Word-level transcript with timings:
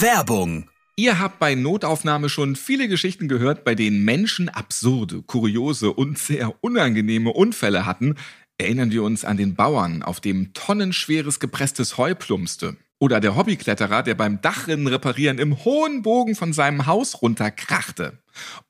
Werbung 0.00 0.68
Ihr 0.96 1.18
habt 1.18 1.40
bei 1.40 1.56
Notaufnahme 1.56 2.28
schon 2.28 2.54
viele 2.54 2.86
Geschichten 2.86 3.26
gehört, 3.26 3.64
bei 3.64 3.74
denen 3.74 4.04
Menschen 4.04 4.48
absurde, 4.48 5.22
kuriose 5.22 5.92
und 5.92 6.18
sehr 6.18 6.54
unangenehme 6.62 7.32
Unfälle 7.32 7.84
hatten. 7.84 8.14
Erinnern 8.58 8.92
wir 8.92 9.02
uns 9.02 9.24
an 9.24 9.36
den 9.36 9.56
Bauern, 9.56 10.04
auf 10.04 10.20
dem 10.20 10.52
tonnenschweres 10.54 11.40
gepresstes 11.40 11.98
Heu 11.98 12.14
plumpste. 12.14 12.76
Oder 13.00 13.18
der 13.18 13.34
Hobbykletterer, 13.34 14.04
der 14.04 14.14
beim 14.14 14.40
Dachrinnen 14.40 14.86
reparieren 14.86 15.38
im 15.38 15.64
hohen 15.64 16.02
Bogen 16.02 16.36
von 16.36 16.52
seinem 16.52 16.86
Haus 16.86 17.20
runterkrachte. 17.20 18.18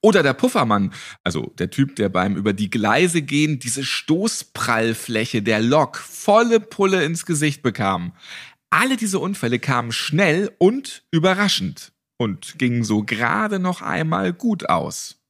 Oder 0.00 0.22
der 0.22 0.32
Puffermann, 0.32 0.94
also 1.24 1.52
der 1.58 1.68
Typ, 1.68 1.94
der 1.96 2.08
beim 2.08 2.36
über 2.36 2.54
die 2.54 2.70
Gleise 2.70 3.20
gehen 3.20 3.58
diese 3.58 3.84
Stoßprallfläche 3.84 5.42
der 5.42 5.60
Lok 5.60 5.98
volle 5.98 6.58
Pulle 6.58 7.04
ins 7.04 7.26
Gesicht 7.26 7.62
bekam. 7.62 8.12
Alle 8.76 8.96
diese 8.96 9.20
Unfälle 9.20 9.60
kamen 9.60 9.92
schnell 9.92 10.50
und 10.58 11.04
überraschend 11.12 11.92
und 12.16 12.58
gingen 12.58 12.82
so 12.82 13.04
gerade 13.04 13.60
noch 13.60 13.82
einmal 13.82 14.32
gut 14.32 14.68
aus. 14.68 15.22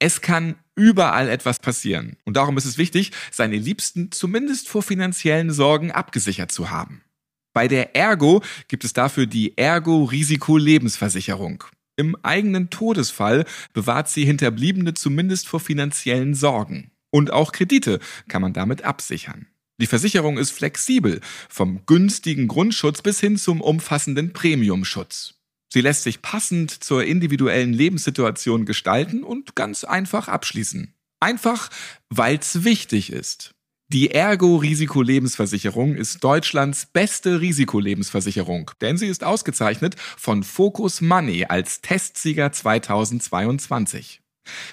Es 0.00 0.20
kann 0.20 0.56
überall 0.74 1.28
etwas 1.28 1.60
passieren 1.60 2.16
und 2.24 2.36
darum 2.36 2.56
ist 2.58 2.64
es 2.64 2.78
wichtig, 2.78 3.12
seine 3.30 3.54
Liebsten 3.54 4.10
zumindest 4.10 4.68
vor 4.68 4.82
finanziellen 4.82 5.52
Sorgen 5.52 5.92
abgesichert 5.92 6.50
zu 6.50 6.70
haben. 6.70 7.04
Bei 7.52 7.68
der 7.68 7.94
Ergo 7.94 8.42
gibt 8.66 8.82
es 8.82 8.92
dafür 8.92 9.26
die 9.26 9.56
Ergo 9.56 10.02
Risiko 10.02 10.56
Lebensversicherung. 10.56 11.62
Im 11.94 12.16
eigenen 12.24 12.68
Todesfall 12.68 13.44
bewahrt 13.72 14.08
sie 14.08 14.24
Hinterbliebene 14.24 14.94
zumindest 14.94 15.46
vor 15.46 15.60
finanziellen 15.60 16.34
Sorgen. 16.34 16.90
Und 17.12 17.32
auch 17.32 17.52
Kredite 17.52 18.00
kann 18.26 18.42
man 18.42 18.54
damit 18.54 18.82
absichern. 18.82 19.46
Die 19.80 19.86
Versicherung 19.86 20.38
ist 20.38 20.52
flexibel, 20.52 21.20
vom 21.48 21.84
günstigen 21.86 22.48
Grundschutz 22.48 23.02
bis 23.02 23.20
hin 23.20 23.36
zum 23.36 23.60
umfassenden 23.60 24.32
Premiumschutz. 24.32 25.34
Sie 25.72 25.80
lässt 25.80 26.02
sich 26.02 26.20
passend 26.20 26.70
zur 26.70 27.04
individuellen 27.04 27.72
Lebenssituation 27.72 28.66
gestalten 28.66 29.24
und 29.24 29.56
ganz 29.56 29.84
einfach 29.84 30.28
abschließen. 30.28 30.94
Einfach, 31.20 31.70
weil's 32.10 32.64
wichtig 32.64 33.10
ist. 33.10 33.54
Die 33.92 34.10
Ergo 34.10 34.56
Risikolebensversicherung 34.56 35.96
ist 35.96 36.24
Deutschlands 36.24 36.86
beste 36.86 37.42
Risikolebensversicherung, 37.42 38.70
denn 38.80 38.96
sie 38.96 39.06
ist 39.06 39.22
ausgezeichnet 39.22 39.96
von 39.98 40.44
Focus 40.44 41.02
Money 41.02 41.44
als 41.44 41.82
Testsieger 41.82 42.52
2022. 42.52 44.21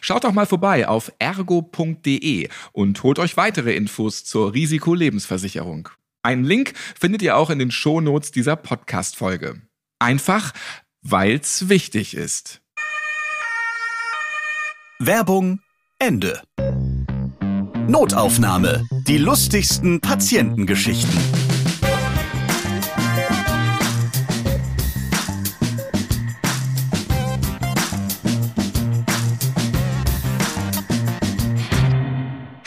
Schaut 0.01 0.23
doch 0.23 0.33
mal 0.33 0.45
vorbei 0.45 0.87
auf 0.87 1.11
ergo.de 1.19 2.49
und 2.71 3.03
holt 3.03 3.19
euch 3.19 3.37
weitere 3.37 3.73
Infos 3.73 4.23
zur 4.23 4.53
Risikolebensversicherung. 4.53 5.89
Einen 6.23 6.43
Link 6.43 6.73
findet 6.99 7.21
ihr 7.21 7.37
auch 7.37 7.49
in 7.49 7.59
den 7.59 7.71
Shownotes 7.71 8.31
dieser 8.31 8.55
Podcast-Folge. 8.55 9.61
Einfach, 9.99 10.53
weil's 11.01 11.69
wichtig 11.69 12.15
ist. 12.15 12.61
Werbung 14.99 15.61
Ende. 15.97 16.41
Notaufnahme. 17.87 18.85
Die 19.07 19.17
lustigsten 19.17 20.01
Patientengeschichten. 20.01 21.38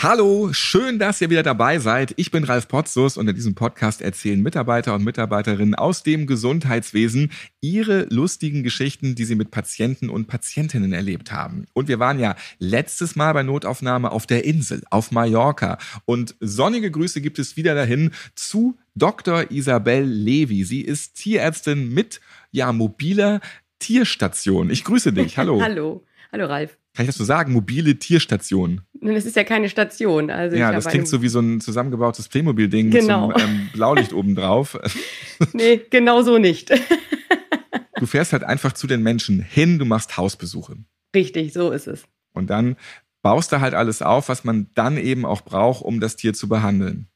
Hallo, 0.02 0.52
schön, 0.52 0.98
dass 0.98 1.20
ihr 1.20 1.30
wieder 1.30 1.44
dabei 1.44 1.78
seid. 1.78 2.12
Ich 2.16 2.32
bin 2.32 2.42
Ralf 2.42 2.66
Potzus 2.66 3.16
und 3.16 3.28
in 3.28 3.36
diesem 3.36 3.54
Podcast 3.54 4.02
erzählen 4.02 4.42
Mitarbeiter 4.42 4.96
und 4.96 5.04
Mitarbeiterinnen 5.04 5.76
aus 5.76 6.02
dem 6.02 6.26
Gesundheitswesen 6.26 7.30
ihre 7.60 8.06
lustigen 8.10 8.64
Geschichten, 8.64 9.14
die 9.14 9.24
sie 9.24 9.36
mit 9.36 9.52
Patienten 9.52 10.10
und 10.10 10.26
Patientinnen 10.26 10.92
erlebt 10.92 11.30
haben. 11.30 11.66
Und 11.72 11.86
wir 11.86 12.00
waren 12.00 12.18
ja 12.18 12.34
letztes 12.58 13.14
Mal 13.14 13.32
bei 13.32 13.44
Notaufnahme 13.44 14.10
auf 14.10 14.26
der 14.26 14.44
Insel, 14.44 14.82
auf 14.90 15.12
Mallorca. 15.12 15.78
Und 16.04 16.34
sonnige 16.40 16.90
Grüße 16.90 17.20
gibt 17.20 17.38
es 17.38 17.56
wieder 17.56 17.76
dahin 17.76 18.10
zu 18.34 18.76
Dr. 18.96 19.52
Isabel 19.52 20.02
Levi. 20.02 20.64
Sie 20.64 20.80
ist 20.80 21.14
Tierärztin 21.14 21.94
mit, 21.94 22.20
ja, 22.50 22.72
mobiler 22.72 23.40
Tierstation. 23.78 24.68
Ich 24.68 24.82
grüße 24.82 25.12
dich. 25.12 25.38
Hallo. 25.38 25.60
Hallo. 25.62 26.04
Hallo, 26.32 26.46
Ralf. 26.46 26.76
Kann 26.94 27.04
ich 27.04 27.08
das 27.08 27.16
so 27.16 27.24
sagen? 27.24 27.52
Mobile 27.52 27.98
Tierstation. 27.98 28.82
Das 29.00 29.24
ist 29.24 29.34
ja 29.34 29.44
keine 29.44 29.68
Station. 29.68 30.30
Also 30.30 30.56
ja, 30.56 30.72
das 30.72 30.86
klingt 30.86 31.08
so 31.08 31.22
wie 31.22 31.28
so 31.28 31.40
ein 31.40 31.60
zusammengebautes 31.60 32.28
Playmobil-Ding 32.28 32.90
genau. 32.90 33.28
mit 33.28 33.38
so 33.38 33.44
einem 33.44 33.54
ähm, 33.54 33.70
Blaulicht 33.72 34.12
obendrauf. 34.12 34.78
nee, 35.54 35.80
genau 35.88 36.22
so 36.22 36.36
nicht. 36.36 36.70
du 37.96 38.06
fährst 38.06 38.32
halt 38.32 38.44
einfach 38.44 38.72
zu 38.72 38.86
den 38.86 39.02
Menschen 39.02 39.40
hin, 39.40 39.78
du 39.78 39.86
machst 39.86 40.18
Hausbesuche. 40.18 40.76
Richtig, 41.14 41.54
so 41.54 41.70
ist 41.70 41.86
es. 41.86 42.04
Und 42.34 42.50
dann 42.50 42.76
baust 43.22 43.52
du 43.52 43.60
halt 43.60 43.74
alles 43.74 44.02
auf, 44.02 44.28
was 44.28 44.44
man 44.44 44.68
dann 44.74 44.98
eben 44.98 45.24
auch 45.24 45.40
braucht, 45.40 45.82
um 45.82 45.98
das 45.98 46.16
Tier 46.16 46.34
zu 46.34 46.48
behandeln. 46.48 47.08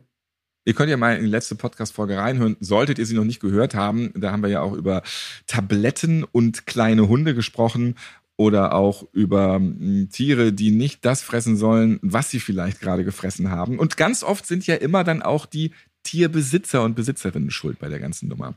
Ihr 0.65 0.73
könnt 0.75 0.89
ja 0.89 0.97
mal 0.97 1.15
in 1.15 1.23
die 1.23 1.29
letzte 1.29 1.55
Podcast-Folge 1.55 2.17
reinhören. 2.17 2.57
Solltet 2.59 2.99
ihr 2.99 3.05
sie 3.05 3.15
noch 3.15 3.23
nicht 3.23 3.39
gehört 3.39 3.75
haben, 3.75 4.11
da 4.15 4.31
haben 4.31 4.43
wir 4.43 4.49
ja 4.49 4.61
auch 4.61 4.73
über 4.73 5.03
Tabletten 5.47 6.23
und 6.23 6.67
kleine 6.67 7.07
Hunde 7.07 7.33
gesprochen 7.33 7.95
oder 8.39 8.73
auch 8.73 9.05
über 9.11 9.55
hm, 9.55 10.07
Tiere, 10.13 10.53
die 10.53 10.71
nicht 10.71 11.03
das 11.03 11.21
fressen 11.21 11.57
sollen, 11.57 11.99
was 12.01 12.29
sie 12.29 12.39
vielleicht 12.39 12.79
gerade 12.79 13.03
gefressen 13.03 13.51
haben. 13.51 13.77
Und 13.77 13.97
ganz 13.97 14.23
oft 14.23 14.47
sind 14.47 14.65
ja 14.65 14.75
immer 14.75 15.03
dann 15.03 15.21
auch 15.21 15.45
die 15.45 15.73
Tierbesitzer 16.03 16.81
und 16.81 16.95
Besitzerinnen 16.95 17.51
schuld 17.51 17.79
bei 17.79 17.89
der 17.89 17.99
ganzen 17.99 18.29
Nummer. 18.29 18.55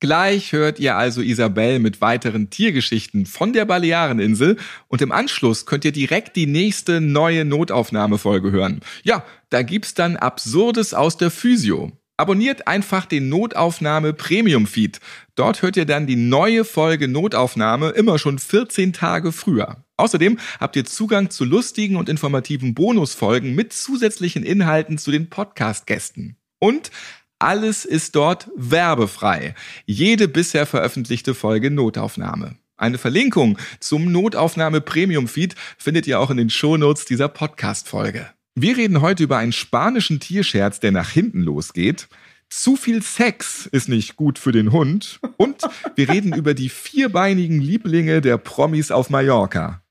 Gleich 0.00 0.52
hört 0.52 0.78
ihr 0.78 0.96
also 0.96 1.22
Isabel 1.22 1.78
mit 1.78 2.02
weiteren 2.02 2.50
Tiergeschichten 2.50 3.24
von 3.24 3.54
der 3.54 3.64
Baleareninsel 3.64 4.58
und 4.88 5.00
im 5.00 5.12
Anschluss 5.12 5.64
könnt 5.64 5.86
ihr 5.86 5.92
direkt 5.92 6.36
die 6.36 6.46
nächste 6.46 7.00
neue 7.00 7.46
Notaufnahmefolge 7.46 8.50
hören. 8.50 8.80
Ja, 9.02 9.24
da 9.48 9.62
gibt's 9.62 9.94
dann 9.94 10.16
Absurdes 10.16 10.92
aus 10.92 11.16
der 11.16 11.30
Physio. 11.30 11.90
Abonniert 12.22 12.68
einfach 12.68 13.04
den 13.04 13.28
Notaufnahme 13.28 14.12
Premium 14.12 14.68
Feed. 14.68 15.00
Dort 15.34 15.60
hört 15.60 15.76
ihr 15.76 15.86
dann 15.86 16.06
die 16.06 16.14
neue 16.14 16.64
Folge 16.64 17.08
Notaufnahme 17.08 17.88
immer 17.88 18.16
schon 18.16 18.38
14 18.38 18.92
Tage 18.92 19.32
früher. 19.32 19.84
Außerdem 19.96 20.38
habt 20.60 20.76
ihr 20.76 20.84
Zugang 20.84 21.30
zu 21.30 21.44
lustigen 21.44 21.96
und 21.96 22.08
informativen 22.08 22.74
Bonusfolgen 22.74 23.56
mit 23.56 23.72
zusätzlichen 23.72 24.44
Inhalten 24.44 24.98
zu 24.98 25.10
den 25.10 25.30
Podcast-Gästen. 25.30 26.36
Und 26.60 26.92
alles 27.40 27.84
ist 27.84 28.14
dort 28.14 28.48
werbefrei. 28.54 29.56
Jede 29.84 30.28
bisher 30.28 30.64
veröffentlichte 30.64 31.34
Folge 31.34 31.72
Notaufnahme. 31.72 32.54
Eine 32.76 32.98
Verlinkung 32.98 33.58
zum 33.80 34.12
Notaufnahme 34.12 34.80
Premium 34.80 35.26
Feed 35.26 35.56
findet 35.76 36.06
ihr 36.06 36.20
auch 36.20 36.30
in 36.30 36.36
den 36.36 36.50
Shownotes 36.50 37.04
dieser 37.04 37.26
Podcast 37.26 37.88
Folge. 37.88 38.30
Wir 38.54 38.76
reden 38.76 39.00
heute 39.00 39.24
über 39.24 39.38
einen 39.38 39.52
spanischen 39.52 40.20
Tierscherz, 40.20 40.78
der 40.78 40.92
nach 40.92 41.08
hinten 41.08 41.40
losgeht. 41.40 42.08
Zu 42.50 42.76
viel 42.76 43.02
Sex 43.02 43.64
ist 43.64 43.88
nicht 43.88 44.16
gut 44.16 44.38
für 44.38 44.52
den 44.52 44.72
Hund. 44.72 45.20
Und 45.38 45.62
wir 45.96 46.10
reden 46.10 46.34
über 46.34 46.52
die 46.52 46.68
vierbeinigen 46.68 47.62
Lieblinge 47.62 48.20
der 48.20 48.36
Promis 48.36 48.90
auf 48.90 49.08
Mallorca. 49.08 49.82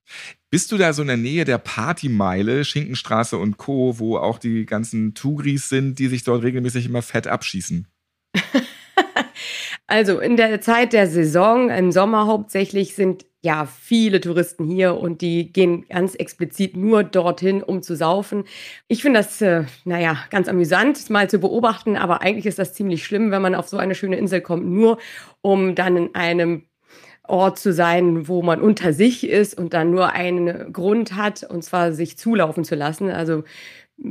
Bist 0.51 0.71
du 0.71 0.77
da 0.77 0.93
so 0.93 1.01
in 1.01 1.07
der 1.07 1.17
Nähe 1.17 1.43
der 1.43 1.57
Partymeile, 1.57 2.63
Schinkenstraße 2.63 3.35
und 3.35 3.57
Co., 3.57 3.97
wo 3.97 4.17
auch 4.17 4.37
die 4.37 4.67
ganzen 4.67 5.15
Tugris 5.15 5.69
sind, 5.69 5.97
die 5.97 6.07
sich 6.07 6.23
dort 6.23 6.43
regelmäßig 6.43 6.85
immer 6.85 7.01
fett 7.01 7.25
abschießen? 7.25 7.87
Also 9.91 10.21
in 10.21 10.37
der 10.37 10.61
Zeit 10.61 10.93
der 10.93 11.05
Saison, 11.05 11.69
im 11.69 11.91
Sommer 11.91 12.25
hauptsächlich, 12.25 12.95
sind 12.95 13.25
ja 13.41 13.65
viele 13.65 14.21
Touristen 14.21 14.63
hier 14.63 14.95
und 14.95 15.19
die 15.19 15.51
gehen 15.51 15.85
ganz 15.89 16.15
explizit 16.15 16.77
nur 16.77 17.03
dorthin, 17.03 17.61
um 17.61 17.81
zu 17.81 17.97
saufen. 17.97 18.45
Ich 18.87 19.01
finde 19.01 19.19
das, 19.19 19.41
äh, 19.41 19.65
naja, 19.83 20.17
ganz 20.29 20.47
amüsant, 20.47 21.09
mal 21.09 21.29
zu 21.29 21.39
beobachten, 21.39 21.97
aber 21.97 22.21
eigentlich 22.21 22.45
ist 22.45 22.57
das 22.57 22.73
ziemlich 22.73 23.03
schlimm, 23.03 23.31
wenn 23.31 23.41
man 23.41 23.53
auf 23.53 23.67
so 23.67 23.75
eine 23.75 23.93
schöne 23.93 24.15
Insel 24.15 24.39
kommt, 24.39 24.65
nur 24.65 24.97
um 25.41 25.75
dann 25.75 25.97
in 25.97 26.15
einem 26.15 26.63
Ort 27.27 27.59
zu 27.59 27.73
sein, 27.73 28.29
wo 28.29 28.41
man 28.41 28.61
unter 28.61 28.93
sich 28.93 29.27
ist 29.27 29.57
und 29.57 29.73
dann 29.73 29.91
nur 29.91 30.13
einen 30.13 30.71
Grund 30.71 31.17
hat, 31.17 31.43
und 31.43 31.63
zwar 31.65 31.91
sich 31.91 32.17
zulaufen 32.17 32.63
zu 32.63 32.75
lassen. 32.75 33.09
Also 33.09 33.43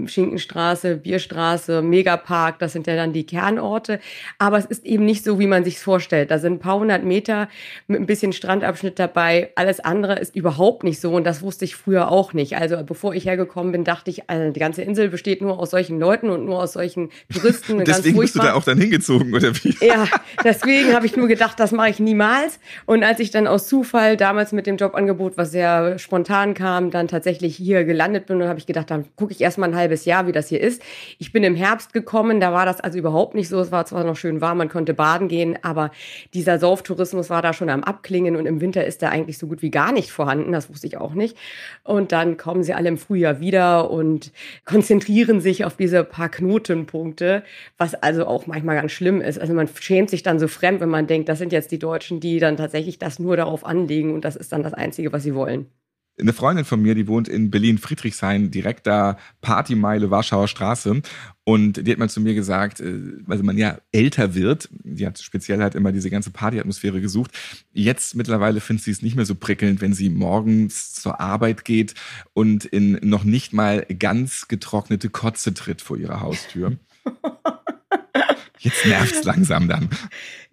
Schinkenstraße, 0.06 0.96
Bierstraße, 0.96 1.82
Megapark, 1.82 2.58
das 2.58 2.72
sind 2.72 2.86
ja 2.86 2.94
dann 2.94 3.12
die 3.12 3.24
Kernorte. 3.24 4.00
Aber 4.38 4.58
es 4.58 4.66
ist 4.66 4.84
eben 4.84 5.04
nicht 5.04 5.24
so, 5.24 5.38
wie 5.38 5.46
man 5.46 5.64
sich 5.64 5.80
vorstellt. 5.80 6.30
Da 6.30 6.38
sind 6.38 6.54
ein 6.54 6.58
paar 6.60 6.78
hundert 6.78 7.04
Meter 7.04 7.48
mit 7.88 8.00
ein 8.00 8.06
bisschen 8.06 8.32
Strandabschnitt 8.32 8.98
dabei. 8.98 9.50
Alles 9.56 9.80
andere 9.80 10.18
ist 10.18 10.36
überhaupt 10.36 10.84
nicht 10.84 11.00
so 11.00 11.14
und 11.14 11.24
das 11.24 11.42
wusste 11.42 11.64
ich 11.64 11.74
früher 11.74 12.10
auch 12.10 12.32
nicht. 12.32 12.56
Also 12.56 12.82
bevor 12.84 13.14
ich 13.14 13.26
hergekommen 13.26 13.72
bin, 13.72 13.84
dachte 13.84 14.10
ich, 14.10 14.30
also 14.30 14.52
die 14.52 14.60
ganze 14.60 14.82
Insel 14.82 15.08
besteht 15.08 15.42
nur 15.42 15.58
aus 15.58 15.70
solchen 15.70 15.98
Leuten 15.98 16.30
und 16.30 16.44
nur 16.44 16.62
aus 16.62 16.72
solchen 16.72 17.10
Touristen. 17.32 17.78
deswegen 17.84 18.18
bist 18.18 18.36
du 18.36 18.40
da 18.40 18.54
auch 18.54 18.64
dann 18.64 18.78
hingezogen, 18.78 19.34
oder 19.34 19.52
wie? 19.56 19.74
Ja, 19.84 20.06
deswegen 20.44 20.94
habe 20.94 21.06
ich 21.06 21.16
nur 21.16 21.26
gedacht, 21.26 21.58
das 21.58 21.72
mache 21.72 21.90
ich 21.90 21.98
niemals. 21.98 22.60
Und 22.86 23.02
als 23.02 23.18
ich 23.18 23.30
dann 23.30 23.46
aus 23.46 23.66
Zufall 23.66 24.16
damals 24.16 24.52
mit 24.52 24.66
dem 24.66 24.76
Jobangebot, 24.76 25.36
was 25.36 25.50
sehr 25.50 25.98
spontan 25.98 26.54
kam, 26.54 26.90
dann 26.90 27.08
tatsächlich 27.08 27.56
hier 27.56 27.84
gelandet 27.84 28.26
bin, 28.26 28.38
dann 28.38 28.48
habe 28.48 28.58
ich 28.58 28.66
gedacht, 28.66 28.90
dann 28.90 29.06
gucke 29.16 29.32
ich 29.32 29.40
erstmal 29.40 29.70
ein 29.70 29.79
halbes 29.80 30.04
Jahr, 30.04 30.26
wie 30.26 30.32
das 30.32 30.48
hier 30.48 30.60
ist. 30.60 30.82
Ich 31.18 31.32
bin 31.32 31.42
im 31.42 31.54
Herbst 31.54 31.92
gekommen, 31.92 32.40
da 32.40 32.52
war 32.52 32.66
das 32.66 32.80
also 32.80 32.98
überhaupt 32.98 33.34
nicht 33.34 33.48
so. 33.48 33.60
Es 33.60 33.72
war 33.72 33.86
zwar 33.86 34.04
noch 34.04 34.16
schön 34.16 34.40
warm, 34.40 34.58
man 34.58 34.68
konnte 34.68 34.94
baden 34.94 35.28
gehen, 35.28 35.58
aber 35.62 35.90
dieser 36.34 36.58
Sauftourismus 36.58 37.30
war 37.30 37.42
da 37.42 37.52
schon 37.52 37.70
am 37.70 37.82
Abklingen 37.82 38.36
und 38.36 38.46
im 38.46 38.60
Winter 38.60 38.84
ist 38.84 39.02
der 39.02 39.10
eigentlich 39.10 39.38
so 39.38 39.46
gut 39.46 39.62
wie 39.62 39.70
gar 39.70 39.92
nicht 39.92 40.10
vorhanden. 40.12 40.52
Das 40.52 40.70
wusste 40.70 40.86
ich 40.86 40.98
auch 40.98 41.14
nicht. 41.14 41.36
Und 41.82 42.12
dann 42.12 42.36
kommen 42.36 42.62
sie 42.62 42.74
alle 42.74 42.88
im 42.88 42.98
Frühjahr 42.98 43.40
wieder 43.40 43.90
und 43.90 44.32
konzentrieren 44.64 45.40
sich 45.40 45.64
auf 45.64 45.76
diese 45.76 46.04
paar 46.04 46.28
Knotenpunkte, 46.28 47.42
was 47.78 47.94
also 47.94 48.26
auch 48.26 48.46
manchmal 48.46 48.76
ganz 48.76 48.92
schlimm 48.92 49.20
ist. 49.20 49.40
Also 49.40 49.54
man 49.54 49.68
schämt 49.68 50.10
sich 50.10 50.22
dann 50.22 50.38
so 50.38 50.48
fremd, 50.48 50.80
wenn 50.80 50.88
man 50.90 51.06
denkt, 51.06 51.28
das 51.28 51.38
sind 51.38 51.52
jetzt 51.52 51.72
die 51.72 51.78
Deutschen, 51.78 52.20
die 52.20 52.38
dann 52.38 52.56
tatsächlich 52.56 52.98
das 52.98 53.18
nur 53.18 53.36
darauf 53.36 53.64
anlegen 53.64 54.14
und 54.14 54.24
das 54.24 54.36
ist 54.36 54.52
dann 54.52 54.62
das 54.62 54.74
Einzige, 54.74 55.12
was 55.12 55.22
sie 55.22 55.34
wollen 55.34 55.66
eine 56.20 56.32
Freundin 56.32 56.64
von 56.64 56.80
mir, 56.82 56.94
die 56.94 57.06
wohnt 57.06 57.28
in 57.28 57.50
Berlin-Friedrichshain, 57.50 58.50
direkt 58.50 58.86
da 58.86 59.18
Partymeile 59.40 60.10
Warschauer 60.10 60.48
Straße. 60.48 61.02
Und 61.44 61.86
die 61.86 61.90
hat 61.90 61.98
mal 61.98 62.08
zu 62.08 62.20
mir 62.20 62.34
gesagt, 62.34 62.80
äh, 62.80 62.94
weil 63.26 63.42
man 63.42 63.58
ja 63.58 63.78
älter 63.92 64.34
wird, 64.34 64.68
die 64.72 65.06
hat 65.06 65.18
speziell 65.18 65.60
halt 65.60 65.74
immer 65.74 65.92
diese 65.92 66.10
ganze 66.10 66.30
Partyatmosphäre 66.30 67.00
gesucht. 67.00 67.32
Jetzt 67.72 68.14
mittlerweile 68.14 68.60
findet 68.60 68.84
sie 68.84 68.92
es 68.92 69.02
nicht 69.02 69.16
mehr 69.16 69.26
so 69.26 69.34
prickelnd, 69.34 69.80
wenn 69.80 69.94
sie 69.94 70.10
morgens 70.10 70.92
zur 70.92 71.20
Arbeit 71.20 71.64
geht 71.64 71.94
und 72.34 72.64
in 72.64 72.98
noch 73.02 73.24
nicht 73.24 73.52
mal 73.52 73.86
ganz 73.98 74.48
getrocknete 74.48 75.08
Kotze 75.10 75.54
tritt 75.54 75.82
vor 75.82 75.96
ihrer 75.96 76.20
Haustür. 76.20 76.78
Jetzt 78.60 78.86
nervt's 78.86 79.24
langsam 79.24 79.68
dann. 79.68 79.88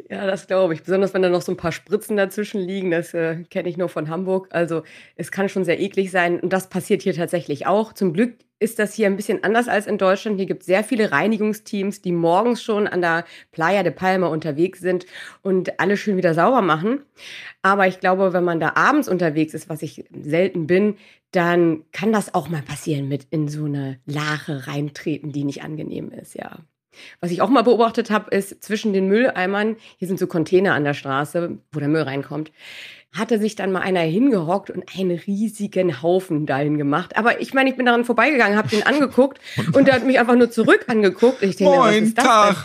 Ja, 0.10 0.26
das 0.26 0.48
glaube 0.48 0.74
ich. 0.74 0.84
Besonders 0.84 1.14
wenn 1.14 1.22
da 1.22 1.28
noch 1.28 1.42
so 1.42 1.52
ein 1.52 1.58
paar 1.58 1.74
Spritzen 1.74 2.16
dazwischen 2.16 2.62
liegen. 2.62 2.92
Das 2.92 3.14
äh, 3.14 3.44
kenne 3.50 3.68
ich 3.68 3.76
nur 3.76 3.90
von 3.90 4.10
Hamburg. 4.10 4.48
Also 4.52 4.84
es 5.18 5.32
kann 5.32 5.50
schon 5.50 5.66
sehr 5.66 5.82
eklig 5.82 6.12
sein. 6.12 6.40
Und 6.40 6.54
das 6.54 6.70
passiert 6.70 7.02
hier 7.02 7.14
tatsächlich 7.14 7.68
auch. 7.68 7.92
Zum 7.92 8.14
Glück 8.14 8.38
ist 8.60 8.80
das 8.80 8.94
hier 8.94 9.08
ein 9.08 9.18
bisschen 9.18 9.44
anders 9.44 9.68
als 9.68 9.86
in 9.86 9.98
Deutschland. 9.98 10.38
Hier 10.38 10.46
gibt 10.46 10.62
es 10.62 10.66
sehr 10.66 10.86
viele 10.86 11.12
Reinigungsteams, 11.12 12.02
die 12.02 12.14
morgens 12.14 12.64
schon 12.64 12.88
an 12.88 13.02
der 13.02 13.26
Playa 13.52 13.84
de 13.84 13.92
Palma 13.92 14.28
unterwegs 14.28 14.80
sind 14.80 15.06
und 15.42 15.80
alles 15.80 16.00
schön 16.00 16.16
wieder 16.16 16.34
sauber 16.34 16.62
machen. 16.62 17.02
Aber 17.62 17.88
ich 17.88 18.00
glaube, 18.00 18.32
wenn 18.32 18.46
man 18.46 18.62
da 18.62 18.74
abends 18.76 19.10
unterwegs 19.10 19.54
ist, 19.54 19.68
was 19.68 19.82
ich 19.82 20.06
selten 20.18 20.68
bin, 20.68 20.96
dann 21.32 21.84
kann 21.92 22.14
das 22.14 22.34
auch 22.34 22.48
mal 22.48 22.62
passieren 22.62 23.10
mit 23.10 23.28
in 23.30 23.50
so 23.50 23.66
eine 23.66 24.00
Lache 24.06 24.68
reintreten, 24.68 25.34
die 25.34 25.44
nicht 25.44 25.64
angenehm 25.64 26.12
ist, 26.12 26.36
ja. 26.36 26.60
Was 27.20 27.32
ich 27.32 27.42
auch 27.42 27.50
mal 27.50 27.64
beobachtet 27.64 28.10
habe, 28.10 28.36
ist 28.36 28.64
zwischen 28.64 28.94
den 28.94 29.08
Mülleimern, 29.08 29.78
hier 29.98 30.08
sind 30.08 30.20
so 30.20 30.28
Container 30.28 30.74
an 30.74 30.84
der 30.84 30.94
Straße, 30.94 31.58
wo 31.72 31.80
der 31.80 31.90
Müll 31.90 32.04
reinkommt, 32.04 32.52
hatte 33.14 33.40
sich 33.40 33.56
dann 33.56 33.72
mal 33.72 33.82
einer 33.82 34.02
hingehockt 34.02 34.70
und 34.70 34.84
einen 34.98 35.18
riesigen 35.18 36.02
Haufen 36.02 36.46
dahin 36.46 36.78
gemacht. 36.78 37.18
Aber 37.18 37.42
ich 37.42 37.54
meine, 37.54 37.70
ich 37.70 37.76
bin 37.76 37.86
daran 37.86 38.06
vorbeigegangen, 38.06 38.58
habe 38.58 38.70
den 38.70 38.84
angeguckt 38.86 39.40
und 39.74 39.88
der 39.88 39.96
hat 39.96 40.06
mich 40.06 40.20
einfach 40.20 40.36
nur 40.36 40.52
zurück 40.52 40.86
angeguckt. 40.88 41.42
Ich 41.42 41.56
denke, 41.56 41.76
Moin, 41.76 41.88
was 41.88 41.96
ist 41.96 42.18
das 42.18 42.26
Tag. 42.26 42.56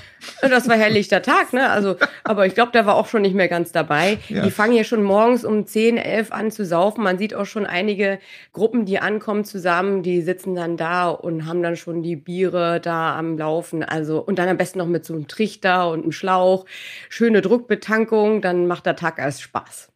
Denn? 0.42 0.50
Das 0.50 0.68
war 0.68 0.76
helllichter 0.76 1.22
Tag, 1.22 1.52
ne? 1.52 1.70
Also, 1.70 1.96
aber 2.24 2.46
ich 2.46 2.54
glaube, 2.54 2.72
der 2.72 2.86
war 2.86 2.96
auch 2.96 3.06
schon 3.06 3.22
nicht 3.22 3.34
mehr 3.34 3.48
ganz 3.48 3.72
dabei. 3.72 4.18
Ja. 4.28 4.42
Die 4.42 4.50
fangen 4.50 4.72
hier 4.72 4.84
schon 4.84 5.02
morgens 5.02 5.44
um 5.44 5.66
10, 5.66 5.96
11 5.96 6.32
an 6.32 6.50
zu 6.50 6.64
saufen. 6.64 7.02
Man 7.02 7.18
sieht 7.18 7.34
auch 7.34 7.46
schon 7.46 7.66
einige 7.66 8.18
Gruppen, 8.52 8.84
die 8.84 8.98
ankommen 8.98 9.44
zusammen, 9.44 10.02
die 10.02 10.22
sitzen 10.22 10.54
dann 10.54 10.76
da 10.76 11.08
und 11.08 11.46
haben 11.46 11.62
dann 11.62 11.76
schon 11.76 12.02
die 12.02 12.16
Biere 12.16 12.80
da 12.80 13.16
am 13.16 13.38
Laufen. 13.38 13.82
Also, 13.82 14.20
und 14.20 14.38
dann 14.38 14.48
am 14.48 14.56
besten 14.56 14.78
noch 14.78 14.86
mit 14.86 15.04
so 15.04 15.14
einem 15.14 15.28
Trichter 15.28 15.90
und 15.90 16.02
einem 16.02 16.12
Schlauch. 16.12 16.66
Schöne 17.08 17.42
Druckbetankung, 17.42 18.42
dann 18.42 18.66
macht 18.66 18.86
der 18.86 18.96
Tag 18.96 19.18
erst 19.18 19.42
Spaß. 19.42 19.91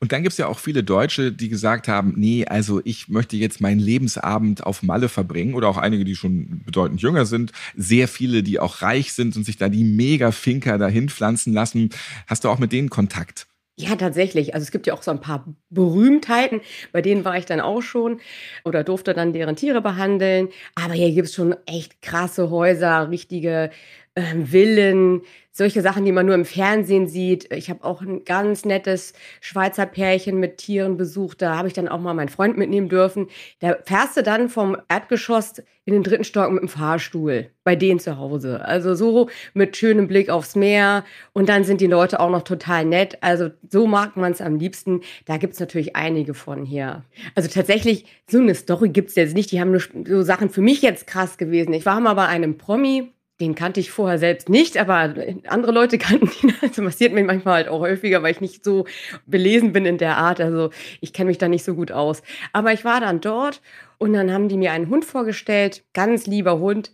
Und 0.00 0.12
dann 0.12 0.22
gibt 0.22 0.32
es 0.32 0.38
ja 0.38 0.46
auch 0.46 0.58
viele 0.58 0.84
Deutsche, 0.84 1.32
die 1.32 1.48
gesagt 1.48 1.88
haben, 1.88 2.14
nee, 2.16 2.46
also 2.46 2.80
ich 2.84 3.08
möchte 3.08 3.36
jetzt 3.36 3.60
meinen 3.60 3.80
Lebensabend 3.80 4.64
auf 4.64 4.82
Malle 4.82 5.08
verbringen 5.08 5.54
oder 5.54 5.68
auch 5.68 5.76
einige, 5.76 6.04
die 6.04 6.14
schon 6.14 6.62
bedeutend 6.64 7.02
jünger 7.02 7.26
sind, 7.26 7.52
sehr 7.76 8.08
viele, 8.08 8.42
die 8.42 8.60
auch 8.60 8.82
reich 8.82 9.12
sind 9.12 9.36
und 9.36 9.44
sich 9.44 9.56
da 9.56 9.68
die 9.68 9.84
Mega-Finker 9.84 10.78
dahin 10.78 11.08
pflanzen 11.08 11.52
lassen. 11.52 11.90
Hast 12.26 12.44
du 12.44 12.48
auch 12.48 12.58
mit 12.58 12.72
denen 12.72 12.90
Kontakt? 12.90 13.46
Ja, 13.80 13.94
tatsächlich. 13.94 14.54
Also 14.54 14.64
es 14.64 14.72
gibt 14.72 14.88
ja 14.88 14.94
auch 14.94 15.02
so 15.02 15.12
ein 15.12 15.20
paar 15.20 15.44
Berühmtheiten, 15.70 16.60
bei 16.90 17.00
denen 17.00 17.24
war 17.24 17.38
ich 17.38 17.46
dann 17.46 17.60
auch 17.60 17.80
schon 17.80 18.20
oder 18.64 18.82
durfte 18.82 19.14
dann 19.14 19.32
deren 19.32 19.54
Tiere 19.54 19.80
behandeln. 19.80 20.48
Aber 20.74 20.94
hier 20.94 21.12
gibt 21.12 21.28
es 21.28 21.34
schon 21.34 21.54
echt 21.64 22.02
krasse 22.02 22.50
Häuser, 22.50 23.08
richtige 23.08 23.70
äh, 24.16 24.44
Villen, 24.44 25.22
solche 25.58 25.82
Sachen, 25.82 26.04
die 26.04 26.12
man 26.12 26.24
nur 26.24 26.36
im 26.36 26.44
Fernsehen 26.44 27.08
sieht. 27.08 27.52
Ich 27.52 27.68
habe 27.68 27.84
auch 27.84 28.00
ein 28.00 28.24
ganz 28.24 28.64
nettes 28.64 29.12
Schweizer 29.40 29.86
Pärchen 29.86 30.38
mit 30.38 30.58
Tieren 30.58 30.96
besucht. 30.96 31.42
Da 31.42 31.56
habe 31.56 31.68
ich 31.68 31.74
dann 31.74 31.88
auch 31.88 31.98
mal 31.98 32.14
meinen 32.14 32.28
Freund 32.28 32.56
mitnehmen 32.56 32.88
dürfen. 32.88 33.26
Da 33.58 33.76
fährst 33.84 34.16
du 34.16 34.22
dann 34.22 34.48
vom 34.48 34.76
Erdgeschoss 34.88 35.60
in 35.84 35.94
den 35.94 36.02
dritten 36.04 36.24
Stock 36.24 36.52
mit 36.52 36.62
dem 36.62 36.68
Fahrstuhl 36.68 37.50
bei 37.64 37.74
denen 37.74 37.98
zu 37.98 38.18
Hause. 38.18 38.64
Also 38.64 38.94
so 38.94 39.28
mit 39.52 39.76
schönem 39.76 40.06
Blick 40.06 40.30
aufs 40.30 40.54
Meer. 40.54 41.04
Und 41.32 41.48
dann 41.48 41.64
sind 41.64 41.80
die 41.80 41.86
Leute 41.86 42.20
auch 42.20 42.30
noch 42.30 42.42
total 42.42 42.84
nett. 42.84 43.18
Also 43.22 43.50
so 43.68 43.86
mag 43.86 44.16
man 44.16 44.32
es 44.32 44.40
am 44.40 44.58
liebsten. 44.58 45.00
Da 45.26 45.38
gibt 45.38 45.54
es 45.54 45.60
natürlich 45.60 45.96
einige 45.96 46.34
von 46.34 46.64
hier. 46.64 47.04
Also 47.34 47.48
tatsächlich, 47.48 48.04
so 48.30 48.38
eine 48.38 48.54
Story 48.54 48.90
gibt 48.90 49.08
es 49.08 49.16
jetzt 49.16 49.34
nicht. 49.34 49.50
Die 49.50 49.60
haben 49.60 49.72
nur 49.72 49.80
so 50.06 50.22
Sachen 50.22 50.50
für 50.50 50.60
mich 50.60 50.82
jetzt 50.82 51.06
krass 51.08 51.36
gewesen. 51.36 51.72
Ich 51.72 51.84
war 51.84 51.98
mal 52.00 52.14
bei 52.14 52.26
einem 52.26 52.58
Promi 52.58 53.12
den 53.40 53.54
kannte 53.54 53.78
ich 53.80 53.90
vorher 53.90 54.18
selbst 54.18 54.48
nicht, 54.48 54.76
aber 54.78 55.14
andere 55.46 55.72
Leute 55.72 55.98
kannten 55.98 56.30
ihn. 56.42 56.54
Also 56.60 56.82
passiert 56.82 57.12
mir 57.12 57.24
manchmal 57.24 57.54
halt 57.54 57.68
auch 57.68 57.80
häufiger, 57.80 58.22
weil 58.22 58.32
ich 58.32 58.40
nicht 58.40 58.64
so 58.64 58.86
belesen 59.26 59.72
bin 59.72 59.86
in 59.86 59.98
der 59.98 60.16
Art. 60.16 60.40
Also 60.40 60.70
ich 61.00 61.12
kenne 61.12 61.28
mich 61.28 61.38
da 61.38 61.48
nicht 61.48 61.64
so 61.64 61.74
gut 61.74 61.92
aus. 61.92 62.22
Aber 62.52 62.72
ich 62.72 62.84
war 62.84 63.00
dann 63.00 63.20
dort 63.20 63.60
und 63.98 64.12
dann 64.12 64.32
haben 64.32 64.48
die 64.48 64.56
mir 64.56 64.72
einen 64.72 64.88
Hund 64.88 65.04
vorgestellt, 65.04 65.84
ganz 65.92 66.26
lieber 66.26 66.58
Hund. 66.58 66.92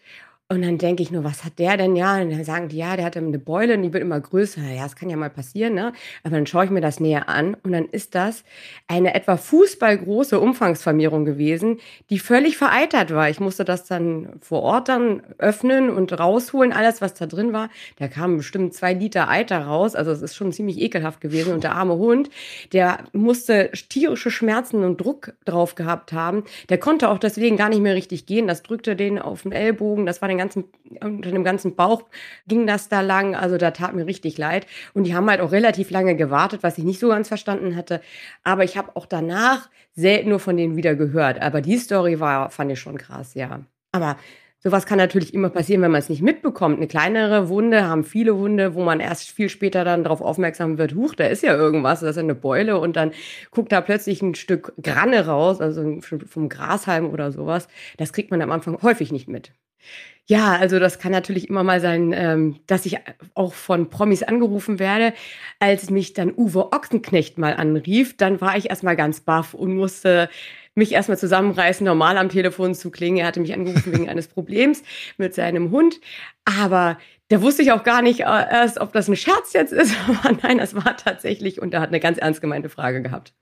Und 0.55 0.63
dann 0.63 0.79
denke 0.79 1.03
ich 1.03 1.11
nur, 1.11 1.25
was 1.25 1.45
hat 1.45 1.59
der 1.59 1.77
denn? 1.77 1.97
Ja, 1.97 2.17
und 2.21 2.31
dann 2.31 2.45
sagen 2.45 2.69
die, 2.69 2.77
ja, 2.77 2.97
der 2.97 3.07
hat 3.07 3.17
eine 3.17 3.39
Beule 3.41 3.75
und 3.75 3.83
die 3.83 3.93
wird 3.93 4.03
immer 4.03 4.21
größer. 4.21 4.61
Ja, 4.63 4.85
das 4.85 4.95
kann 4.95 5.11
ja 5.11 5.17
mal 5.17 5.31
passieren, 5.31 5.75
ne? 5.75 5.93
Aber 6.23 6.37
dann 6.37 6.47
schaue 6.47 6.65
ich 6.65 6.71
mir 6.71 6.81
das 6.81 7.01
näher 7.01 7.29
an 7.29 7.57
und 7.65 7.73
dann 7.73 7.87
ist 7.87 8.15
das 8.15 8.45
eine 8.87 9.15
etwa 9.15 9.37
fußballgroße 9.37 10.39
Umfangsvermehrung 10.39 11.25
gewesen, 11.25 11.81
die 12.09 12.21
völlig 12.21 12.57
vereitert 12.57 13.13
war. 13.13 13.29
Ich 13.29 13.41
musste 13.41 13.65
das 13.65 13.85
dann 13.85 14.29
vor 14.41 14.63
Ort 14.63 14.89
dann 14.89 15.23
öffnen 15.39 15.91
und 15.91 16.17
rausholen, 16.19 16.73
alles, 16.73 17.01
was 17.01 17.15
da 17.15 17.27
drin 17.27 17.53
war. 17.53 17.69
Da 17.97 18.07
kamen 18.07 18.37
bestimmt 18.37 18.75
zwei 18.75 18.93
Liter 18.93 19.29
Eiter 19.29 19.59
raus. 19.59 19.97
Also 19.97 20.13
es 20.13 20.23
ist 20.23 20.37
schon 20.37 20.53
ziemlich 20.53 20.81
ekelhaft 20.81 21.21
gewesen. 21.21 21.53
Und 21.53 21.65
der 21.65 21.75
arme 21.75 21.97
Hund, 21.97 22.31
der 22.73 22.99
musste 23.13 23.73
tierische 23.89 24.31
Schmerzen 24.31 24.85
und 24.85 25.01
Druck 25.01 25.33
drauf 25.45 25.75
gehabt 25.75 26.13
haben. 26.13 26.45
Der 26.69 26.79
konnte 26.79 27.09
auch 27.09 27.19
deswegen 27.19 27.57
gar 27.57 27.71
nicht 27.71 27.83
mehr 27.83 27.97
richtig 27.97 28.27
gehen. 28.27 28.47
Das 28.47 28.63
drückte 28.63 28.95
den 28.95 29.19
auf 29.19 29.43
den 29.43 29.51
Ellbogen. 29.51 30.07
Das 30.07 30.23
war 30.23 30.29
den 30.29 30.39
ganzen, 30.45 30.65
unter 31.01 31.31
dem 31.31 31.45
ganzen 31.45 31.75
Bauch 31.75 32.05
ging 32.47 32.67
das 32.67 32.89
da 32.89 33.01
lang. 33.01 33.35
Also 33.35 33.57
da 33.57 33.71
tat 33.71 33.95
mir 33.95 34.07
richtig 34.07 34.39
leid. 34.39 34.67
Und 34.93 35.05
die 35.05 35.15
haben 35.15 35.29
halt 35.29 35.41
auch 35.41 35.53
relativ 35.53 35.91
lange 35.91 36.17
gewartet, 36.17 36.63
was 36.63 36.79
ich 36.79 36.85
nicht 36.85 37.01
so 37.01 37.09
ganz 37.09 37.29
verstanden 37.29 37.77
hatte. 37.77 38.01
Aber 38.43 38.65
ich 38.65 38.77
habe 38.77 38.95
auch 38.95 39.07
danach 39.07 39.71
selten 39.93 40.31
nur 40.31 40.41
von 40.41 40.57
denen 40.57 40.77
wieder 40.77 40.95
gehört. 40.95 41.41
Aber 41.41 41.61
die 41.61 41.79
Story 41.79 42.21
war, 42.21 42.51
fand 42.51 42.73
ich 42.73 42.81
schon 42.81 42.99
krass, 42.99 43.35
ja. 43.35 43.61
Aber 43.93 44.17
Sowas 44.67 44.87
kann 44.87 44.97
natürlich 44.97 45.35
immer 45.35 45.51
passieren, 45.51 45.83
wenn 45.83 45.91
man 45.91 45.99
es 45.99 46.09
nicht 46.09 46.23
mitbekommt. 46.23 46.79
Eine 46.79 46.87
kleinere 46.87 47.51
Wunde 47.51 47.87
haben 47.87 48.03
viele 48.03 48.35
Hunde, 48.35 48.75
wo 48.75 48.83
man 48.83 48.99
erst 48.99 49.31
viel 49.31 49.51
später 49.51 49.85
dann 49.85 50.05
darauf 50.05 50.23
aufmerksam 50.23 50.79
wird, 50.79 50.95
huch, 50.95 51.15
da 51.15 51.27
ist 51.27 51.43
ja 51.43 51.55
irgendwas, 51.55 52.01
das 52.01 52.13
ist 52.13 52.19
eine 52.19 52.35
Beule 52.35 52.79
und 52.79 52.97
dann 52.97 53.13
guckt 53.51 53.73
da 53.73 53.83
plötzlich 53.83 54.23
ein 54.23 54.35
Stück 54.35 54.73
Granne 54.83 55.27
raus, 55.27 55.61
also 55.61 55.99
vom 56.01 56.49
Grashalm 56.49 57.11
oder 57.11 57.31
sowas. 57.31 57.69
Das 57.99 58.15
kriegt 58.15 58.31
man 58.31 58.41
am 58.41 58.51
Anfang 58.51 58.81
häufig 58.81 59.13
nicht 59.13 59.29
mit. 59.29 59.53
Ja, 60.27 60.57
also 60.57 60.79
das 60.79 60.99
kann 60.99 61.13
natürlich 61.13 61.51
immer 61.51 61.65
mal 61.65 61.81
sein, 61.81 62.15
ähm, 62.17 62.61
dass 62.67 62.87
ich 62.87 62.97
auch 63.35 63.53
von 63.53 63.91
Promis 63.91 64.23
angerufen 64.23 64.79
werde. 64.79 65.13
Als 65.59 65.91
mich 65.91 66.15
dann 66.15 66.33
Uwe 66.35 66.73
Ochsenknecht 66.73 67.37
mal 67.37 67.55
anrief, 67.55 68.17
dann 68.17 68.41
war 68.41 68.57
ich 68.57 68.71
erstmal 68.71 68.97
ganz 68.97 69.21
baff 69.21 69.53
und 69.53 69.75
musste 69.75 70.31
mich 70.75 70.93
erstmal 70.93 71.19
zusammenreißen, 71.19 71.85
normal 71.85 72.17
am 72.17 72.31
Telefon 72.31 72.75
zu 72.75 72.91
klingen. 72.91 73.19
Er 73.19 73.27
hatte 73.27 73.41
mich 73.41 73.53
angerufen 73.53 73.93
wegen 73.93 74.09
eines 74.09 74.29
Problems 74.29 74.83
mit 75.19 75.35
seinem 75.35 75.71
Hund. 75.71 76.01
Aber 76.47 76.99
da 77.29 77.43
wusste 77.43 77.63
ich 77.63 77.73
auch 77.73 77.85
gar 77.85 78.01
nicht 78.01 78.21
äh, 78.21 78.25
erst, 78.25 78.81
ob 78.81 78.93
das 78.93 79.09
ein 79.09 79.17
Scherz 79.17 79.53
jetzt 79.53 79.73
ist. 79.73 79.95
Aber 80.09 80.37
nein, 80.43 80.59
das 80.59 80.75
war 80.75 80.97
tatsächlich 80.97 81.61
und 81.61 81.75
er 81.75 81.81
hat 81.81 81.89
eine 81.89 82.01
ganz 82.01 82.17
ernst 82.17 82.41
gemeinte 82.41 82.71
Frage 82.71 83.03
gehabt. 83.03 83.35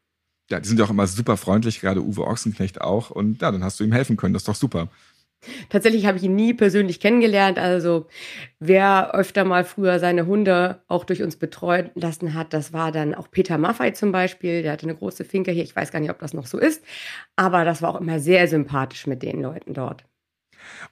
Ja, 0.50 0.58
die 0.60 0.68
sind 0.68 0.78
ja 0.78 0.84
auch 0.84 0.90
immer 0.90 1.06
super 1.06 1.36
freundlich, 1.36 1.80
gerade 1.80 2.02
Uwe 2.02 2.26
Ochsenknecht 2.26 2.80
auch. 2.80 3.10
Und 3.10 3.40
ja, 3.40 3.52
dann 3.52 3.62
hast 3.62 3.78
du 3.80 3.84
ihm 3.84 3.92
helfen 3.92 4.16
können. 4.16 4.34
Das 4.34 4.42
ist 4.42 4.48
doch 4.48 4.56
super. 4.56 4.88
Tatsächlich 5.68 6.06
habe 6.06 6.18
ich 6.18 6.24
ihn 6.24 6.34
nie 6.34 6.54
persönlich 6.54 7.00
kennengelernt. 7.00 7.58
Also 7.58 8.06
wer 8.60 9.14
öfter 9.14 9.44
mal 9.44 9.64
früher 9.64 9.98
seine 9.98 10.26
Hunde 10.26 10.82
auch 10.88 11.04
durch 11.04 11.22
uns 11.22 11.36
betreuen 11.36 11.90
lassen 11.94 12.34
hat, 12.34 12.52
das 12.52 12.72
war 12.72 12.92
dann 12.92 13.14
auch 13.14 13.30
Peter 13.30 13.58
Maffei 13.58 13.90
zum 13.90 14.12
Beispiel. 14.12 14.62
Der 14.62 14.72
hatte 14.72 14.86
eine 14.86 14.96
große 14.96 15.24
Finke 15.24 15.50
hier. 15.50 15.64
Ich 15.64 15.74
weiß 15.74 15.90
gar 15.90 16.00
nicht, 16.00 16.10
ob 16.10 16.18
das 16.18 16.34
noch 16.34 16.46
so 16.46 16.58
ist. 16.58 16.84
Aber 17.36 17.64
das 17.64 17.82
war 17.82 17.94
auch 17.94 18.00
immer 18.00 18.20
sehr 18.20 18.48
sympathisch 18.48 19.06
mit 19.06 19.22
den 19.22 19.42
Leuten 19.42 19.74
dort. 19.74 20.04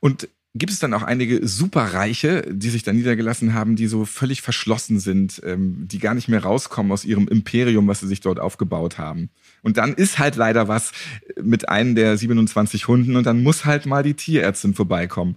Und 0.01 0.29
gibt 0.55 0.73
es 0.73 0.81
dann 0.81 0.95
auch 0.95 1.03
einige 1.03 1.47
Superreiche, 1.47 2.43
die 2.51 2.71
sich 2.71 2.83
da 2.83 2.93
niedergelassen 2.93 3.55
haben, 3.55 3.77
die 3.77 3.87
so 3.87 4.05
völlig 4.05 4.43
verschlossen 4.43 4.99
sind, 4.99 5.41
ähm, 5.45 5.87
die 5.87 5.99
gar 6.01 6.15
nicht 6.15 6.29
mehr 6.29 6.43
rauskommen 6.43 6.91
aus 6.91 7.05
ihrem 7.05 7.29
Imperium, 7.29 7.87
was 7.87 8.01
sie 8.01 8.09
sich 8.09 8.21
dort 8.21 8.41
aufgebaut 8.41 8.99
haben. 8.99 9.31
Und 9.63 9.77
dann 9.77 9.95
ist 9.95 10.19
halt 10.19 10.35
leider 10.37 10.67
was 10.67 10.93
mit 11.41 11.69
einem 11.69 11.95
der 11.95 12.17
27 12.17 12.89
Hunden 12.89 13.15
und 13.15 13.27
dann 13.27 13.43
muss 13.43 13.65
halt 13.65 13.87
mal 13.87 14.03
die 14.03 14.15
Tierärztin 14.15 14.75
vorbeikommen. 14.75 15.37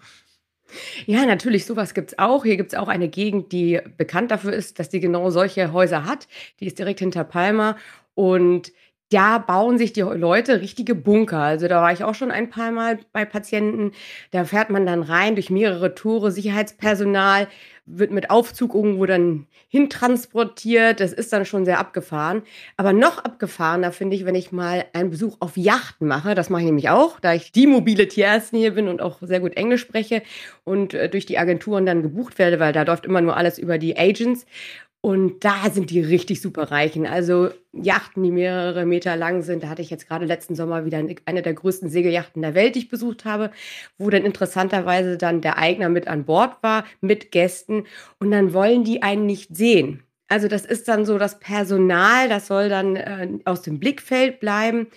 Ja, 1.05 1.25
natürlich, 1.27 1.65
sowas 1.65 1.93
gibt's 1.93 2.17
auch. 2.17 2.43
Hier 2.43 2.57
gibt's 2.57 2.73
auch 2.73 2.87
eine 2.87 3.07
Gegend, 3.07 3.51
die 3.51 3.79
bekannt 3.97 4.31
dafür 4.31 4.53
ist, 4.53 4.79
dass 4.79 4.89
die 4.89 4.99
genau 4.99 5.29
solche 5.29 5.71
Häuser 5.71 6.05
hat. 6.05 6.27
Die 6.59 6.65
ist 6.65 6.79
direkt 6.79 6.99
hinter 6.99 7.23
Palma. 7.23 7.77
Und 8.15 8.71
da 9.09 9.37
bauen 9.37 9.77
sich 9.77 9.93
die 9.93 10.01
Leute 10.01 10.61
richtige 10.61 10.95
Bunker. 10.95 11.39
Also 11.39 11.67
da 11.67 11.81
war 11.81 11.91
ich 11.91 12.03
auch 12.03 12.15
schon 12.15 12.31
ein 12.31 12.49
paar 12.49 12.71
Mal 12.71 12.99
bei 13.11 13.25
Patienten. 13.25 13.91
Da 14.31 14.45
fährt 14.45 14.69
man 14.69 14.85
dann 14.85 15.03
rein 15.03 15.35
durch 15.35 15.49
mehrere 15.49 15.93
Tore, 15.93 16.31
Sicherheitspersonal 16.31 17.47
wird 17.85 18.11
mit 18.11 18.29
Aufzug 18.29 18.73
irgendwo 18.73 19.05
dann 19.05 19.45
hintransportiert. 19.67 21.01
Das 21.01 21.11
ist 21.11 21.33
dann 21.33 21.45
schon 21.45 21.65
sehr 21.65 21.79
abgefahren. 21.79 22.43
Aber 22.77 22.93
noch 22.93 23.17
abgefahrener 23.17 23.91
finde 23.91 24.15
ich, 24.15 24.25
wenn 24.25 24.35
ich 24.35 24.53
mal 24.53 24.85
einen 24.93 25.09
Besuch 25.09 25.35
auf 25.41 25.57
Yachten 25.57 26.07
mache. 26.07 26.33
Das 26.33 26.49
mache 26.49 26.61
ich 26.61 26.67
nämlich 26.67 26.89
auch, 26.89 27.19
da 27.19 27.33
ich 27.33 27.51
die 27.51 27.67
mobile 27.67 28.07
Tierärztin 28.07 28.59
hier 28.59 28.75
bin 28.75 28.87
und 28.87 29.01
auch 29.01 29.17
sehr 29.21 29.41
gut 29.41 29.57
Englisch 29.57 29.81
spreche 29.81 30.21
und 30.63 30.93
äh, 30.93 31.09
durch 31.09 31.25
die 31.25 31.37
Agenturen 31.37 31.85
dann 31.85 32.03
gebucht 32.03 32.39
werde, 32.39 32.59
weil 32.59 32.71
da 32.71 32.83
läuft 32.83 33.05
immer 33.05 33.21
nur 33.21 33.35
alles 33.35 33.57
über 33.57 33.77
die 33.77 33.97
Agents. 33.97 34.45
Und 35.05 35.43
da 35.43 35.69
sind 35.69 35.89
die 35.89 35.99
richtig 35.99 36.41
super 36.41 36.71
reichen. 36.71 37.05
Also 37.05 37.49
Yachten, 37.73 38.23
die 38.23 38.31
mehrere 38.31 38.85
Meter 38.85 39.17
lang 39.17 39.41
sind. 39.41 39.61
Da 39.61 39.67
hatte 39.67 39.81
ich 39.81 39.89
jetzt 39.89 40.07
gerade 40.07 40.25
letzten 40.25 40.55
Sommer 40.55 40.85
wieder 40.85 41.03
eine 41.25 41.41
der 41.41 41.53
größten 41.53 41.89
Segelyachten 41.89 42.41
der 42.41 42.55
Welt, 42.55 42.75
die 42.75 42.79
ich 42.79 42.87
besucht 42.87 43.25
habe, 43.25 43.51
wo 43.97 44.09
dann 44.09 44.23
interessanterweise 44.23 45.17
dann 45.17 45.41
der 45.41 45.57
Eigner 45.57 45.89
mit 45.89 46.07
an 46.07 46.23
Bord 46.23 46.55
war, 46.63 46.85
mit 47.01 47.31
Gästen. 47.31 47.83
Und 48.19 48.31
dann 48.31 48.53
wollen 48.53 48.85
die 48.85 49.03
einen 49.03 49.25
nicht 49.25 49.57
sehen. 49.57 50.03
Also 50.29 50.47
das 50.47 50.65
ist 50.65 50.87
dann 50.87 51.05
so 51.05 51.17
das 51.17 51.37
Personal, 51.37 52.29
das 52.29 52.47
soll 52.47 52.69
dann 52.69 52.95
äh, 52.95 53.27
aus 53.43 53.61
dem 53.61 53.79
Blickfeld 53.79 54.39
bleiben. 54.39 54.87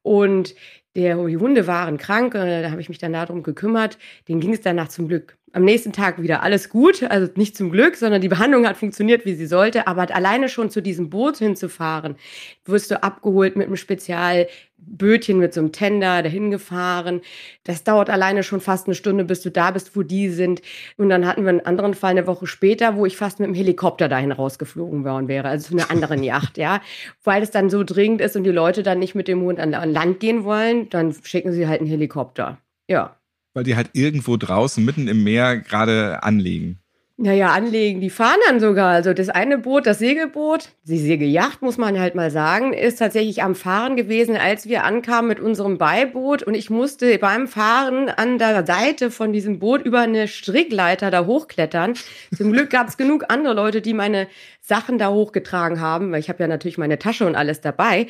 Und 0.00 0.54
der, 0.96 1.16
die 1.26 1.36
Hunde 1.36 1.66
waren 1.66 1.98
krank, 1.98 2.34
äh, 2.34 2.62
da 2.62 2.70
habe 2.70 2.80
ich 2.80 2.88
mich 2.88 2.98
dann 2.98 3.12
darum 3.12 3.42
gekümmert. 3.42 3.98
Denen 4.26 4.40
ging 4.40 4.54
es 4.54 4.62
danach 4.62 4.88
zum 4.88 5.06
Glück 5.08 5.36
am 5.52 5.64
nächsten 5.64 5.92
Tag 5.92 6.22
wieder 6.22 6.42
alles 6.42 6.68
gut. 6.68 7.02
Also 7.02 7.30
nicht 7.34 7.56
zum 7.56 7.70
Glück, 7.70 7.96
sondern 7.96 8.20
die 8.20 8.28
Behandlung 8.28 8.66
hat 8.66 8.76
funktioniert, 8.76 9.24
wie 9.24 9.34
sie 9.34 9.46
sollte. 9.46 9.86
Aber 9.86 10.14
alleine 10.14 10.48
schon 10.48 10.70
zu 10.70 10.80
diesem 10.80 11.10
Boot 11.10 11.38
hinzufahren, 11.38 12.16
wirst 12.64 12.90
du 12.90 13.02
abgeholt 13.02 13.56
mit 13.56 13.66
einem 13.66 13.76
Spezialbötchen, 13.76 15.38
mit 15.38 15.52
so 15.52 15.60
einem 15.60 15.72
Tender 15.72 16.22
dahin 16.22 16.50
gefahren. 16.50 17.20
Das 17.64 17.82
dauert 17.82 18.10
alleine 18.10 18.42
schon 18.42 18.60
fast 18.60 18.86
eine 18.86 18.94
Stunde, 18.94 19.24
bis 19.24 19.40
du 19.42 19.50
da 19.50 19.72
bist, 19.72 19.96
wo 19.96 20.02
die 20.02 20.28
sind. 20.28 20.62
Und 20.96 21.08
dann 21.08 21.26
hatten 21.26 21.42
wir 21.42 21.50
einen 21.50 21.66
anderen 21.66 21.94
Fall 21.94 22.12
eine 22.12 22.26
Woche 22.26 22.46
später, 22.46 22.96
wo 22.96 23.04
ich 23.06 23.16
fast 23.16 23.40
mit 23.40 23.48
dem 23.48 23.54
Helikopter 23.54 24.08
dahin 24.08 24.32
rausgeflogen 24.32 25.04
worden 25.04 25.28
wäre. 25.28 25.48
Also 25.48 25.68
zu 25.68 25.74
einer 25.74 25.90
anderen 25.90 26.22
Yacht, 26.22 26.58
ja. 26.58 26.80
Weil 27.24 27.42
es 27.42 27.50
dann 27.50 27.70
so 27.70 27.82
dringend 27.82 28.20
ist 28.20 28.36
und 28.36 28.44
die 28.44 28.50
Leute 28.50 28.82
dann 28.82 28.98
nicht 28.98 29.14
mit 29.14 29.26
dem 29.26 29.42
Hund 29.42 29.58
an 29.58 29.72
Land 29.72 30.20
gehen 30.20 30.44
wollen, 30.44 30.88
dann 30.90 31.14
schicken 31.24 31.52
sie 31.52 31.66
halt 31.66 31.80
einen 31.80 31.90
Helikopter. 31.90 32.58
Ja 32.88 33.19
weil 33.60 33.64
die 33.64 33.76
halt 33.76 33.90
irgendwo 33.92 34.38
draußen 34.38 34.82
mitten 34.82 35.06
im 35.06 35.22
Meer 35.22 35.58
gerade 35.58 36.22
anlegen. 36.22 36.78
Naja, 37.18 37.48
anlegen, 37.48 38.00
die 38.00 38.08
fahren 38.08 38.38
dann 38.46 38.58
sogar. 38.58 38.88
Also 38.88 39.12
das 39.12 39.28
eine 39.28 39.58
Boot, 39.58 39.84
das 39.84 39.98
Segelboot, 39.98 40.70
die 40.84 40.96
Segeljacht, 40.96 41.60
muss 41.60 41.76
man 41.76 42.00
halt 42.00 42.14
mal 42.14 42.30
sagen, 42.30 42.72
ist 42.72 43.00
tatsächlich 43.00 43.42
am 43.42 43.54
Fahren 43.54 43.96
gewesen, 43.96 44.38
als 44.38 44.66
wir 44.66 44.84
ankamen 44.84 45.28
mit 45.28 45.40
unserem 45.40 45.76
Beiboot. 45.76 46.42
Und 46.42 46.54
ich 46.54 46.70
musste 46.70 47.18
beim 47.18 47.48
Fahren 47.48 48.08
an 48.08 48.38
der 48.38 48.64
Seite 48.64 49.10
von 49.10 49.34
diesem 49.34 49.58
Boot 49.58 49.82
über 49.82 50.00
eine 50.00 50.26
Strickleiter 50.26 51.10
da 51.10 51.26
hochklettern. 51.26 51.92
Zum 52.34 52.52
Glück 52.52 52.70
gab 52.70 52.88
es 52.88 52.96
genug 52.96 53.26
andere 53.28 53.52
Leute, 53.52 53.82
die 53.82 53.92
meine 53.92 54.26
Sachen 54.62 54.96
da 54.96 55.10
hochgetragen 55.10 55.82
haben, 55.82 56.12
weil 56.12 56.20
ich 56.20 56.30
habe 56.30 56.42
ja 56.42 56.48
natürlich 56.48 56.78
meine 56.78 56.98
Tasche 56.98 57.26
und 57.26 57.34
alles 57.34 57.60
dabei. 57.60 58.06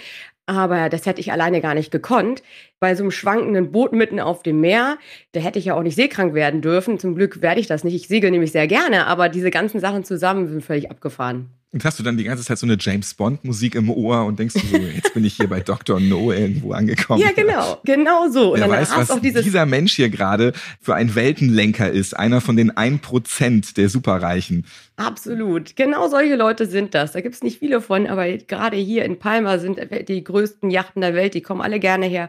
Aber 0.51 0.89
das 0.89 1.07
hätte 1.07 1.21
ich 1.21 1.31
alleine 1.31 1.61
gar 1.61 1.75
nicht 1.75 1.93
gekonnt. 1.93 2.43
Bei 2.81 2.97
so 2.97 3.05
einem 3.05 3.13
schwankenden 3.13 3.71
Boot 3.71 3.93
mitten 3.93 4.19
auf 4.19 4.43
dem 4.43 4.61
Meer, 4.61 4.99
da 5.31 5.39
hätte 5.39 5.61
ich 5.61 5.67
ja 5.67 5.75
auch 5.77 5.83
nicht 5.85 5.95
seekrank 5.95 6.35
werden 6.35 6.61
dürfen. 6.61 6.99
Zum 6.99 7.15
Glück 7.15 7.41
werde 7.41 7.61
ich 7.61 7.69
das 7.69 7.85
nicht. 7.85 7.95
Ich 7.95 8.09
segel 8.09 8.33
nämlich 8.33 8.51
sehr 8.51 8.67
gerne, 8.67 9.07
aber 9.07 9.29
diese 9.29 9.53
ganzen 9.53 9.79
Sachen 9.79 10.03
zusammen 10.03 10.49
sind 10.49 10.65
völlig 10.65 10.91
abgefahren. 10.91 11.60
Und 11.73 11.85
hast 11.85 12.01
du 12.01 12.03
dann 12.03 12.17
die 12.17 12.25
ganze 12.25 12.45
Zeit 12.45 12.59
so 12.59 12.67
eine 12.67 12.77
James 12.81 13.15
Bond 13.15 13.45
Musik 13.45 13.77
im 13.77 13.91
Ohr 13.91 14.25
und 14.25 14.41
denkst 14.41 14.55
du 14.55 14.67
so, 14.67 14.77
jetzt 14.77 15.15
bin 15.15 15.25
ich 15.25 15.35
hier 15.35 15.47
bei 15.47 15.61
Dr. 15.61 16.01
No 16.01 16.33
irgendwo 16.33 16.73
angekommen. 16.73 17.23
Ja, 17.23 17.31
genau, 17.31 17.79
genau 17.85 18.29
so. 18.29 18.55
Und 18.55 18.61
Wer 18.61 18.67
dann 18.67 18.77
weiß, 18.77 18.91
was 18.97 19.11
auch 19.13 19.21
dieser 19.21 19.67
Mensch 19.67 19.95
hier 19.95 20.11
gerade 20.11 20.53
für 20.81 20.97
ein 20.97 21.15
Weltenlenker 21.15 21.89
ist, 21.89 22.19
einer 22.19 22.41
von 22.41 22.57
den 22.57 22.73
1% 22.73 23.77
der 23.77 23.89
Superreichen. 23.89 24.67
Absolut. 24.97 25.77
Genau 25.77 26.09
solche 26.09 26.35
Leute 26.35 26.67
sind 26.67 26.93
das. 26.95 27.13
Da 27.13 27.21
gibt 27.21 27.37
es 27.37 27.43
nicht 27.45 27.61
viele 27.61 27.81
von, 27.81 28.09
aber 28.09 28.27
gerade 28.37 28.77
hier 28.77 29.05
in 29.05 29.21
Palma 29.21 29.59
sind 29.59 29.79
die 30.09 30.25
größten 30.25 30.71
Yachten 30.71 31.03
der 31.03 31.15
Welt, 31.15 31.35
die 31.35 31.41
kommen 31.41 31.61
alle 31.61 31.79
gerne 31.79 32.07
her 32.07 32.29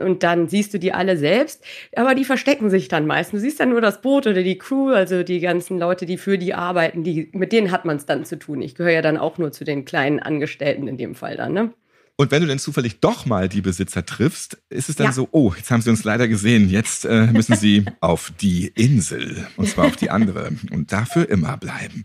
und 0.00 0.22
dann 0.22 0.48
siehst 0.48 0.74
du 0.74 0.78
die 0.78 0.92
alle 0.92 1.16
selbst, 1.16 1.64
aber 1.94 2.14
die 2.14 2.24
verstecken 2.24 2.70
sich 2.70 2.88
dann 2.88 3.06
meist. 3.06 3.32
Du 3.32 3.38
siehst 3.38 3.60
dann 3.60 3.70
nur 3.70 3.80
das 3.80 4.00
Boot 4.00 4.26
oder 4.26 4.42
die 4.42 4.58
Crew, 4.58 4.90
also 4.90 5.22
die 5.22 5.40
ganzen 5.40 5.78
Leute, 5.78 6.06
die 6.06 6.18
für 6.18 6.38
die 6.38 6.54
arbeiten, 6.54 7.04
die, 7.04 7.30
mit 7.32 7.52
denen 7.52 7.70
hat 7.70 7.84
man 7.84 7.96
es 7.96 8.06
dann 8.06 8.24
zu 8.24 8.38
tun. 8.38 8.62
Ich 8.62 8.74
gehöre 8.74 8.92
ja 8.92 9.02
dann 9.02 9.16
auch 9.16 9.38
nur 9.38 9.52
zu 9.52 9.64
den 9.64 9.84
kleinen 9.84 10.20
Angestellten 10.20 10.88
in 10.88 10.96
dem 10.96 11.14
Fall 11.14 11.36
dann, 11.36 11.52
ne? 11.52 11.72
Und 12.20 12.30
wenn 12.30 12.42
du 12.42 12.48
denn 12.48 12.58
zufällig 12.58 13.00
doch 13.00 13.24
mal 13.24 13.48
die 13.48 13.62
Besitzer 13.62 14.04
triffst, 14.04 14.58
ist 14.68 14.90
es 14.90 14.96
dann 14.96 15.06
ja. 15.06 15.12
so, 15.12 15.28
oh, 15.30 15.54
jetzt 15.56 15.70
haben 15.70 15.80
sie 15.80 15.88
uns 15.88 16.04
leider 16.04 16.28
gesehen, 16.28 16.68
jetzt 16.68 17.06
äh, 17.06 17.28
müssen 17.28 17.56
sie 17.56 17.86
auf 18.02 18.30
die 18.42 18.66
Insel, 18.66 19.46
und 19.56 19.66
zwar 19.70 19.86
auf 19.86 19.96
die 19.96 20.10
andere, 20.10 20.50
und 20.70 20.92
dafür 20.92 21.30
immer 21.30 21.56
bleiben. 21.56 22.04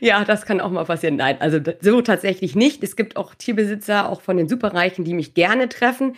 Ja, 0.00 0.24
das 0.24 0.44
kann 0.44 0.60
auch 0.60 0.72
mal 0.72 0.86
passieren. 0.86 1.14
Nein, 1.14 1.36
also 1.38 1.60
so 1.80 2.02
tatsächlich 2.02 2.56
nicht. 2.56 2.82
Es 2.82 2.96
gibt 2.96 3.16
auch 3.16 3.36
Tierbesitzer, 3.36 4.08
auch 4.08 4.22
von 4.22 4.36
den 4.36 4.48
Superreichen, 4.48 5.04
die 5.04 5.14
mich 5.14 5.34
gerne 5.34 5.68
treffen. 5.68 6.16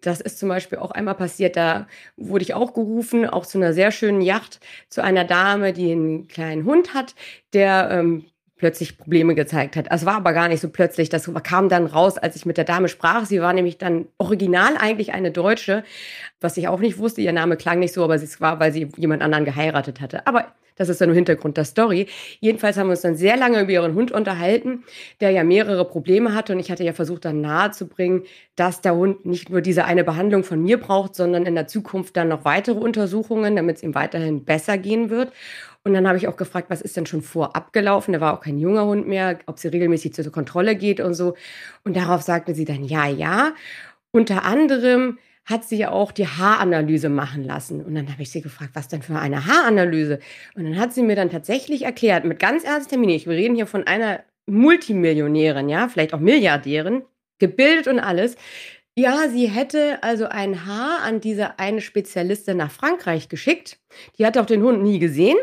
Das 0.00 0.20
ist 0.20 0.38
zum 0.38 0.48
Beispiel 0.48 0.78
auch 0.78 0.92
einmal 0.92 1.16
passiert, 1.16 1.56
da 1.56 1.88
wurde 2.16 2.44
ich 2.44 2.54
auch 2.54 2.72
gerufen, 2.72 3.28
auch 3.28 3.46
zu 3.46 3.58
einer 3.58 3.72
sehr 3.72 3.90
schönen 3.90 4.20
Yacht, 4.20 4.60
zu 4.88 5.02
einer 5.02 5.24
Dame, 5.24 5.72
die 5.72 5.90
einen 5.90 6.28
kleinen 6.28 6.66
Hund 6.66 6.94
hat, 6.94 7.16
der 7.52 7.88
ähm, 7.90 8.26
plötzlich 8.56 8.98
Probleme 8.98 9.34
gezeigt 9.34 9.76
hat. 9.76 9.86
Es 9.90 10.06
war 10.06 10.16
aber 10.16 10.32
gar 10.32 10.48
nicht 10.48 10.60
so 10.60 10.68
plötzlich. 10.68 11.08
Das 11.08 11.30
kam 11.42 11.68
dann 11.68 11.86
raus, 11.86 12.18
als 12.18 12.36
ich 12.36 12.46
mit 12.46 12.56
der 12.56 12.64
Dame 12.64 12.88
sprach. 12.88 13.24
Sie 13.26 13.40
war 13.40 13.52
nämlich 13.52 13.78
dann 13.78 14.06
original 14.18 14.76
eigentlich 14.78 15.12
eine 15.12 15.32
Deutsche, 15.32 15.84
was 16.40 16.56
ich 16.56 16.68
auch 16.68 16.80
nicht 16.80 16.98
wusste. 16.98 17.20
Ihr 17.20 17.32
Name 17.32 17.56
klang 17.56 17.80
nicht 17.80 17.92
so, 17.92 18.04
aber 18.04 18.14
es 18.14 18.40
war, 18.40 18.60
weil 18.60 18.72
sie 18.72 18.88
jemand 18.96 19.22
anderen 19.22 19.44
geheiratet 19.44 20.00
hatte. 20.00 20.26
Aber 20.26 20.52
das 20.76 20.88
ist 20.88 21.00
dann 21.00 21.08
nur 21.08 21.14
Hintergrund 21.14 21.56
der 21.56 21.64
Story. 21.64 22.06
Jedenfalls 22.40 22.76
haben 22.76 22.88
wir 22.88 22.92
uns 22.92 23.02
dann 23.02 23.16
sehr 23.16 23.36
lange 23.36 23.60
über 23.60 23.70
ihren 23.70 23.94
Hund 23.94 24.12
unterhalten, 24.12 24.84
der 25.20 25.30
ja 25.30 25.44
mehrere 25.44 25.84
Probleme 25.84 26.34
hatte. 26.34 26.52
Und 26.52 26.58
ich 26.58 26.70
hatte 26.70 26.84
ja 26.84 26.92
versucht, 26.92 27.24
dann 27.24 27.40
nahezubringen, 27.40 28.24
dass 28.56 28.80
der 28.80 28.94
Hund 28.94 29.24
nicht 29.26 29.50
nur 29.50 29.60
diese 29.60 29.84
eine 29.84 30.04
Behandlung 30.04 30.44
von 30.44 30.62
mir 30.62 30.78
braucht, 30.78 31.14
sondern 31.14 31.46
in 31.46 31.54
der 31.54 31.66
Zukunft 31.66 32.16
dann 32.16 32.28
noch 32.28 32.44
weitere 32.44 32.78
Untersuchungen, 32.78 33.56
damit 33.56 33.76
es 33.76 33.82
ihm 33.82 33.94
weiterhin 33.94 34.44
besser 34.44 34.78
gehen 34.78 35.10
wird. 35.10 35.32
Und 35.84 35.92
dann 35.92 36.08
habe 36.08 36.16
ich 36.16 36.28
auch 36.28 36.36
gefragt, 36.36 36.70
was 36.70 36.80
ist 36.80 36.96
denn 36.96 37.04
schon 37.04 37.20
vorab 37.20 37.72
gelaufen? 37.72 38.12
Da 38.12 38.20
war 38.20 38.34
auch 38.34 38.40
kein 38.40 38.58
junger 38.58 38.86
Hund 38.86 39.06
mehr, 39.06 39.38
ob 39.46 39.58
sie 39.58 39.68
regelmäßig 39.68 40.14
zur 40.14 40.32
Kontrolle 40.32 40.76
geht 40.76 41.00
und 41.00 41.14
so. 41.14 41.34
Und 41.84 41.94
darauf 41.96 42.22
sagte 42.22 42.54
sie 42.54 42.64
dann, 42.64 42.84
ja, 42.84 43.06
ja. 43.06 43.52
Unter 44.10 44.44
anderem 44.44 45.18
hat 45.44 45.64
sie 45.64 45.76
ja 45.76 45.90
auch 45.90 46.12
die 46.12 46.26
Haaranalyse 46.26 47.08
machen 47.08 47.44
lassen. 47.44 47.84
Und 47.84 47.94
dann 47.94 48.10
habe 48.10 48.22
ich 48.22 48.30
sie 48.30 48.40
gefragt, 48.40 48.70
was 48.74 48.88
denn 48.88 49.02
für 49.02 49.18
eine 49.18 49.46
Haaranalyse? 49.46 50.18
Und 50.54 50.64
dann 50.64 50.78
hat 50.78 50.92
sie 50.94 51.02
mir 51.02 51.16
dann 51.16 51.30
tatsächlich 51.30 51.82
erklärt, 51.82 52.24
mit 52.24 52.38
ganz 52.38 52.64
ernster 52.64 52.96
Miene, 52.98 53.14
wir 53.24 53.32
reden 53.32 53.54
hier 53.54 53.66
von 53.66 53.86
einer 53.86 54.24
Multimillionärin, 54.46 55.68
ja, 55.68 55.88
vielleicht 55.88 56.14
auch 56.14 56.20
Milliardärin, 56.20 57.02
gebildet 57.38 57.88
und 57.88 57.98
alles, 58.00 58.36
Ja, 58.96 59.28
sie 59.28 59.48
hätte 59.48 60.02
also 60.02 60.26
ein 60.26 60.66
Haar 60.66 61.02
an 61.02 61.20
diese 61.20 61.58
eine 61.58 61.80
Spezialistin 61.80 62.56
nach 62.58 62.70
Frankreich 62.70 63.28
geschickt. 63.28 63.78
Die 64.18 64.24
hat 64.24 64.38
auch 64.38 64.46
den 64.46 64.62
Hund 64.62 64.82
nie 64.84 65.00
gesehen 65.00 65.36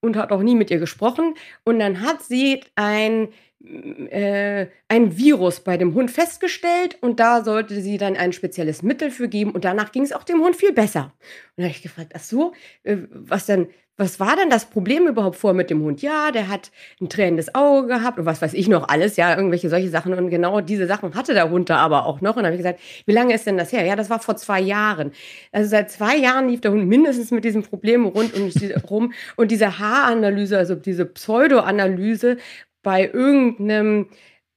und 0.00 0.16
hat 0.16 0.32
auch 0.32 0.42
nie 0.42 0.54
mit 0.54 0.70
ihr 0.70 0.78
gesprochen. 0.78 1.34
Und 1.64 1.78
dann 1.78 2.02
hat 2.02 2.22
sie 2.22 2.60
ein, 2.76 3.28
äh, 3.62 4.66
ein 4.88 5.16
Virus 5.18 5.60
bei 5.60 5.76
dem 5.76 5.94
Hund 5.94 6.10
festgestellt 6.10 6.96
und 7.00 7.20
da 7.20 7.44
sollte 7.44 7.80
sie 7.82 7.98
dann 7.98 8.16
ein 8.16 8.32
spezielles 8.32 8.82
Mittel 8.82 9.10
für 9.10 9.28
geben 9.28 9.50
und 9.52 9.64
danach 9.64 9.92
ging 9.92 10.02
es 10.02 10.12
auch 10.12 10.24
dem 10.24 10.40
Hund 10.40 10.56
viel 10.56 10.72
besser. 10.72 11.12
Und 11.56 11.62
da 11.62 11.64
habe 11.64 11.74
ich 11.74 11.82
gefragt, 11.82 12.12
ach 12.14 12.22
so, 12.22 12.52
äh, 12.84 12.96
was 13.10 13.46
denn, 13.46 13.68
was 13.98 14.18
war 14.18 14.34
denn 14.34 14.48
das 14.48 14.64
Problem 14.64 15.06
überhaupt 15.06 15.36
vor 15.36 15.52
mit 15.52 15.68
dem 15.68 15.82
Hund? 15.82 16.00
Ja, 16.00 16.30
der 16.30 16.48
hat 16.48 16.70
ein 17.02 17.10
tränendes 17.10 17.54
Auge 17.54 17.88
gehabt 17.88 18.18
und 18.18 18.24
was 18.24 18.40
weiß 18.40 18.54
ich 18.54 18.66
noch 18.66 18.88
alles, 18.88 19.16
ja, 19.16 19.36
irgendwelche 19.36 19.68
solche 19.68 19.90
Sachen. 19.90 20.14
Und 20.14 20.30
genau 20.30 20.62
diese 20.62 20.86
Sachen 20.86 21.14
hatte 21.14 21.34
der 21.34 21.50
Hund 21.50 21.68
da 21.68 21.76
aber 21.76 22.06
auch 22.06 22.22
noch. 22.22 22.36
Und 22.36 22.44
dann 22.44 22.46
habe 22.46 22.54
ich 22.54 22.62
gesagt, 22.62 22.80
wie 23.04 23.12
lange 23.12 23.34
ist 23.34 23.46
denn 23.46 23.58
das 23.58 23.72
her? 23.72 23.84
Ja, 23.84 23.96
das 23.96 24.08
war 24.08 24.18
vor 24.18 24.36
zwei 24.36 24.58
Jahren. 24.58 25.12
Also 25.52 25.68
seit 25.68 25.90
zwei 25.90 26.16
Jahren 26.16 26.48
lief 26.48 26.62
der 26.62 26.72
Hund 26.72 26.88
mindestens 26.88 27.30
mit 27.30 27.44
diesem 27.44 27.62
Problem 27.62 28.06
rund 28.06 28.32
und 28.32 28.54
rum. 28.90 29.12
Und 29.36 29.50
diese 29.50 29.78
Haaranalyse, 29.78 30.56
also 30.56 30.76
diese 30.76 31.04
Pseudoanalyse 31.04 32.38
bei 32.82 33.08
irgendeinem 33.08 34.06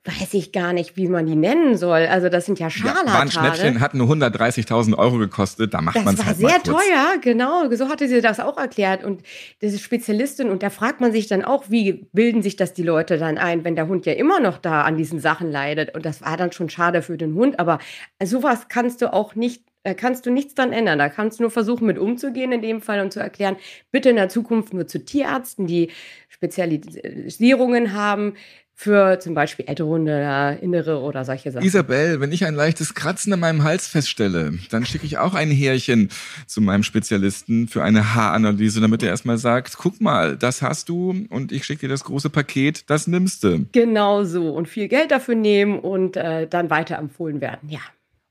weiß 0.06 0.34
ich 0.34 0.52
gar 0.52 0.74
nicht, 0.74 0.98
wie 0.98 1.08
man 1.08 1.26
die 1.26 1.36
nennen 1.36 1.78
soll. 1.78 2.08
Also 2.08 2.28
das 2.28 2.46
sind 2.46 2.60
ja 2.60 2.70
Scharlatane. 2.70 3.08
Ja, 3.08 3.20
ein 3.20 3.32
Schnäppchen, 3.32 3.80
hat 3.80 3.94
nur 3.94 4.10
130.000 4.10 4.98
Euro 4.98 5.18
gekostet, 5.18 5.74
da 5.74 5.82
macht 5.82 5.96
man 6.04 6.14
es 6.16 6.26
halt 6.26 6.36
Das 6.36 6.44
war 6.44 6.50
sehr 6.50 6.62
teuer, 6.62 7.18
genau. 7.22 7.72
So 7.72 7.88
hatte 7.88 8.10
sie 8.10 8.20
das 8.20 8.42
auch 8.42 8.58
erklärt. 8.58 9.06
Und 9.06 9.24
das 9.62 9.72
ist 9.72 9.82
Spezialistin 9.82 10.50
und 10.50 10.62
da 10.62 10.70
fragt 10.70 11.00
man 11.00 11.14
sich 11.14 11.28
dann 11.28 11.46
auch, 11.46 11.70
wie 11.70 12.06
bilden 12.12 12.44
sich 12.44 12.58
das 12.58 12.74
die 12.74 12.84
Leute 12.84 13.18
dann 13.18 13.38
ein, 13.38 13.64
wenn 13.64 13.76
der 13.76 13.88
Hund 13.88 14.06
ja 14.06 14.14
immer 14.14 14.42
noch 14.42 14.58
da 14.58 14.82
an 14.82 14.98
diesen 14.98 15.20
Sachen 15.20 15.50
leidet. 15.50 15.96
Und 15.96 16.06
das 16.06 16.22
war 16.22 16.36
dann 16.36 16.52
schon 16.52 16.70
schade 16.70 17.02
für 17.02 17.18
den 17.18 17.36
Hund. 17.36 17.60
Aber 17.60 17.80
sowas 18.22 18.68
kannst 18.68 19.02
du 19.02 19.14
auch 19.14 19.36
nicht 19.36 19.64
kannst 19.94 20.26
du 20.26 20.32
nichts 20.32 20.56
dran 20.56 20.72
ändern. 20.72 21.00
Da 21.00 21.10
kannst 21.10 21.40
du 21.40 21.44
nur 21.44 21.52
versuchen, 21.52 21.86
mit 21.88 21.98
umzugehen 21.98 22.52
in 22.52 22.62
dem 22.62 22.82
Fall 22.82 23.02
und 23.02 23.12
zu 23.12 23.20
erklären, 23.20 23.58
bitte 23.92 24.10
in 24.10 24.16
der 24.16 24.30
Zukunft 24.30 24.74
nur 24.74 24.88
zu 24.88 25.04
Tierärzten, 25.04 25.68
die 25.68 25.92
Spezialisierungen 26.30 27.94
haben, 27.94 28.36
für 28.76 29.20
zum 29.20 29.34
Beispiel 29.34 29.66
Ältere, 29.66 30.58
Innere 30.62 31.00
oder 31.00 31.24
solche 31.26 31.52
Sachen. 31.52 31.66
Isabel, 31.66 32.20
wenn 32.20 32.32
ich 32.32 32.46
ein 32.46 32.56
leichtes 32.56 32.96
Kratzen 32.96 33.32
an 33.32 33.40
meinem 33.40 33.64
Hals 33.64 33.88
feststelle, 33.88 34.54
dann 34.72 34.86
schicke 34.86 35.06
ich 35.06 35.18
auch 35.18 35.36
ein 35.36 35.52
Härchen 35.52 36.10
zu 36.48 36.60
meinem 36.60 36.84
Spezialisten 36.84 37.68
für 37.68 37.84
eine 37.84 38.16
Haaranalyse, 38.16 38.82
damit 38.82 39.04
er 39.04 39.10
erstmal 39.10 39.38
sagt, 39.38 39.78
guck 39.78 40.02
mal, 40.02 40.36
das 40.38 40.62
hast 40.62 40.90
du 40.90 41.26
und 41.30 41.52
ich 41.52 41.66
schicke 41.66 41.82
dir 41.82 41.90
das 41.90 42.04
große 42.04 42.30
Paket, 42.30 42.90
das 42.90 43.08
nimmst 43.08 43.44
du. 43.44 43.66
Genau 43.72 44.24
so 44.24 44.50
und 44.50 44.68
viel 44.68 44.88
Geld 44.88 45.12
dafür 45.12 45.36
nehmen 45.36 45.80
und 45.80 46.18
äh, 46.18 46.48
dann 46.48 46.70
weiterempfohlen 46.70 47.42
werden, 47.42 47.70
ja. 47.70 47.82